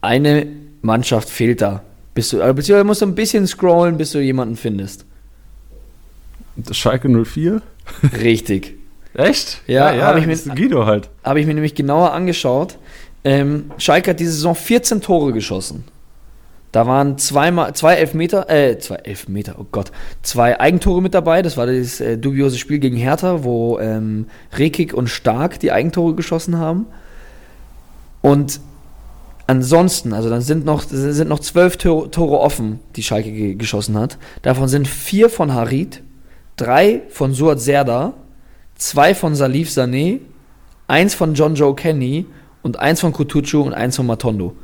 eine 0.01 0.47
Mannschaft 0.82 1.30
fehlt 1.30 1.61
da. 1.61 1.84
Bist 2.13 2.34
du, 2.34 2.38
beziehungsweise 2.38 2.84
musst 2.84 3.01
du 3.01 3.05
ein 3.05 3.15
bisschen 3.15 3.45
scrollen, 3.47 3.97
bis 3.97 4.11
du 4.11 4.19
jemanden 4.19 4.55
findest. 4.55 5.05
Schalke 6.72 7.10
04? 7.10 7.62
Richtig. 8.22 8.76
Echt? 9.14 9.62
Ja, 9.68 9.91
ja, 9.93 10.05
habe 10.05 10.20
ich, 10.20 10.28
mir, 10.28 10.55
Guido 10.55 10.86
halt. 10.86 11.10
Hab 11.24 11.38
ich 11.38 11.45
mir 11.45 11.53
nämlich 11.53 11.76
genauer 11.76 12.14
angeschaut. 12.14 12.78
Ähm, 13.24 13.72
Schalke 13.78 14.12
hat 14.12 14.20
diese 14.20 14.32
Saison 14.32 14.55
14 14.55 15.01
Tore 15.01 15.34
geschossen. 15.34 15.84
Da 16.72 16.86
waren 16.86 17.18
zweimal, 17.18 17.74
zwei 17.74 17.95
Elfmeter, 17.95 18.47
äh, 18.49 18.78
zwei 18.78 18.97
Elfmeter, 18.97 19.55
oh 19.57 19.66
Gott, 19.72 19.91
zwei 20.22 20.60
Eigentore 20.60 21.01
mit 21.01 21.16
dabei. 21.16 21.41
Das 21.41 21.57
war 21.57 21.66
das 21.66 21.99
äh, 21.99 22.18
dubiose 22.18 22.60
Spiel 22.60 22.78
gegen 22.78 22.95
Hertha, 22.95 23.43
wo 23.43 23.80
ähm, 23.80 24.28
Rekik 24.55 24.93
und 24.93 25.07
Stark 25.07 25.60
die 25.60 25.72
Eigentore 25.72 26.14
geschossen 26.14 26.57
haben. 26.57 26.86
Und 28.22 28.60
ansonsten, 29.47 30.14
also 30.14 30.30
dann 30.30 30.41
sind 30.41 30.64
noch, 30.64 30.84
sind 30.84 31.28
noch 31.28 31.39
zwölf 31.39 31.78
Tore 31.78 32.39
offen, 32.39 32.80
die 32.95 33.03
Schalke 33.03 33.55
geschossen 33.55 33.97
hat. 33.97 34.20
Davon 34.43 34.68
sind 34.68 34.88
vier 34.88 35.30
von 35.30 35.53
Harit, 35.53 36.03
drei 36.60 37.01
von 37.10 37.34
Suat 37.34 37.60
Serda, 37.60 38.14
zwei 38.76 39.16
von 39.16 39.36
Salif 39.36 39.70
Sané, 39.70 40.20
eins 40.88 41.16
von 41.16 41.34
John 41.34 41.55
Joe 41.55 41.76
Kenny 41.76 42.26
und 42.62 42.80
eins 42.80 43.01
von 43.01 43.14
Kutucu 43.14 43.62
und 43.62 43.74
eins 43.74 43.95
von 43.95 44.05
Matondo. 44.05 44.55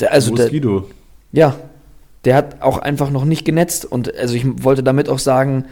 Der, 0.00 0.12
also 0.12 0.34
der, 0.34 0.50
Guido. 0.50 0.88
Ja, 1.32 1.56
der 2.24 2.36
hat 2.36 2.62
auch 2.62 2.78
einfach 2.78 3.10
noch 3.10 3.24
nicht 3.24 3.44
genetzt 3.44 3.84
und 3.84 4.14
also 4.16 4.34
ich 4.34 4.44
wollte 4.64 4.82
damit 4.82 5.08
auch 5.08 5.18
sagen, 5.18 5.66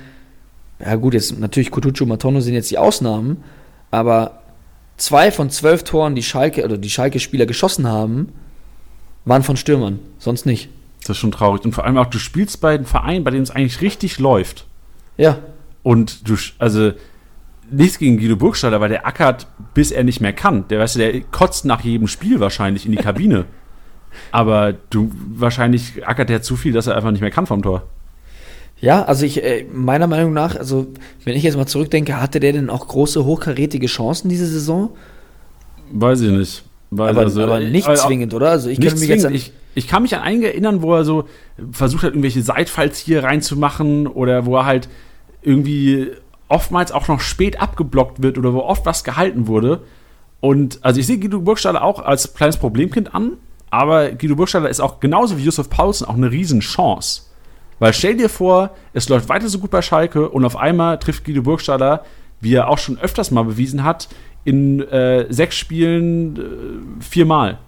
ja 0.79 0.95
gut, 0.97 1.14
jetzt 1.14 1.39
natürlich 1.39 1.71
Kutucu 1.71 2.05
und 2.05 2.09
Matondo 2.09 2.41
sind 2.41 2.55
jetzt 2.55 2.71
die 2.71 2.79
Ausnahmen, 2.79 3.43
aber 3.91 4.41
zwei 4.97 5.31
von 5.31 5.51
zwölf 5.51 5.83
Toren, 5.85 6.14
die 6.14 6.23
Schalke 6.23 6.64
oder 6.64 6.79
die 6.79 6.91
Schalke-Spieler 6.91 7.47
geschossen 7.47 7.87
haben, 7.87 8.33
waren 9.25 9.43
von 9.43 9.57
Stürmern, 9.57 9.99
sonst 10.18 10.47
nicht. 10.47 10.71
Das 11.01 11.16
ist 11.16 11.18
schon 11.18 11.33
traurig. 11.33 11.64
Und 11.64 11.73
vor 11.73 11.85
allem 11.85 11.97
auch, 11.99 12.07
du 12.07 12.18
spielst 12.18 12.61
bei 12.61 12.75
einem 12.75 12.85
Verein, 12.85 13.25
bei 13.25 13.31
dem 13.31 13.43
es 13.43 13.51
eigentlich 13.51 13.81
richtig 13.81 14.18
läuft. 14.18 14.66
Ja. 15.21 15.39
Und 15.83 16.29
du, 16.29 16.37
also, 16.59 16.93
nichts 17.71 17.99
gegen 17.99 18.18
Guido 18.18 18.37
Burgstaller, 18.37 18.81
weil 18.81 18.89
der 18.89 19.07
ackert, 19.07 19.47
bis 19.75 19.91
er 19.91 20.03
nicht 20.03 20.21
mehr 20.21 20.33
kann. 20.33 20.66
Der, 20.68 20.79
weißt 20.79 20.97
du, 20.97 20.99
der 21.01 21.21
kotzt 21.21 21.66
nach 21.66 21.83
jedem 21.83 22.09
Spiel 22.09 22.41
wahrscheinlich 22.41 22.87
in 22.87 22.93
die 22.93 22.99
Kabine. 22.99 23.45
Aber 24.33 24.73
du, 24.89 25.12
wahrscheinlich 25.35 26.07
ackert 26.07 26.31
der 26.31 26.41
zu 26.41 26.57
viel, 26.57 26.73
dass 26.73 26.87
er 26.87 26.97
einfach 26.97 27.11
nicht 27.11 27.21
mehr 27.21 27.31
kann 27.31 27.47
vom 27.47 27.62
Tor. 27.62 27.83
Ja, 28.81 29.05
also 29.05 29.27
ich, 29.27 29.45
äh, 29.45 29.66
meiner 29.71 30.07
Meinung 30.07 30.33
nach, 30.33 30.57
also, 30.57 30.87
wenn 31.25 31.37
ich 31.37 31.43
jetzt 31.43 31.57
mal 31.57 31.66
zurückdenke, 31.66 32.18
hatte 32.18 32.41
der 32.41 32.55
denn 32.55 32.71
auch 32.71 32.89
große, 32.89 33.27
hochkarätige 33.27 33.89
Chancen 33.89 34.31
diese 34.31 34.47
Saison? 34.47 34.97
Weiß 35.93 36.23
ich 36.23 36.31
nicht. 36.31 36.64
Weil 36.91 37.11
aber, 37.11 37.21
also, 37.21 37.43
aber 37.43 37.61
nicht 37.61 37.87
also, 37.87 38.07
zwingend, 38.07 38.33
oder? 38.33 38.51
Also 38.51 38.68
ich 38.68 38.81
kann 38.81 38.99
mich 38.99 39.09
jetzt 39.09 39.25
an 39.25 39.35
ich, 39.35 39.53
ich 39.75 39.87
kann 39.87 40.03
mich 40.03 40.16
an 40.16 40.23
einen 40.23 40.43
erinnern, 40.43 40.83
wo 40.83 40.95
er 40.95 41.05
so 41.05 41.25
versucht 41.71 42.03
hat, 42.03 42.11
irgendwelche 42.11 42.43
Seitfalls 42.43 42.99
hier 42.99 43.23
reinzumachen 43.23 44.09
oder 44.09 44.45
wo 44.45 44.57
er 44.57 44.66
halt 44.66 44.89
irgendwie 45.43 46.11
oftmals 46.49 46.93
auch 46.93 47.09
noch 47.09 47.20
spät 47.20 47.61
abgeblockt 47.61 48.22
wird 48.22 48.38
oder 48.38 48.53
wo 48.53 48.61
oft 48.61 48.84
was 48.86 49.05
gehalten 49.05 49.47
wurde. 49.47 49.82
Und 50.41 50.78
also 50.82 50.99
ich 51.01 51.07
sehe 51.07 51.18
Guido 51.18 51.41
Burgstaller 51.41 51.82
auch 51.82 52.01
als 52.01 52.34
kleines 52.34 52.57
Problemkind 52.57 53.14
an, 53.14 53.32
Aber 53.70 54.11
Guido 54.11 54.34
Burgstaller 54.34 54.68
ist 54.68 54.80
auch 54.80 55.01
genauso 55.01 55.38
wie 55.38 55.45
Josef 55.45 55.70
Paulsen 55.70 56.07
auch 56.07 56.14
eine 56.14 56.30
Riesenchance. 56.30 57.22
Weil 57.78 57.93
stell 57.95 58.16
dir 58.16 58.28
vor, 58.28 58.70
es 58.93 59.09
läuft 59.09 59.28
weiter 59.28 59.49
so 59.49 59.59
gut 59.59 59.70
bei 59.70 59.80
Schalke 59.80 60.28
und 60.28 60.45
auf 60.45 60.57
einmal 60.57 60.99
trifft 60.99 61.24
Guido 61.24 61.43
Burgstaller, 61.43 62.05
wie 62.41 62.55
er 62.55 62.68
auch 62.68 62.78
schon 62.78 62.99
öfters 62.99 63.30
mal 63.30 63.45
bewiesen 63.45 63.84
hat, 63.84 64.09
in 64.45 64.80
äh, 64.80 65.26
sechs 65.32 65.57
Spielen 65.57 66.36
äh, 66.36 67.03
viermal. 67.03 67.59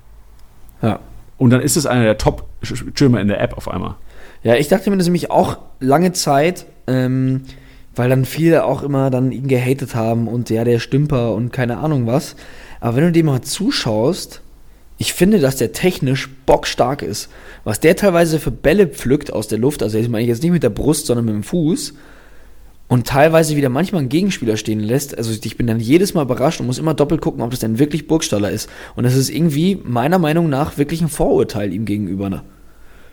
Ja. 0.83 0.99
Und 1.39 1.51
dann 1.51 1.61
ist 1.61 1.77
es 1.77 1.87
einer 1.87 2.05
der 2.05 2.19
Top-Stürmer 2.19 3.21
in 3.21 3.29
der 3.29 3.41
App 3.41 3.57
auf 3.57 3.69
einmal. 3.69 3.95
Ja, 4.43 4.57
ich 4.57 4.69
dachte 4.69 4.91
mir 4.91 4.97
das 4.97 5.07
nämlich 5.07 5.31
auch 5.31 5.59
lange 5.81 6.13
Zeit, 6.13 6.67
ähm, 6.87 7.43
weil 7.95 8.09
dann 8.09 8.25
viele 8.25 8.65
auch 8.65 8.83
immer 8.83 9.11
dann 9.11 9.33
ihn 9.33 9.49
gehatet 9.49 9.95
haben 9.95 10.29
und 10.29 10.51
ja, 10.51 10.65
der 10.65 10.79
Stümper 10.79 11.35
und 11.35 11.53
keine 11.53 11.79
Ahnung 11.79 12.07
was. 12.07 12.37
Aber 12.81 12.97
wenn 12.97 13.05
du 13.05 13.13
dem 13.13 13.27
mal 13.27 13.43
zuschaust, 13.43 14.41
ich 14.99 15.13
finde, 15.13 15.41
dass 15.41 15.57
der 15.57 15.73
technisch 15.73 16.29
bockstark 16.47 17.03
ist. 17.03 17.29
Was 17.65 17.81
der 17.81 17.97
teilweise 17.97 18.39
für 18.39 18.51
Bälle 18.51 18.87
pflückt 18.87 19.33
aus 19.33 19.49
der 19.49 19.59
Luft, 19.59 19.83
also 19.83 19.99
ich 19.99 20.09
meine 20.09 20.27
jetzt 20.27 20.43
nicht 20.43 20.53
mit 20.53 20.63
der 20.63 20.71
Brust, 20.71 21.07
sondern 21.07 21.25
mit 21.25 21.35
dem 21.35 21.43
Fuß 21.43 21.95
und 22.89 23.07
teilweise 23.07 23.57
wieder 23.57 23.69
manchmal 23.69 24.01
einen 24.01 24.11
Gegenspieler 24.11 24.57
stehen 24.57 24.81
lässt. 24.81 25.17
Also 25.17 25.33
ich 25.33 25.57
bin 25.57 25.67
dann 25.67 25.81
jedes 25.81 26.15
Mal 26.15 26.23
überrascht 26.23 26.61
und 26.61 26.67
muss 26.67 26.79
immer 26.79 26.95
doppelt 26.95 27.21
gucken, 27.21 27.43
ob 27.43 27.51
das 27.51 27.61
denn 27.61 27.79
wirklich 27.79 28.07
Burgstaller 28.07 28.51
ist. 28.51 28.69
Und 28.95 29.05
das 29.05 29.17
ist 29.17 29.31
irgendwie 29.31 29.81
meiner 29.83 30.19
Meinung 30.19 30.49
nach 30.49 30.77
wirklich 30.79 31.01
ein 31.01 31.09
Vorurteil 31.09 31.73
ihm 31.73 31.85
gegenüber. 31.85 32.29
Ne? 32.29 32.43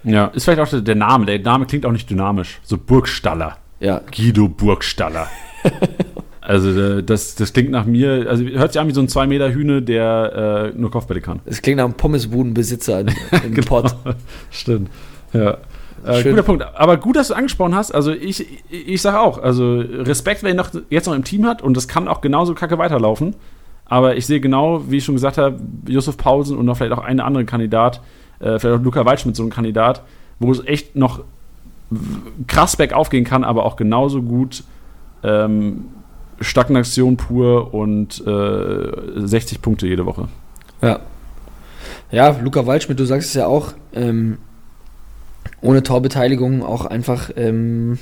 Ja, 0.04 0.28
ist 0.28 0.44
vielleicht 0.44 0.60
auch 0.60 0.82
der 0.82 0.96
Name. 0.96 1.26
Der 1.26 1.40
Name 1.40 1.66
klingt 1.66 1.86
auch 1.86 1.92
nicht 1.92 2.10
dynamisch. 2.10 2.60
So 2.64 2.78
Burgstaller. 2.78 3.58
Ja. 3.80 4.02
Guido 4.16 4.48
Burgstaller. 4.48 5.28
also 6.42 6.70
äh, 6.70 7.04
das, 7.04 7.36
das 7.36 7.54
klingt 7.54 7.72
nach 7.72 7.86
mir, 7.86 8.26
also 8.30 8.44
hört 8.44 8.74
sich 8.74 8.82
an 8.82 8.88
wie 8.88 8.94
so 8.94 9.02
ein 9.02 9.08
2 9.08 9.28
Meter 9.28 9.52
Hühne, 9.52 9.82
der 9.82 10.72
äh, 10.74 10.78
nur 10.80 10.92
Kopfbälle 10.92 11.22
kann. 11.22 11.40
Es 11.46 11.62
klingt 11.62 11.78
nach 11.78 11.86
einem 11.86 11.94
Pommesbudenbesitzer 11.94 13.02
im, 13.02 13.08
im 13.46 13.54
Genau. 13.54 13.68
Pott. 13.68 13.96
Stimmt. 14.52 14.90
Ja. 15.34 15.58
Äh, 16.06 16.24
guter 16.24 16.44
Punkt. 16.44 16.66
Aber 16.76 16.98
gut, 16.98 17.16
dass 17.16 17.28
du 17.28 17.34
angesprochen 17.34 17.76
hast. 17.76 17.92
Also 17.92 18.12
ich, 18.12 18.40
ich, 18.70 18.88
ich 18.88 19.02
sage 19.02 19.20
auch, 19.20 19.38
also 19.38 19.80
Respekt, 19.80 20.44
wer 20.44 20.52
ihn 20.52 20.56
noch, 20.56 20.70
jetzt 20.90 21.08
noch 21.08 21.14
im 21.14 21.24
Team 21.24 21.46
hat 21.46 21.62
und 21.62 21.76
das 21.76 21.88
kann 21.88 22.08
auch 22.08 22.22
genauso 22.22 22.54
kacke 22.54 22.78
weiterlaufen. 22.78 23.36
Aber 23.86 24.16
ich 24.16 24.26
sehe 24.26 24.40
genau, 24.40 24.84
wie 24.90 24.98
ich 24.98 25.06
schon 25.06 25.16
gesagt 25.16 25.38
habe, 25.38 25.60
Josef 25.88 26.16
Pausen 26.16 26.58
und 26.58 26.66
noch 26.66 26.78
vielleicht 26.78 26.94
auch 26.94 27.04
einen 27.04 27.20
anderen 27.20 27.48
Kandidat, 27.48 28.02
äh, 28.40 28.60
vielleicht 28.60 28.80
auch 28.80 28.84
Luca 28.84 29.04
Waldschmidt, 29.06 29.36
so 29.36 29.44
ein 29.44 29.50
Kandidat, 29.50 30.04
wo 30.40 30.52
es 30.52 30.64
echt 30.66 30.96
noch 30.96 31.24
krass 32.48 32.76
bergauf 32.76 33.10
gehen 33.10 33.24
kann, 33.24 33.44
aber 33.44 33.66
auch 33.66 33.76
genauso 33.76 34.22
gut 34.22 34.64
ähm, 35.24 35.86
Stagnation 36.42 37.18
pur 37.18 37.74
und 37.74 38.26
äh, 38.26 39.28
60 39.28 39.62
Punkte 39.62 39.88
jede 39.88 40.06
Woche. 40.06 40.28
Ja. 40.82 41.00
Ja, 42.12 42.36
Luca 42.42 42.66
Waldschmidt, 42.66 43.00
du 43.00 43.06
sagst 43.06 43.30
es 43.30 43.34
ja 43.36 43.46
auch, 43.46 43.74
ähm, 43.94 44.38
ohne 45.62 45.84
Torbeteiligung 45.84 46.64
auch 46.64 46.86
einfach, 46.86 47.30
ähm, 47.36 48.00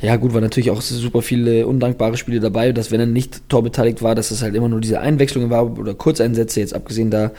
ja 0.00 0.16
gut, 0.16 0.32
war 0.32 0.40
natürlich 0.40 0.70
auch 0.70 0.80
super 0.80 1.20
viele 1.20 1.66
undankbare 1.66 2.16
Spiele 2.16 2.40
dabei, 2.40 2.72
dass 2.72 2.90
wenn 2.90 3.00
er 3.00 3.06
nicht 3.06 3.48
torbeteiligt 3.50 4.02
war, 4.02 4.14
dass 4.14 4.30
es 4.30 4.42
halt 4.42 4.54
immer 4.54 4.68
nur 4.68 4.80
diese 4.80 5.00
Einwechslungen 5.00 5.50
war 5.50 5.78
oder 5.78 5.92
Kurzeinsätze, 5.92 6.60
jetzt 6.60 6.74
abgesehen 6.74 7.10
da 7.10 7.32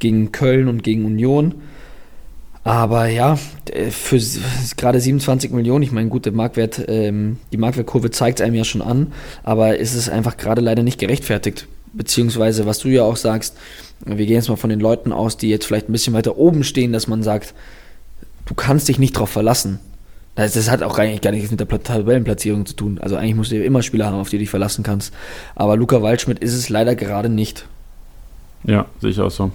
gegen 0.00 0.32
Köln 0.32 0.66
und 0.68 0.82
gegen 0.82 1.04
Union. 1.04 1.54
Aber 2.64 3.06
ja, 3.06 3.38
äh, 3.72 3.90
für 3.90 4.20
gerade 4.76 5.00
27 5.00 5.52
Millionen, 5.52 5.82
ich 5.82 5.92
meine, 5.92 6.08
gut, 6.08 6.26
der 6.26 6.32
Marktwert, 6.32 6.84
ähm, 6.88 7.38
die 7.52 7.56
Marktwertkurve 7.56 8.10
zeigt 8.10 8.40
es 8.40 8.44
einem 8.44 8.54
ja 8.54 8.64
schon 8.64 8.82
an, 8.82 9.12
aber 9.42 9.78
ist 9.78 9.94
es 9.94 10.08
einfach 10.08 10.36
gerade 10.36 10.60
leider 10.60 10.82
nicht 10.82 10.98
gerechtfertigt. 10.98 11.66
Beziehungsweise, 11.94 12.66
was 12.66 12.80
du 12.80 12.88
ja 12.88 13.02
auch 13.04 13.16
sagst, 13.16 13.56
wir 14.04 14.16
gehen 14.26 14.36
jetzt 14.36 14.48
mal 14.48 14.56
von 14.56 14.70
den 14.70 14.80
Leuten 14.80 15.12
aus, 15.12 15.36
die 15.38 15.48
jetzt 15.48 15.64
vielleicht 15.66 15.88
ein 15.88 15.92
bisschen 15.92 16.12
weiter 16.14 16.36
oben 16.36 16.62
stehen, 16.62 16.92
dass 16.92 17.06
man 17.06 17.22
sagt, 17.22 17.54
du 18.46 18.54
kannst 18.54 18.88
dich 18.88 18.98
nicht 18.98 19.16
drauf 19.16 19.30
verlassen. 19.30 19.80
Das, 20.34 20.52
das 20.52 20.70
hat 20.70 20.82
auch 20.82 20.98
eigentlich 20.98 21.22
gar 21.22 21.32
nichts 21.32 21.50
mit 21.50 21.58
der 21.58 21.64
Pla- 21.64 21.78
Tabellenplatzierung 21.78 22.66
zu 22.66 22.74
tun. 22.74 22.98
Also 23.00 23.16
eigentlich 23.16 23.34
musst 23.34 23.50
du 23.50 23.56
ja 23.56 23.64
immer 23.64 23.82
Spieler 23.82 24.06
haben, 24.06 24.14
auf 24.20 24.28
die 24.28 24.36
du 24.36 24.40
dich 24.40 24.50
verlassen 24.50 24.84
kannst. 24.84 25.12
Aber 25.56 25.76
Luca 25.76 26.02
Waldschmidt 26.02 26.38
ist 26.38 26.54
es 26.54 26.68
leider 26.68 26.94
gerade 26.94 27.28
nicht. 27.28 27.66
Ja, 28.64 28.86
sehe 29.00 29.10
ich 29.10 29.20
auch 29.20 29.30
so. 29.30 29.50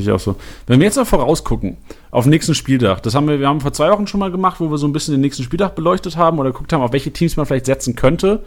Ich 0.00 0.10
auch 0.10 0.20
so. 0.20 0.36
Wenn 0.66 0.80
wir 0.80 0.86
jetzt 0.86 0.96
noch 0.96 1.06
vorausgucken 1.06 1.76
auf 2.10 2.24
den 2.24 2.30
nächsten 2.30 2.54
Spieltag, 2.54 3.02
das 3.02 3.14
haben 3.14 3.28
wir, 3.28 3.40
wir 3.40 3.48
haben 3.48 3.60
vor 3.60 3.72
zwei 3.72 3.90
Wochen 3.90 4.06
schon 4.06 4.20
mal 4.20 4.30
gemacht, 4.30 4.60
wo 4.60 4.70
wir 4.70 4.78
so 4.78 4.86
ein 4.86 4.92
bisschen 4.92 5.14
den 5.14 5.20
nächsten 5.20 5.42
Spieltag 5.42 5.74
beleuchtet 5.74 6.16
haben 6.16 6.38
oder 6.38 6.50
geguckt 6.50 6.72
haben, 6.72 6.82
auf 6.82 6.92
welche 6.92 7.12
Teams 7.12 7.36
man 7.36 7.46
vielleicht 7.46 7.66
setzen 7.66 7.96
könnte. 7.96 8.42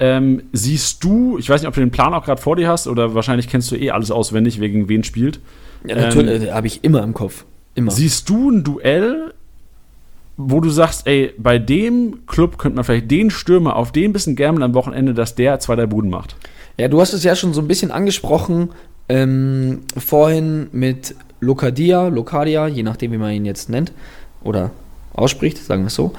Ähm, 0.00 0.42
siehst 0.52 1.02
du, 1.02 1.38
ich 1.38 1.48
weiß 1.48 1.62
nicht, 1.62 1.68
ob 1.68 1.74
du 1.74 1.80
den 1.80 1.90
Plan 1.90 2.14
auch 2.14 2.24
gerade 2.24 2.40
vor 2.40 2.54
dir 2.54 2.68
hast 2.68 2.86
oder 2.86 3.14
wahrscheinlich 3.14 3.48
kennst 3.48 3.70
du 3.72 3.76
eh 3.76 3.90
alles 3.90 4.10
auswendig, 4.10 4.60
wer 4.60 4.68
gegen 4.68 4.88
wen 4.88 5.02
spielt. 5.02 5.40
Ja, 5.84 5.96
natürlich, 5.96 6.44
äh, 6.44 6.52
habe 6.52 6.66
ich 6.66 6.84
immer 6.84 7.02
im 7.02 7.14
Kopf. 7.14 7.44
Immer. 7.74 7.90
Siehst 7.90 8.28
du 8.28 8.50
ein 8.50 8.62
Duell, 8.62 9.32
wo 10.36 10.60
du 10.60 10.70
sagst, 10.70 11.06
ey, 11.06 11.34
bei 11.36 11.58
dem 11.58 12.26
Club 12.26 12.58
könnte 12.58 12.76
man 12.76 12.84
vielleicht 12.84 13.10
den 13.10 13.30
Stürmer 13.30 13.74
auf 13.76 13.90
den 13.90 14.12
bisschen 14.12 14.36
gambeln 14.36 14.62
am 14.62 14.74
Wochenende, 14.74 15.14
dass 15.14 15.34
der 15.34 15.58
zwei, 15.58 15.74
drei 15.74 15.86
Buden 15.86 16.10
macht? 16.10 16.36
Ja, 16.78 16.86
du 16.86 17.00
hast 17.00 17.12
es 17.12 17.24
ja 17.24 17.34
schon 17.34 17.52
so 17.52 17.60
ein 17.60 17.66
bisschen 17.66 17.90
angesprochen, 17.90 18.70
ähm, 19.08 19.80
vorhin 19.96 20.68
mit 20.72 21.14
Locadia, 21.40 22.08
Locadia, 22.08 22.66
je 22.66 22.82
nachdem, 22.82 23.12
wie 23.12 23.18
man 23.18 23.32
ihn 23.32 23.44
jetzt 23.44 23.68
nennt 23.68 23.92
oder 24.42 24.70
ausspricht, 25.14 25.58
sagen 25.58 25.82
wir 25.82 25.88
es 25.88 25.94
so, 25.94 26.12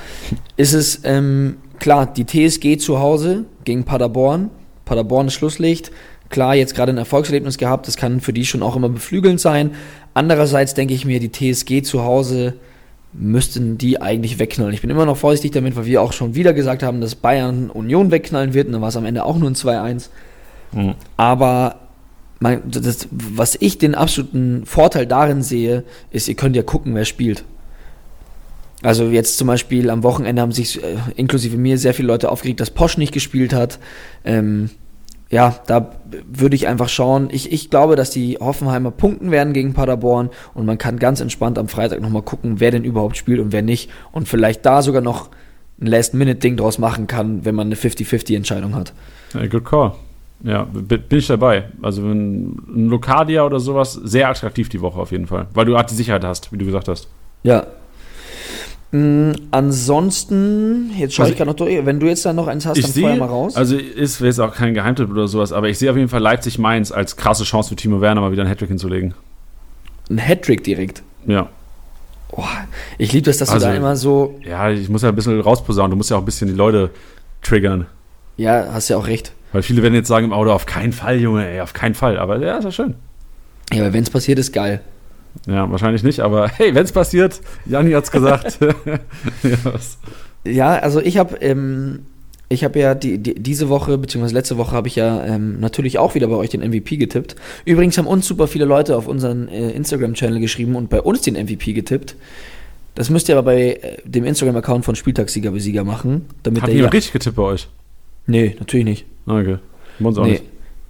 ist 0.57 0.73
es 0.73 1.01
ähm, 1.03 1.57
klar, 1.79 2.11
die 2.11 2.25
TSG 2.25 2.77
zu 2.77 2.99
Hause 2.99 3.45
gegen 3.63 3.83
Paderborn. 3.83 4.49
Paderborn 4.85 5.27
ist 5.27 5.33
Schlusslicht. 5.33 5.91
Klar, 6.29 6.55
jetzt 6.55 6.75
gerade 6.75 6.91
ein 6.91 6.97
Erfolgserlebnis 6.97 7.57
gehabt, 7.57 7.87
das 7.87 7.97
kann 7.97 8.21
für 8.21 8.33
die 8.33 8.45
schon 8.45 8.61
auch 8.61 8.75
immer 8.75 8.89
beflügelnd 8.89 9.39
sein. 9.39 9.71
Andererseits 10.13 10.73
denke 10.73 10.93
ich 10.93 11.05
mir, 11.05 11.19
die 11.19 11.31
TSG 11.31 11.81
zu 11.81 12.03
Hause 12.03 12.55
müssten 13.13 13.79
die 13.79 14.01
eigentlich 14.01 14.37
wegknallen. 14.37 14.73
Ich 14.73 14.81
bin 14.81 14.91
immer 14.91 15.05
noch 15.05 15.17
vorsichtig 15.17 15.51
damit, 15.51 15.75
weil 15.75 15.85
wir 15.85 16.01
auch 16.01 16.13
schon 16.13 16.35
wieder 16.35 16.53
gesagt 16.53 16.83
haben, 16.83 17.01
dass 17.01 17.15
Bayern 17.15 17.71
Union 17.71 18.11
wegknallen 18.11 18.53
wird 18.53 18.67
und 18.67 18.73
dann 18.73 18.81
war 18.81 18.89
es 18.89 18.97
am 18.97 19.05
Ende 19.05 19.23
auch 19.23 19.37
nur 19.37 19.49
ein 19.49 19.55
2-1. 19.55 20.09
Aber 21.17 21.88
mein, 22.39 22.61
das, 22.65 23.07
was 23.11 23.57
ich 23.59 23.77
den 23.77 23.95
absoluten 23.95 24.65
Vorteil 24.65 25.05
darin 25.05 25.41
sehe, 25.41 25.83
ist, 26.11 26.27
ihr 26.27 26.35
könnt 26.35 26.55
ja 26.55 26.63
gucken, 26.63 26.95
wer 26.95 27.05
spielt. 27.05 27.43
Also 28.81 29.05
jetzt 29.09 29.37
zum 29.37 29.47
Beispiel 29.47 29.89
am 29.89 30.03
Wochenende 30.03 30.41
haben 30.41 30.53
sich 30.53 30.81
äh, 30.81 30.97
inklusive 31.15 31.57
mir 31.57 31.77
sehr 31.77 31.93
viele 31.93 32.07
Leute 32.07 32.31
aufgeregt, 32.31 32.61
dass 32.61 32.71
Posch 32.71 32.97
nicht 32.97 33.11
gespielt 33.11 33.53
hat. 33.53 33.77
Ähm, 34.23 34.69
ja, 35.29 35.59
da 35.67 35.91
würde 36.27 36.55
ich 36.55 36.67
einfach 36.67 36.89
schauen. 36.89 37.27
Ich, 37.31 37.51
ich 37.51 37.69
glaube, 37.69 37.95
dass 37.95 38.09
die 38.09 38.37
Hoffenheimer 38.39 38.89
punkten 38.89 39.31
werden 39.31 39.53
gegen 39.53 39.73
Paderborn 39.73 40.29
und 40.53 40.65
man 40.65 40.77
kann 40.77 40.97
ganz 40.97 41.19
entspannt 41.19 41.59
am 41.59 41.67
Freitag 41.67 42.01
nochmal 42.01 42.23
gucken, 42.23 42.59
wer 42.59 42.71
denn 42.71 42.83
überhaupt 42.83 43.17
spielt 43.17 43.39
und 43.39 43.51
wer 43.51 43.61
nicht. 43.61 43.91
Und 44.11 44.27
vielleicht 44.27 44.65
da 44.65 44.81
sogar 44.81 45.01
noch 45.01 45.29
ein 45.79 45.85
Last-Minute-Ding 45.85 46.57
draus 46.57 46.77
machen 46.77 47.05
kann, 47.05 47.45
wenn 47.45 47.55
man 47.55 47.67
eine 47.67 47.75
50-50-Entscheidung 47.75 48.75
hat. 48.75 48.93
Ja, 49.33 49.45
good 49.45 49.65
call. 49.65 49.93
Ja, 50.43 50.63
bin 50.63 51.03
ich 51.09 51.27
dabei. 51.27 51.65
Also 51.81 52.01
ein 52.01 52.57
Locadia 52.89 53.43
oder 53.45 53.59
sowas, 53.59 53.93
sehr 53.93 54.29
attraktiv 54.29 54.69
die 54.69 54.79
Woche 54.81 54.99
auf 54.99 55.11
jeden 55.11 55.27
Fall. 55.27 55.47
Weil 55.53 55.65
du 55.65 55.75
halt 55.75 55.91
die 55.91 55.95
Sicherheit 55.95 56.23
hast, 56.23 56.51
wie 56.53 56.57
du 56.57 56.65
gesagt 56.65 56.87
hast. 56.87 57.09
Ja. 57.43 57.67
Mm, 58.91 59.33
ansonsten, 59.51 60.91
jetzt 60.97 61.13
schaue 61.13 61.25
Also 61.25 61.33
ich 61.33 61.37
gerade 61.37 61.51
noch 61.51 61.55
durch. 61.57 61.85
Wenn 61.85 61.99
du 61.99 62.07
jetzt 62.07 62.25
dann 62.25 62.35
noch 62.37 62.47
eins 62.47 62.65
hast, 62.65 62.81
dann 62.81 62.89
sehe, 62.89 63.15
mal 63.17 63.27
raus. 63.27 63.55
also 63.55 63.75
ist 63.75 64.19
jetzt 64.21 64.39
auch 64.39 64.53
kein 64.55 64.73
Geheimtipp 64.73 65.11
oder 65.11 65.27
sowas, 65.27 65.51
aber 65.53 65.69
ich 65.69 65.77
sehe 65.77 65.91
auf 65.91 65.97
jeden 65.97 66.09
Fall 66.09 66.21
Leipzig-Mainz 66.21 66.91
als 66.91 67.15
krasse 67.15 67.43
Chance 67.43 67.69
für 67.69 67.75
Timo 67.75 68.01
Werner 68.01 68.21
mal 68.21 68.31
wieder 68.31 68.41
einen 68.41 68.49
Hattrick 68.49 68.69
hinzulegen. 68.69 69.13
Ein 70.09 70.17
Hattrick 70.17 70.63
direkt. 70.63 71.03
Ja. 71.27 71.49
Oh, 72.31 72.43
ich 72.97 73.11
liebe 73.13 73.25
das, 73.25 73.37
dass 73.37 73.49
Also- 73.49 73.67
du 73.67 73.71
da 73.73 73.77
immer 73.77 73.95
so. 73.95 74.39
Ja, 74.43 74.69
ich 74.71 74.89
muss 74.89 75.03
ja 75.03 75.09
ein 75.09 75.15
bisschen 75.15 75.39
rausposaunen. 75.39 75.91
Du 75.91 75.97
musst 75.97 76.09
ja 76.09 76.15
auch 76.17 76.21
ein 76.21 76.25
bisschen 76.25 76.47
die 76.47 76.53
Leute 76.55 76.89
triggern. 77.43 77.85
Ja, 78.37 78.69
hast 78.73 78.89
ja 78.89 78.97
auch 78.97 79.05
recht. 79.05 79.33
Weil 79.51 79.63
viele 79.63 79.81
werden 79.81 79.93
jetzt 79.93 80.07
sagen 80.07 80.25
im 80.25 80.33
Auto, 80.33 80.51
auf 80.51 80.65
keinen 80.65 80.93
Fall, 80.93 81.19
Junge, 81.19 81.47
ey, 81.47 81.61
auf 81.61 81.73
keinen 81.73 81.95
Fall. 81.95 82.19
Aber 82.19 82.39
ja, 82.39 82.57
ist 82.57 82.65
ja 82.65 82.71
schön. 82.71 82.95
Ja, 83.73 83.83
aber 83.83 83.93
wenn 83.93 84.03
es 84.03 84.09
passiert, 84.09 84.39
ist 84.39 84.51
geil. 84.51 84.81
Ja, 85.47 85.69
wahrscheinlich 85.69 86.03
nicht, 86.03 86.19
aber 86.19 86.47
hey, 86.57 86.73
wenn 86.75 86.85
es 86.85 86.91
passiert, 86.91 87.41
Janni 87.65 87.91
hat's 87.91 88.11
gesagt. 88.11 88.59
ja, 88.61 89.57
was? 89.63 89.97
Ja, 90.45 90.77
also 90.77 91.01
ich 91.01 91.17
habe 91.17 91.35
ähm, 91.41 92.05
ich 92.49 92.63
habe 92.63 92.79
ja 92.79 92.95
die, 92.95 93.19
die, 93.19 93.35
diese 93.35 93.69
Woche, 93.69 93.97
beziehungsweise 93.97 94.33
letzte 94.33 94.57
Woche 94.57 94.71
habe 94.71 94.87
ich 94.87 94.95
ja 94.95 95.23
ähm, 95.23 95.59
natürlich 95.59 95.99
auch 95.99 96.15
wieder 96.15 96.27
bei 96.27 96.35
euch 96.35 96.49
den 96.49 96.61
MVP 96.61 96.97
getippt. 96.97 97.35
Übrigens 97.63 97.97
haben 97.97 98.07
uns 98.07 98.27
super 98.27 98.47
viele 98.47 98.65
Leute 98.65 98.97
auf 98.97 99.07
unseren 99.07 99.47
äh, 99.49 99.69
Instagram-Channel 99.71 100.39
geschrieben 100.39 100.75
und 100.75 100.89
bei 100.89 100.99
uns 100.99 101.21
den 101.21 101.35
MVP 101.35 101.73
getippt. 101.73 102.15
Das 102.95 103.11
müsst 103.11 103.29
ihr 103.29 103.37
aber 103.37 103.51
bei 103.51 103.73
äh, 103.73 103.97
dem 104.03 104.25
Instagram-Account 104.25 104.83
von 104.83 104.95
Spieltagssieger 104.95 105.53
wie 105.53 105.59
Sieger 105.59 105.83
machen. 105.83 106.25
Damit 106.41 106.63
Hat 106.63 106.71
jemand 106.71 106.93
richtig 106.95 107.13
getippt 107.13 107.35
bei 107.35 107.43
euch? 107.43 107.67
Nee, 108.25 108.55
natürlich 108.59 108.85
nicht. 108.85 109.05
Okay. 109.29 109.57
Bei 109.99 110.07
uns 110.07 110.17
auch 110.17 110.25
Nee. 110.25 110.31
nicht. 110.31 110.43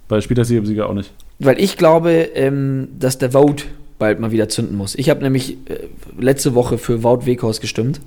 Bei 0.08 0.20
Spielersieger 0.20 0.88
auch 0.88 0.94
nicht. 0.94 1.12
Weil 1.38 1.60
ich 1.60 1.76
glaube, 1.76 2.10
ähm, 2.34 2.88
dass 2.98 3.18
der 3.18 3.30
Vote 3.32 3.64
bald 3.98 4.18
mal 4.18 4.30
wieder 4.32 4.48
zünden 4.48 4.76
muss. 4.76 4.94
Ich 4.94 5.10
habe 5.10 5.22
nämlich 5.22 5.56
äh, 5.68 5.86
letzte 6.18 6.54
Woche 6.54 6.78
für 6.78 7.02
Wout 7.02 7.26
Weghorst 7.26 7.60
gestimmt. 7.60 8.00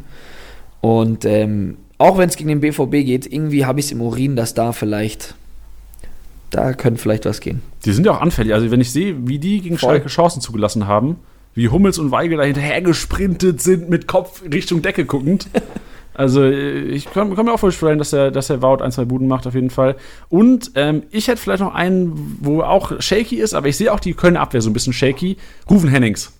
Und 0.81 1.23
ähm, 1.23 1.77
auch 1.97 2.17
wenn 2.17 2.27
es 2.27 2.35
gegen 2.35 2.49
den 2.49 2.59
BVB 2.59 2.91
geht, 3.05 3.31
irgendwie 3.31 3.65
habe 3.65 3.79
ich 3.79 3.85
es 3.85 3.91
im 3.91 4.01
Urin, 4.01 4.35
dass 4.35 4.53
da 4.53 4.73
vielleicht 4.73 5.35
da 6.49 6.73
könnte 6.73 7.01
vielleicht 7.01 7.25
was 7.25 7.39
gehen. 7.39 7.61
Die 7.85 7.91
sind 7.93 8.05
ja 8.05 8.11
auch 8.11 8.21
anfällig. 8.21 8.53
Also 8.53 8.69
wenn 8.69 8.81
ich 8.81 8.91
sehe, 8.91 9.15
wie 9.27 9.39
die 9.39 9.61
gegen 9.61 9.77
Voll. 9.77 9.89
Schalke 9.91 10.07
Chancen 10.09 10.41
zugelassen 10.41 10.87
haben, 10.87 11.15
wie 11.55 11.69
Hummels 11.69 11.97
und 11.99 12.11
Weigel 12.11 12.37
da 12.37 12.43
hinterher 12.43 12.81
gesprintet 12.81 13.61
sind, 13.61 13.89
mit 13.89 14.07
Kopf 14.07 14.43
Richtung 14.51 14.81
Decke 14.81 15.05
guckend. 15.05 15.47
Also 16.13 16.43
äh, 16.43 16.81
ich 16.81 17.11
kann, 17.11 17.35
kann 17.35 17.45
mir 17.45 17.53
auch 17.53 17.59
vorstellen, 17.59 17.97
dass 17.97 18.11
der, 18.11 18.31
dass 18.31 18.47
der 18.47 18.61
Wout 18.61 18.83
ein, 18.83 18.91
zwei 18.91 19.05
Buden 19.05 19.27
macht 19.27 19.47
auf 19.47 19.55
jeden 19.55 19.69
Fall. 19.69 19.95
Und 20.29 20.71
ähm, 20.75 21.03
ich 21.11 21.27
hätte 21.27 21.41
vielleicht 21.41 21.61
noch 21.61 21.73
einen, 21.73 22.37
wo 22.41 22.61
auch 22.61 22.99
shaky 23.01 23.37
ist, 23.37 23.53
aber 23.53 23.67
ich 23.67 23.77
sehe 23.77 23.91
auch 23.91 23.99
die 23.99 24.13
Kölner 24.13 24.41
Abwehr 24.41 24.61
so 24.61 24.69
ein 24.69 24.73
bisschen 24.73 24.93
shaky. 24.93 25.37
Rufen 25.69 25.89
Hennings. 25.89 26.33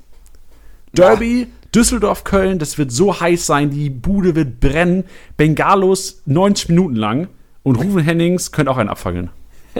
Derby, 0.94 1.48
Düsseldorf, 1.74 2.24
Köln, 2.24 2.60
das 2.60 2.78
wird 2.78 2.92
so 2.92 3.20
heiß 3.20 3.48
sein, 3.48 3.72
die 3.72 3.90
Bude 3.90 4.36
wird 4.36 4.60
brennen. 4.60 5.06
Bengalos 5.38 6.22
90 6.26 6.70
Minuten 6.70 6.96
lang. 6.96 7.28
Und 7.64 7.78
Rufen 7.78 8.02
Hennings 8.02 8.52
könnte 8.52 8.72
auch 8.72 8.78
einen 8.78 8.90
abfangen. 8.90 9.30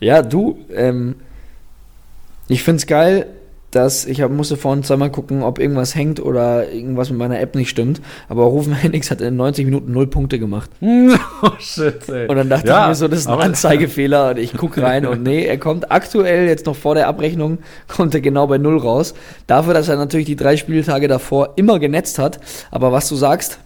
Ja, 0.00 0.22
du, 0.22 0.58
ähm, 0.74 1.16
ich 2.48 2.62
finde 2.62 2.78
es 2.78 2.86
geil, 2.86 3.26
dass 3.74 4.06
ich 4.06 4.20
hab, 4.20 4.30
musste 4.30 4.56
vorhin 4.56 4.84
zweimal 4.84 5.10
gucken, 5.10 5.42
ob 5.42 5.58
irgendwas 5.58 5.94
hängt 5.94 6.20
oder 6.20 6.70
irgendwas 6.70 7.10
mit 7.10 7.18
meiner 7.18 7.40
App 7.40 7.54
nicht 7.54 7.70
stimmt. 7.70 8.00
Aber 8.28 8.44
Rufen 8.44 8.72
Hennings 8.74 9.10
hat 9.10 9.20
in 9.20 9.36
90 9.36 9.64
Minuten 9.64 9.92
null 9.92 10.06
Punkte 10.06 10.38
gemacht. 10.38 10.70
oh 10.80 11.50
shit, 11.58 12.08
ey. 12.08 12.28
Und 12.28 12.36
dann 12.36 12.48
dachte 12.48 12.68
Ja, 12.68 12.82
ich 12.84 12.88
mir 12.88 12.94
so, 12.94 13.08
das 13.08 13.20
ist 13.20 13.26
ein 13.26 13.38
Anzeigefehler 13.40 14.30
und 14.30 14.38
ich 14.38 14.56
gucke 14.56 14.82
rein 14.82 15.06
und 15.06 15.22
nee, 15.22 15.44
er 15.44 15.58
kommt 15.58 15.90
aktuell 15.90 16.46
jetzt 16.46 16.66
noch 16.66 16.76
vor 16.76 16.94
der 16.94 17.08
Abrechnung, 17.08 17.58
kommt 17.88 18.14
er 18.14 18.20
genau 18.20 18.46
bei 18.46 18.58
null 18.58 18.78
raus. 18.78 19.14
Dafür, 19.46 19.74
dass 19.74 19.88
er 19.88 19.96
natürlich 19.96 20.26
die 20.26 20.36
drei 20.36 20.56
Spieltage 20.56 21.08
davor 21.08 21.54
immer 21.56 21.78
genetzt 21.78 22.18
hat. 22.18 22.40
Aber 22.70 22.92
was 22.92 23.08
du 23.08 23.16
sagst, 23.16 23.58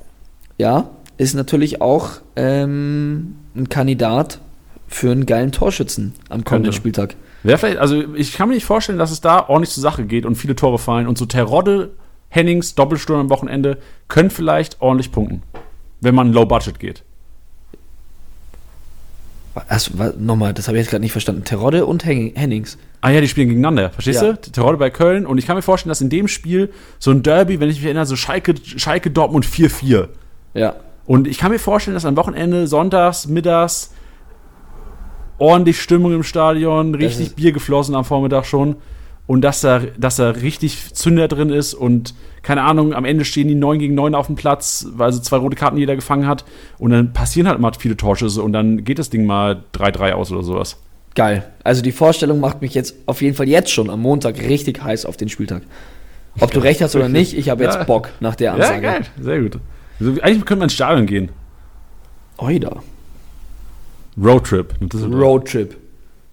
ja, 0.56 0.88
ist 1.18 1.34
natürlich 1.34 1.80
auch 1.82 2.12
ähm, 2.36 3.36
ein 3.54 3.68
Kandidat 3.68 4.38
für 4.86 5.10
einen 5.10 5.26
geilen 5.26 5.52
Torschützen 5.52 6.14
am 6.30 6.44
kommenden. 6.44 6.72
Spieltag. 6.72 7.16
Wer 7.42 7.58
vielleicht, 7.58 7.78
also 7.78 8.14
ich 8.14 8.32
kann 8.32 8.48
mir 8.48 8.54
nicht 8.54 8.64
vorstellen, 8.64 8.98
dass 8.98 9.10
es 9.10 9.20
da 9.20 9.48
ordentlich 9.48 9.72
zur 9.72 9.82
Sache 9.82 10.04
geht 10.04 10.26
und 10.26 10.34
viele 10.34 10.56
Tore 10.56 10.78
fallen 10.78 11.06
und 11.06 11.16
so 11.18 11.26
Terodde, 11.26 11.90
Hennings, 12.30 12.74
Doppelsturm 12.74 13.20
am 13.20 13.30
Wochenende 13.30 13.78
können 14.08 14.30
vielleicht 14.30 14.80
ordentlich 14.80 15.12
punkten, 15.12 15.42
wenn 16.00 16.14
man 16.14 16.32
low 16.32 16.44
budget 16.44 16.78
geht. 16.78 17.04
Also, 19.66 19.92
nochmal, 20.18 20.54
das 20.54 20.68
habe 20.68 20.76
ich 20.78 20.82
jetzt 20.84 20.90
gerade 20.90 21.02
nicht 21.02 21.12
verstanden. 21.12 21.42
Terodde 21.44 21.84
und 21.86 22.04
Hen 22.04 22.32
Hennings. 22.36 22.78
Ah 23.00 23.10
ja, 23.10 23.20
die 23.20 23.28
spielen 23.28 23.48
gegeneinander, 23.48 23.90
verstehst 23.90 24.22
Ja. 24.22 24.32
du? 24.32 24.50
Terodde 24.50 24.78
bei 24.78 24.90
Köln 24.90 25.26
und 25.26 25.38
ich 25.38 25.46
kann 25.46 25.56
mir 25.56 25.62
vorstellen, 25.62 25.88
dass 25.90 26.00
in 26.00 26.10
dem 26.10 26.28
Spiel 26.28 26.72
so 26.98 27.10
ein 27.10 27.22
Derby, 27.22 27.58
wenn 27.58 27.68
ich 27.68 27.76
mich 27.76 27.84
erinnere, 27.84 28.06
so 28.06 28.14
Schalke, 28.14 28.54
Schalke 28.62 29.10
Dortmund 29.10 29.46
4-4. 29.46 30.08
Ja. 30.54 30.76
Und 31.06 31.26
ich 31.26 31.38
kann 31.38 31.50
mir 31.50 31.58
vorstellen, 31.58 31.94
dass 31.94 32.04
am 32.04 32.16
Wochenende, 32.16 32.66
sonntags, 32.66 33.26
mittags, 33.26 33.94
ordentlich 35.38 35.80
Stimmung 35.80 36.12
im 36.12 36.22
Stadion, 36.22 36.94
richtig 36.94 37.34
Bier 37.34 37.52
geflossen 37.52 37.94
am 37.94 38.04
Vormittag 38.04 38.44
schon. 38.46 38.76
Und 39.26 39.42
dass 39.42 39.60
da, 39.60 39.80
dass 39.98 40.16
da 40.16 40.30
richtig 40.30 40.94
Zünder 40.94 41.28
drin 41.28 41.50
ist 41.50 41.74
und 41.74 42.14
keine 42.42 42.62
Ahnung, 42.62 42.94
am 42.94 43.04
Ende 43.04 43.26
stehen 43.26 43.46
die 43.48 43.54
9 43.54 43.78
gegen 43.78 43.94
9 43.94 44.14
auf 44.14 44.26
dem 44.26 44.36
Platz, 44.36 44.86
weil 44.94 45.12
so 45.12 45.20
zwei 45.20 45.36
rote 45.36 45.54
Karten 45.54 45.76
jeder 45.76 45.96
gefangen 45.96 46.26
hat. 46.26 46.46
Und 46.78 46.92
dann 46.92 47.12
passieren 47.12 47.46
halt 47.46 47.60
mal 47.60 47.72
viele 47.78 47.94
Torschüsse 47.96 48.42
und 48.42 48.54
dann 48.54 48.84
geht 48.84 48.98
das 48.98 49.10
Ding 49.10 49.26
mal 49.26 49.64
3-3 49.74 50.12
aus 50.12 50.32
oder 50.32 50.42
sowas. 50.42 50.78
Geil. 51.14 51.46
Also 51.62 51.82
die 51.82 51.92
Vorstellung 51.92 52.40
macht 52.40 52.62
mich 52.62 52.72
jetzt 52.72 52.94
auf 53.04 53.20
jeden 53.20 53.34
Fall 53.36 53.48
jetzt 53.48 53.70
schon 53.70 53.90
am 53.90 54.00
Montag 54.00 54.38
richtig 54.40 54.82
heiß 54.82 55.04
auf 55.04 55.18
den 55.18 55.28
Spieltag. 55.28 55.62
Ob 56.40 56.50
du 56.52 56.60
recht 56.60 56.80
hast 56.80 56.96
oder 56.96 57.08
nicht, 57.10 57.36
ich 57.36 57.50
habe 57.50 57.64
jetzt 57.64 57.74
Ja. 57.74 57.84
Bock 57.84 58.08
nach 58.20 58.34
der 58.36 58.46
Ja, 58.46 58.54
Ansage. 58.54 58.80
geil, 58.80 59.00
sehr 59.20 59.40
gut. 59.42 59.58
Also, 60.00 60.12
eigentlich 60.22 60.44
könnte 60.46 60.56
man 60.60 60.66
ins 60.66 60.74
Stadion 60.74 61.04
gehen. 61.06 61.28
Oida. 62.38 62.76
Roadtrip. 64.22 64.74
Roadtrip. 64.92 65.76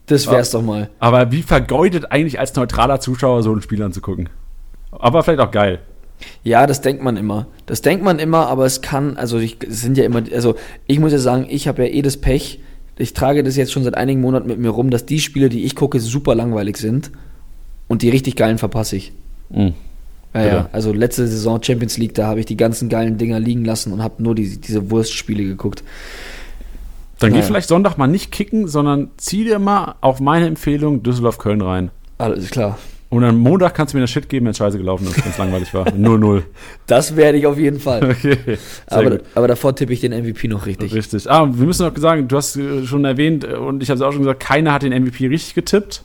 Das 0.07 0.29
wär's 0.29 0.51
doch 0.51 0.61
mal. 0.61 0.89
Aber 0.99 1.31
wie 1.31 1.41
vergeudet 1.41 2.11
eigentlich 2.11 2.39
als 2.39 2.55
neutraler 2.55 2.99
Zuschauer 2.99 3.43
so 3.43 3.53
ein 3.53 3.61
Spiel 3.61 3.81
anzugucken? 3.81 4.29
Aber 4.91 5.23
vielleicht 5.23 5.39
auch 5.39 5.51
geil. 5.51 5.79
Ja, 6.43 6.67
das 6.67 6.81
denkt 6.81 7.03
man 7.03 7.17
immer. 7.17 7.47
Das 7.65 7.81
denkt 7.81 8.03
man 8.03 8.19
immer, 8.19 8.47
aber 8.47 8.65
es 8.65 8.81
kann, 8.81 9.17
also 9.17 9.37
ich, 9.37 9.57
es 9.67 9.81
sind 9.81 9.97
ja 9.97 10.05
immer, 10.05 10.23
also 10.33 10.55
ich 10.87 10.99
muss 10.99 11.11
ja 11.11 11.17
sagen, 11.17 11.47
ich 11.49 11.67
habe 11.67 11.85
ja 11.85 11.93
eh 11.93 12.01
das 12.01 12.17
Pech. 12.17 12.59
Ich 12.97 13.13
trage 13.13 13.43
das 13.43 13.57
jetzt 13.57 13.73
schon 13.73 13.83
seit 13.83 13.95
einigen 13.95 14.21
Monaten 14.21 14.47
mit 14.47 14.57
mir 14.57 14.69
rum, 14.69 14.89
dass 14.89 15.05
die 15.05 15.19
Spiele, 15.19 15.49
die 15.49 15.65
ich 15.65 15.75
gucke, 15.75 15.99
super 15.99 16.33
langweilig 16.33 16.77
sind 16.77 17.11
und 17.87 18.01
die 18.01 18.09
richtig 18.09 18.35
geilen 18.37 18.57
verpasse 18.57 18.95
ich. 18.95 19.11
Mhm. 19.49 19.73
Ja, 20.33 20.45
ja, 20.45 20.69
also 20.73 20.91
letzte 20.91 21.27
Saison 21.27 21.63
Champions 21.63 21.97
League, 21.97 22.13
da 22.13 22.27
habe 22.27 22.41
ich 22.41 22.45
die 22.45 22.57
ganzen 22.57 22.89
geilen 22.89 23.17
Dinger 23.17 23.39
liegen 23.39 23.63
lassen 23.63 23.93
und 23.93 24.03
habe 24.03 24.21
nur 24.21 24.35
die, 24.35 24.59
diese 24.59 24.91
Wurstspiele 24.91 25.43
geguckt. 25.43 25.81
Dann 27.19 27.29
geh 27.31 27.37
Naja. 27.37 27.47
vielleicht 27.47 27.69
Sonntag 27.69 27.97
mal 27.97 28.07
nicht 28.07 28.31
kicken, 28.31 28.67
sondern 28.67 29.09
zieh 29.17 29.43
dir 29.45 29.59
mal 29.59 29.95
auf 30.01 30.19
meine 30.19 30.47
Empfehlung 30.47 31.01
Düsseldorf-Köln 31.03 31.61
rein. 31.61 31.91
Alles 32.17 32.49
klar. 32.51 32.77
Und 33.09 33.23
am 33.23 33.37
Montag 33.37 33.75
kannst 33.75 33.93
du 33.93 33.97
mir 33.97 34.01
das 34.01 34.09
Shit 34.11 34.27
geben, 34.27 34.45
wenn 34.45 34.51
es 34.51 34.57
scheiße 34.57 34.77
gelaufen 34.77 35.05
ist, 35.07 35.23
wenn 35.23 35.31
es 35.31 35.37
langweilig 35.37 35.73
war. 35.73 35.87
0-0. 35.87 36.43
Das 36.87 37.15
werde 37.15 37.37
ich 37.37 37.45
auf 37.47 37.57
jeden 37.57 37.79
Fall. 37.79 38.01
Okay. 38.17 38.57
Aber, 38.87 39.19
aber 39.35 39.47
davor 39.47 39.75
tippe 39.75 39.93
ich 39.93 40.01
den 40.01 40.11
MVP 40.11 40.47
noch 40.49 40.65
richtig. 40.65 40.93
Richtig. 40.93 41.29
Ah, 41.29 41.47
wir 41.49 41.65
müssen 41.65 41.85
noch 41.87 41.95
sagen, 41.97 42.27
du 42.27 42.35
hast 42.35 42.57
äh, 42.57 42.83
schon 42.85 43.05
erwähnt 43.05 43.45
äh, 43.45 43.53
und 43.55 43.81
ich 43.83 43.89
habe 43.89 43.95
es 43.95 44.01
auch 44.01 44.11
schon 44.11 44.23
gesagt, 44.23 44.41
keiner 44.41 44.73
hat 44.73 44.83
den 44.83 44.91
MVP 44.91 45.27
richtig 45.27 45.53
getippt. 45.55 46.03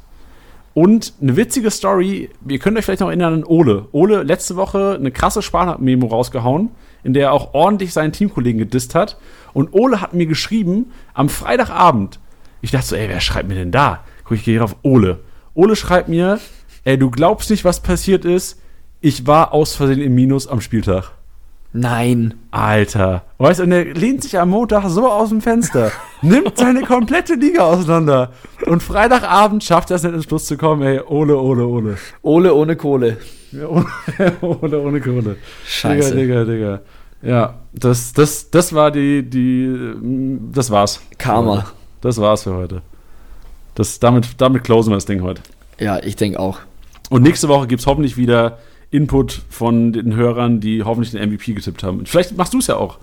Und 0.72 1.14
eine 1.20 1.36
witzige 1.36 1.70
Story, 1.70 2.30
ihr 2.46 2.58
könnt 2.60 2.78
euch 2.78 2.84
vielleicht 2.84 3.00
noch 3.00 3.08
erinnern 3.08 3.34
an 3.34 3.44
Ole. 3.44 3.86
Ole 3.90 4.22
letzte 4.22 4.54
Woche 4.54 4.96
eine 4.98 5.10
krasse 5.10 5.42
Sprachmemo 5.42 6.06
rausgehauen, 6.06 6.70
in 7.02 7.12
der 7.12 7.24
er 7.28 7.32
auch 7.32 7.54
ordentlich 7.54 7.92
seinen 7.92 8.12
Teamkollegen 8.12 8.58
gedisst 8.58 8.94
hat. 8.94 9.16
Und 9.52 9.72
Ole 9.72 10.00
hat 10.00 10.14
mir 10.14 10.26
geschrieben 10.26 10.92
am 11.14 11.28
Freitagabend. 11.28 12.20
Ich 12.60 12.70
dachte 12.70 12.86
so, 12.86 12.96
ey, 12.96 13.08
wer 13.08 13.20
schreibt 13.20 13.48
mir 13.48 13.54
denn 13.54 13.70
da? 13.70 14.04
Guck, 14.24 14.36
ich 14.36 14.44
gehe 14.44 14.54
hier 14.54 14.64
auf 14.64 14.76
Ole. 14.82 15.20
Ole 15.54 15.76
schreibt 15.76 16.08
mir, 16.08 16.38
ey, 16.84 16.98
du 16.98 17.10
glaubst 17.10 17.50
nicht, 17.50 17.64
was 17.64 17.80
passiert 17.80 18.24
ist. 18.24 18.60
Ich 19.00 19.26
war 19.26 19.52
aus 19.52 19.74
Versehen 19.74 20.00
im 20.00 20.14
Minus 20.14 20.46
am 20.46 20.60
Spieltag. 20.60 21.12
Nein. 21.72 22.34
Alter. 22.50 23.22
Weißt 23.38 23.60
du, 23.60 23.64
und 23.64 23.72
er 23.72 23.84
lehnt 23.84 24.22
sich 24.22 24.38
am 24.38 24.50
Montag 24.50 24.88
so 24.88 25.08
aus 25.08 25.28
dem 25.28 25.40
Fenster, 25.40 25.92
nimmt 26.22 26.58
seine 26.58 26.82
komplette 26.82 27.34
Liga 27.34 27.62
auseinander 27.62 28.32
und 28.66 28.82
Freitagabend 28.82 29.62
schafft 29.62 29.90
er 29.90 29.96
es 29.96 30.02
nicht 30.02 30.14
ins 30.14 30.24
Schluss 30.24 30.46
zu 30.46 30.56
kommen, 30.56 30.82
ey, 30.82 31.00
Ole, 31.00 31.38
Ole, 31.38 31.64
Ole. 31.64 31.98
Ole 32.22 32.52
ohne 32.54 32.74
Kohle. 32.74 33.18
Ja, 33.52 33.68
Ole, 33.68 33.84
Ole 34.40 34.80
ohne 34.80 35.00
Kohle. 35.00 35.36
Scheiße. 35.64 36.16
Digga, 36.16 36.44
Digga, 36.44 36.52
Digga. 36.52 36.80
Ja, 37.22 37.54
das, 37.72 38.12
das, 38.12 38.50
das 38.50 38.72
war 38.72 38.90
die, 38.90 39.22
die, 39.22 39.96
das 40.52 40.70
war's. 40.70 41.00
Karma. 41.18 41.66
Das 42.00 42.18
war's 42.18 42.44
für 42.44 42.54
heute. 42.54 42.82
Das, 43.74 44.00
damit, 44.00 44.40
damit 44.40 44.64
closen 44.64 44.90
wir 44.90 44.96
das 44.96 45.04
Ding 45.04 45.22
heute. 45.22 45.42
Ja, 45.78 46.02
ich 46.02 46.16
denke 46.16 46.40
auch. 46.40 46.60
Und 47.10 47.22
nächste 47.22 47.48
Woche 47.48 47.66
gibt's 47.66 47.86
hoffentlich 47.86 48.16
wieder 48.16 48.58
Input 48.90 49.42
von 49.48 49.92
den 49.92 50.14
Hörern, 50.14 50.60
die 50.60 50.82
hoffentlich 50.82 51.12
den 51.12 51.30
MVP 51.30 51.52
getippt 51.52 51.82
haben. 51.82 52.06
Vielleicht 52.06 52.36
machst 52.36 52.54
du 52.54 52.58
es 52.58 52.66
ja 52.66 52.76
auch. 52.76 52.98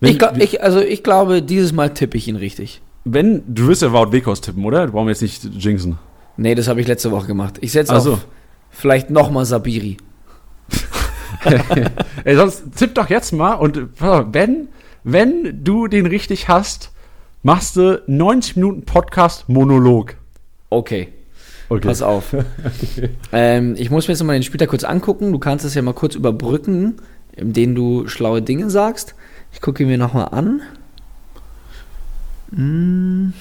Ich, 0.00 0.20
ich, 0.38 0.62
also 0.62 0.80
ich 0.80 1.02
glaube, 1.02 1.40
dieses 1.42 1.72
Mal 1.72 1.90
tippe 1.94 2.16
ich 2.16 2.28
ihn 2.28 2.36
richtig. 2.36 2.82
Wenn, 3.04 3.42
du 3.46 3.68
wirst 3.68 3.82
ja 3.82 3.92
Wout 3.92 4.12
Wekos 4.12 4.40
tippen, 4.40 4.64
oder? 4.64 4.86
Du 4.86 4.92
brauchen 4.92 5.06
wir 5.06 5.12
jetzt 5.12 5.22
nicht 5.22 5.44
jinxen. 5.44 5.98
Nee, 6.36 6.54
das 6.54 6.68
habe 6.68 6.80
ich 6.80 6.86
letzte 6.86 7.10
Woche 7.10 7.26
gemacht. 7.26 7.58
Ich 7.60 7.72
setze 7.72 7.92
Ach 7.92 7.98
auf 7.98 8.02
so. 8.02 8.18
vielleicht 8.70 9.10
nochmal 9.10 9.44
Sabiri. 9.44 9.96
Ey, 12.24 12.36
sonst 12.36 12.64
tipp 12.76 12.94
doch 12.94 13.08
jetzt 13.10 13.32
mal 13.32 13.54
und 13.54 13.88
wenn, 13.98 14.68
wenn 15.02 15.64
du 15.64 15.86
den 15.88 16.06
richtig 16.06 16.48
hast, 16.48 16.90
machst 17.42 17.76
du 17.76 18.02
90 18.06 18.56
Minuten 18.56 18.82
Podcast 18.84 19.48
Monolog. 19.48 20.14
Okay, 20.70 21.08
Okay. 21.68 21.86
pass 21.88 22.02
auf. 22.02 22.34
ähm, 23.32 23.74
ich 23.78 23.90
muss 23.90 24.06
mir 24.08 24.14
jetzt 24.14 24.22
mal 24.22 24.32
den 24.34 24.42
Spieltag 24.42 24.68
kurz 24.68 24.84
angucken. 24.84 25.32
Du 25.32 25.38
kannst 25.38 25.64
es 25.64 25.74
ja 25.74 25.82
mal 25.82 25.94
kurz 25.94 26.14
überbrücken, 26.14 26.96
indem 27.36 27.74
du 27.74 28.06
schlaue 28.06 28.42
Dinge 28.42 28.68
sagst. 28.70 29.14
Ich 29.52 29.60
gucke 29.60 29.82
ihn 29.82 29.88
mir 29.88 29.98
nochmal 29.98 30.28
an. 30.32 30.62
Hm. 32.54 33.32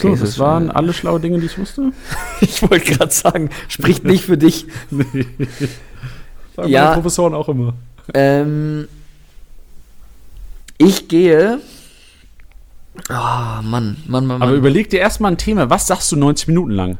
So, 0.00 0.14
das 0.16 0.38
waren 0.38 0.66
schon- 0.66 0.76
alle 0.76 0.92
schlaue 0.92 1.20
Dinge, 1.20 1.38
die 1.38 1.46
ich 1.46 1.58
wusste. 1.58 1.92
Ich 2.40 2.62
wollte 2.62 2.92
gerade 2.94 3.12
sagen, 3.12 3.50
spricht 3.68 4.04
nicht 4.04 4.24
für 4.24 4.38
dich. 4.38 4.66
Sagen 6.56 6.68
Ja. 6.68 6.84
meine 6.84 6.94
Professoren 6.96 7.34
auch 7.34 7.48
immer. 7.48 7.74
Ähm, 8.14 8.88
ich 10.78 11.08
gehe. 11.08 11.60
Ah, 13.08 13.62
Mann, 13.62 13.96
Mann, 14.06 14.26
Mann, 14.26 14.42
Aber 14.42 14.50
Mann. 14.50 14.58
überleg 14.58 14.90
dir 14.90 15.00
erstmal 15.00 15.32
ein 15.32 15.38
Thema. 15.38 15.70
Was 15.70 15.86
sagst 15.86 16.10
du 16.12 16.16
90 16.16 16.48
Minuten 16.48 16.70
lang? 16.72 16.98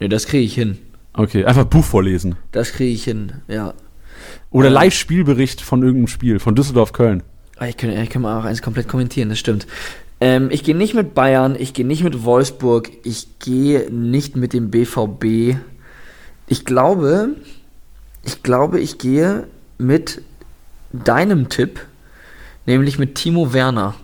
Nee, 0.00 0.08
das 0.08 0.26
kriege 0.26 0.44
ich 0.44 0.54
hin. 0.54 0.78
Okay, 1.14 1.44
einfach 1.44 1.64
Buch 1.64 1.84
vorlesen. 1.84 2.36
Das 2.52 2.72
kriege 2.72 2.92
ich 2.92 3.04
hin, 3.04 3.32
ja. 3.48 3.74
Oder 4.50 4.68
Ja. 4.68 4.74
Live-Spielbericht 4.74 5.60
von 5.60 5.82
irgendeinem 5.82 6.08
Spiel, 6.08 6.38
von 6.38 6.54
Düsseldorf-Köln. 6.54 7.22
Ah, 7.58 7.66
Ich 7.66 7.76
kann, 7.76 7.90
ich 7.90 8.10
kann 8.10 8.22
mal 8.22 8.38
auch 8.40 8.44
eins 8.44 8.62
komplett 8.62 8.88
kommentieren, 8.88 9.28
das 9.28 9.38
stimmt. 9.38 9.66
Ähm, 10.22 10.50
ich 10.52 10.62
gehe 10.62 10.76
nicht 10.76 10.94
mit 10.94 11.14
Bayern, 11.14 11.56
ich 11.58 11.74
gehe 11.74 11.84
nicht 11.84 12.04
mit 12.04 12.24
Wolfsburg, 12.24 12.88
ich 13.02 13.40
gehe 13.40 13.90
nicht 13.90 14.36
mit 14.36 14.52
dem 14.52 14.70
BVB. 14.70 15.56
Ich 16.46 16.64
glaube, 16.64 17.30
ich 18.22 18.44
glaube, 18.44 18.78
ich 18.78 18.98
gehe 18.98 19.48
mit 19.78 20.22
deinem 20.92 21.48
Tipp, 21.48 21.80
nämlich 22.66 23.00
mit 23.00 23.16
Timo 23.16 23.52
Werner. 23.52 23.96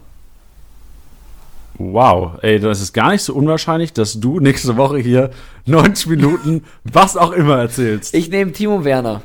Wow, 1.74 2.32
ey, 2.42 2.58
das 2.58 2.80
ist 2.80 2.92
gar 2.92 3.12
nicht 3.12 3.22
so 3.22 3.32
unwahrscheinlich, 3.32 3.92
dass 3.92 4.18
du 4.18 4.40
nächste 4.40 4.76
Woche 4.76 4.98
hier 4.98 5.30
90 5.66 6.08
Minuten 6.08 6.64
was 6.82 7.16
auch 7.16 7.30
immer 7.30 7.58
erzählst. 7.58 8.12
Ich 8.12 8.28
nehme 8.28 8.50
Timo 8.50 8.84
Werner. 8.84 9.22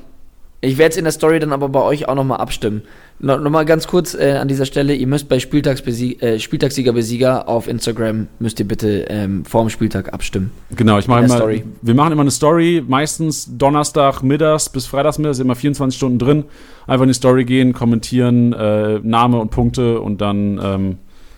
Ich 0.61 0.77
werde 0.77 0.91
es 0.91 0.97
in 0.97 1.05
der 1.05 1.11
Story 1.11 1.39
dann 1.39 1.53
aber 1.53 1.69
bei 1.69 1.81
euch 1.81 2.07
auch 2.07 2.13
nochmal 2.13 2.37
abstimmen. 2.37 2.83
No, 3.25 3.37
nochmal 3.37 3.63
ganz 3.63 3.87
kurz 3.87 4.15
äh, 4.15 4.33
an 4.33 4.49
dieser 4.49 4.65
Stelle, 4.65 4.93
ihr 4.93 5.07
müsst 5.07 5.29
bei 5.29 5.39
Spieltagsbesie 5.39 6.19
äh, 6.19 6.39
Spieltagssieger 6.39 6.91
Besieger 6.91 7.47
auf 7.47 7.69
Instagram, 7.69 8.27
müsst 8.39 8.59
ihr 8.59 8.67
bitte 8.67 9.05
ähm, 9.07 9.45
vor 9.45 9.63
dem 9.63 9.69
Spieltag 9.69 10.11
abstimmen. 10.13 10.51
Genau, 10.75 10.99
ich 10.99 11.07
mache 11.07 11.19
der 11.21 11.27
immer, 11.29 11.37
Story. 11.37 11.63
wir 11.81 11.95
machen 11.95 12.11
immer 12.11 12.23
eine 12.23 12.31
Story, 12.31 12.83
meistens 12.85 13.47
Donnerstag 13.57 14.23
mittags 14.23 14.67
bis 14.67 14.87
Freitags 14.87 15.19
mittags, 15.19 15.39
immer 15.39 15.55
24 15.55 15.95
Stunden 15.95 16.19
drin. 16.19 16.43
Einfach 16.85 17.03
in 17.03 17.07
die 17.07 17.13
Story 17.13 17.45
gehen, 17.45 17.71
kommentieren, 17.71 18.51
äh, 18.51 18.99
Name 18.99 19.39
und 19.39 19.51
Punkte 19.51 20.01
und 20.01 20.19
dann 20.19 20.59
ähm, 20.61 20.97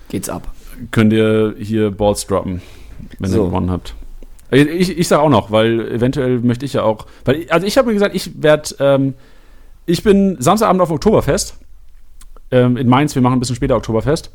Geht's 0.09 0.27
ab. 0.27 0.51
könnt 0.89 1.13
ihr 1.13 1.53
hier 1.59 1.91
Balls 1.91 2.25
droppen, 2.25 2.63
wenn 3.19 3.29
So. 3.29 3.43
ihr 3.43 3.45
gewonnen 3.45 3.69
habt. 3.69 3.93
Ich, 4.49 4.97
ich 4.97 5.07
sag 5.07 5.19
auch 5.19 5.29
noch, 5.29 5.51
weil 5.51 5.87
eventuell 5.91 6.39
möchte 6.39 6.65
ich 6.65 6.73
ja 6.73 6.81
auch, 6.81 7.05
weil 7.25 7.45
also 7.49 7.67
ich 7.67 7.77
habe 7.77 7.89
mir 7.89 7.93
gesagt, 7.93 8.15
ich 8.15 8.41
werde, 8.41 8.73
ähm, 8.79 9.13
ich 9.85 10.01
bin 10.01 10.37
Samstagabend 10.39 10.81
auf 10.81 10.89
Oktoberfest 10.89 11.59
ähm, 12.55 12.77
in 12.77 12.87
Mainz. 12.87 13.13
Wir 13.15 13.21
machen 13.21 13.33
ein 13.33 13.39
bisschen 13.39 13.55
später 13.55 13.75
Oktoberfest 13.75 14.31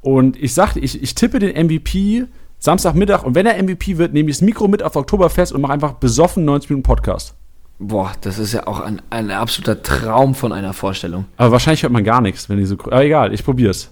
und 0.00 0.40
ich 0.42 0.54
sagte, 0.54 0.80
ich, 0.80 1.02
ich 1.02 1.14
tippe 1.14 1.38
den 1.38 1.66
MVP 1.66 2.26
Samstagmittag 2.58 3.24
und 3.24 3.34
wenn 3.34 3.46
er 3.46 3.62
MVP 3.62 3.98
wird, 3.98 4.14
nehme 4.14 4.30
ich 4.30 4.36
das 4.36 4.42
Mikro 4.42 4.68
mit 4.68 4.82
auf 4.82 4.96
Oktoberfest 4.96 5.52
und 5.52 5.60
mache 5.60 5.72
einfach 5.72 5.94
besoffen 5.94 6.44
90 6.44 6.70
Minuten 6.70 6.84
Podcast. 6.84 7.34
Boah, 7.78 8.12
das 8.20 8.38
ist 8.38 8.52
ja 8.54 8.66
auch 8.66 8.80
ein, 8.80 9.02
ein 9.10 9.30
absoluter 9.30 9.82
Traum 9.82 10.34
von 10.34 10.52
einer 10.52 10.72
Vorstellung. 10.72 11.26
Aber 11.36 11.52
wahrscheinlich 11.52 11.82
hört 11.82 11.92
man 11.92 12.04
gar 12.04 12.20
nichts, 12.20 12.48
wenn 12.48 12.56
die 12.58 12.64
so. 12.64 12.76
Aber 12.78 13.04
egal, 13.04 13.34
ich 13.34 13.44
probier's. 13.44 13.90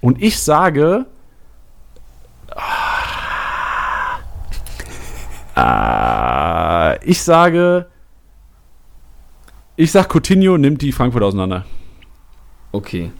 Und 0.00 0.22
ich 0.22 0.38
sage. 0.38 1.06
Ah, 5.54 6.96
ich 7.02 7.22
sage. 7.22 7.86
Ich 9.76 9.90
sag, 9.90 10.08
Coutinho 10.08 10.58
nimmt 10.58 10.82
die 10.82 10.92
Frankfurt 10.92 11.22
auseinander. 11.22 11.64
Okay. 12.72 13.10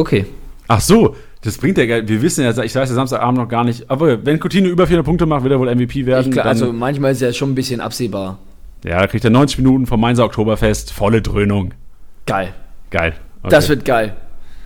Okay. 0.00 0.24
Ach 0.68 0.80
so, 0.80 1.14
das 1.42 1.58
bringt 1.58 1.76
ja 1.78 1.84
geil. 1.86 2.08
Wir 2.08 2.22
wissen 2.22 2.42
ja, 2.44 2.50
ich 2.50 2.74
weiß 2.74 2.88
ja 2.88 2.94
Samstagabend 2.94 3.38
noch 3.38 3.48
gar 3.48 3.64
nicht. 3.64 3.90
Aber 3.90 4.24
wenn 4.24 4.38
Coutinho 4.40 4.68
über 4.70 4.86
400 4.86 5.04
Punkte 5.04 5.26
macht, 5.26 5.42
wird 5.42 5.52
er 5.52 5.60
wohl 5.60 5.68
MVP 5.74 6.06
werden. 6.06 6.32
Dann- 6.32 6.46
also 6.46 6.72
manchmal 6.72 7.12
ist 7.12 7.20
ja 7.20 7.32
schon 7.32 7.50
ein 7.50 7.54
bisschen 7.54 7.80
absehbar. 7.80 8.38
ja, 8.84 8.98
da 9.00 9.06
kriegt 9.06 9.24
er 9.24 9.30
90 9.30 9.58
Minuten 9.58 9.86
vom 9.86 10.00
Mainzer 10.00 10.24
Oktoberfest. 10.24 10.92
Volle 10.92 11.20
Dröhnung. 11.22 11.74
Geil. 12.26 12.54
Geil. 12.90 13.14
Okay. 13.42 13.50
Das 13.50 13.68
wird 13.68 13.84
geil. 13.84 14.16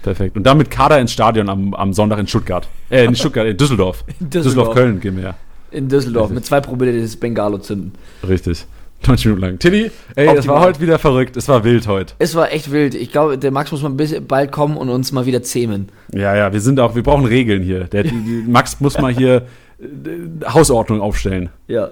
Perfekt. 0.03 0.37
Und 0.37 0.45
dann 0.45 0.59
mit 0.59 0.71
Kader 0.71 1.01
ins 1.01 1.13
Stadion 1.13 1.49
am, 1.49 1.75
am 1.75 1.93
Sonntag 1.95 2.19
in 2.19 2.27
Stuttgart. 2.27 2.69
Äh, 2.91 3.07
in 3.07 3.17
Stuttgart, 3.17 3.47
in 3.47 3.57
Düsseldorf. 3.57 4.05
In 4.21 4.31
Düsseldorf. 4.31 4.45
Düsseldorf-Köln 4.45 5.01
gehen 5.01 5.17
wir 5.17 5.23
ja. 5.25 5.35
In 5.71 5.89
Düsseldorf 5.89 6.31
mit 6.31 6.45
zwei 6.45 6.61
Promille 6.61 6.93
des 6.93 7.17
Bengalo 7.17 7.59
zünden. 7.59 7.93
Richtig. 8.29 8.67
90 9.07 9.27
Minuten 9.27 9.43
lang. 9.43 9.59
Tilly, 9.59 9.91
ey, 10.17 10.27
es 10.27 10.39
Optimal. 10.39 10.57
war 10.57 10.63
heute 10.65 10.81
wieder 10.81 10.99
verrückt. 10.99 11.37
Es 11.37 11.49
war 11.49 11.65
wild 11.65 11.87
heute. 11.87 12.15
Es 12.19 12.35
war 12.35 12.53
echt 12.53 12.71
wild. 12.71 12.95
Ich 12.95 13.13
glaube, 13.13 13.39
der 13.39 13.51
Max 13.51 13.71
muss 13.73 13.83
mal 13.83 13.91
ein 13.91 13.97
bisschen 13.97 14.27
bald 14.27 14.53
kommen 14.53 14.77
und 14.77 14.89
uns 14.89 15.13
mal 15.13 15.27
wieder 15.27 15.43
zähmen. 15.43 15.89
Ja, 16.13 16.35
ja, 16.35 16.53
wir 16.53 16.61
sind 16.61 16.81
auch, 16.81 16.95
wir 16.95 17.03
brauchen 17.03 17.25
Regeln 17.25 17.63
hier. 17.63 17.85
Der, 17.85 18.05
Max 18.47 18.81
muss 18.81 18.99
mal 18.99 19.13
hier 19.13 19.47
äh, 19.81 20.47
Hausordnung 20.49 21.01
aufstellen. 21.01 21.51
Ja, 21.67 21.91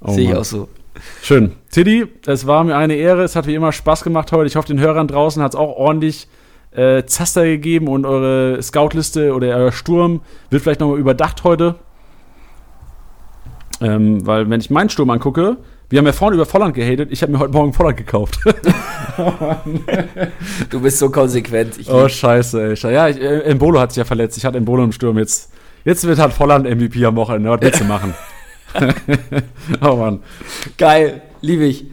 Oh 0.00 0.12
sehe 0.12 0.30
ich 0.30 0.36
auch 0.36 0.44
so. 0.44 0.68
Schön. 1.22 1.52
Tiddy, 1.70 2.06
es 2.26 2.46
war 2.46 2.64
mir 2.64 2.76
eine 2.76 2.94
Ehre. 2.94 3.22
Es 3.22 3.36
hat 3.36 3.46
wie 3.46 3.54
immer 3.54 3.72
Spaß 3.72 4.02
gemacht 4.02 4.32
heute. 4.32 4.46
Ich 4.46 4.56
hoffe, 4.56 4.68
den 4.68 4.80
Hörern 4.80 5.08
draußen 5.08 5.42
hat 5.42 5.52
es 5.54 5.56
auch 5.56 5.76
ordentlich 5.76 6.28
äh, 6.72 7.04
Zaster 7.04 7.44
gegeben 7.44 7.88
und 7.88 8.04
eure 8.04 8.60
Scoutliste 8.62 9.34
oder 9.34 9.56
euer 9.56 9.72
Sturm 9.72 10.22
wird 10.50 10.62
vielleicht 10.62 10.80
nochmal 10.80 10.98
überdacht 10.98 11.44
heute. 11.44 11.76
Ähm, 13.80 14.26
weil, 14.26 14.48
wenn 14.50 14.60
ich 14.60 14.70
meinen 14.70 14.90
Sturm 14.90 15.10
angucke, 15.10 15.56
wir 15.92 15.98
haben 15.98 16.06
ja 16.06 16.12
vorhin 16.12 16.40
über 16.40 16.46
Volland 16.46 16.74
gehatet. 16.74 17.10
Ich 17.12 17.20
habe 17.20 17.32
mir 17.32 17.38
heute 17.38 17.52
Morgen 17.52 17.74
Volland 17.74 17.98
gekauft. 17.98 18.38
Du 20.70 20.80
bist 20.80 20.98
so 20.98 21.10
konsequent. 21.10 21.78
Ich 21.78 21.90
oh, 21.90 22.08
scheiße, 22.08 22.62
ey. 22.62 22.92
Ja, 22.94 23.08
ich, 23.08 23.20
äh, 23.20 23.40
Embolo 23.40 23.78
hat 23.78 23.92
sich 23.92 23.98
ja 23.98 24.06
verletzt. 24.06 24.38
Ich 24.38 24.46
hatte 24.46 24.56
Embolo 24.56 24.82
im 24.84 24.92
Sturm. 24.92 25.18
Jetzt, 25.18 25.52
jetzt 25.84 26.06
wird 26.06 26.18
halt 26.18 26.32
Volland 26.32 26.64
MVP 26.64 27.04
am 27.04 27.16
Wochenende. 27.16 27.50
Was 27.50 27.60
willst 27.60 27.80
du 27.80 27.84
machen? 27.84 28.14
oh 29.82 29.96
Mann. 29.96 30.20
Geil, 30.78 31.20
liebe 31.42 31.64
ich. 31.64 31.84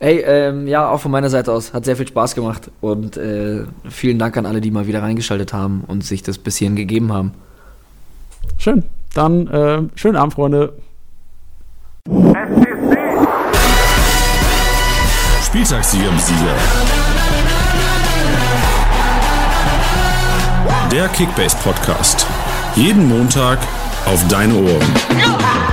Hey, 0.00 0.24
ähm, 0.26 0.66
ja, 0.66 0.90
auch 0.90 1.00
von 1.00 1.12
meiner 1.12 1.30
Seite 1.30 1.52
aus. 1.52 1.72
Hat 1.72 1.84
sehr 1.84 1.94
viel 1.94 2.08
Spaß 2.08 2.34
gemacht. 2.34 2.72
Und 2.80 3.16
äh, 3.16 3.62
vielen 3.88 4.18
Dank 4.18 4.36
an 4.36 4.46
alle, 4.46 4.60
die 4.60 4.72
mal 4.72 4.88
wieder 4.88 5.00
reingeschaltet 5.00 5.52
haben 5.52 5.84
und 5.86 6.02
sich 6.02 6.24
das 6.24 6.38
bis 6.38 6.56
hierhin 6.56 6.74
gegeben 6.74 7.12
haben. 7.12 7.34
Schön. 8.58 8.82
Dann 9.14 9.46
äh, 9.46 9.82
schönen 9.94 10.16
Abend, 10.16 10.34
Freunde. 10.34 10.72
Spieltagssieger 15.52 16.10
Besieger. 16.12 16.54
Der 20.90 21.08
Kickbase 21.08 21.58
Podcast. 21.62 22.26
Jeden 22.74 23.06
Montag 23.06 23.58
auf 24.06 24.26
deine 24.28 24.54
Ohren. 24.54 25.71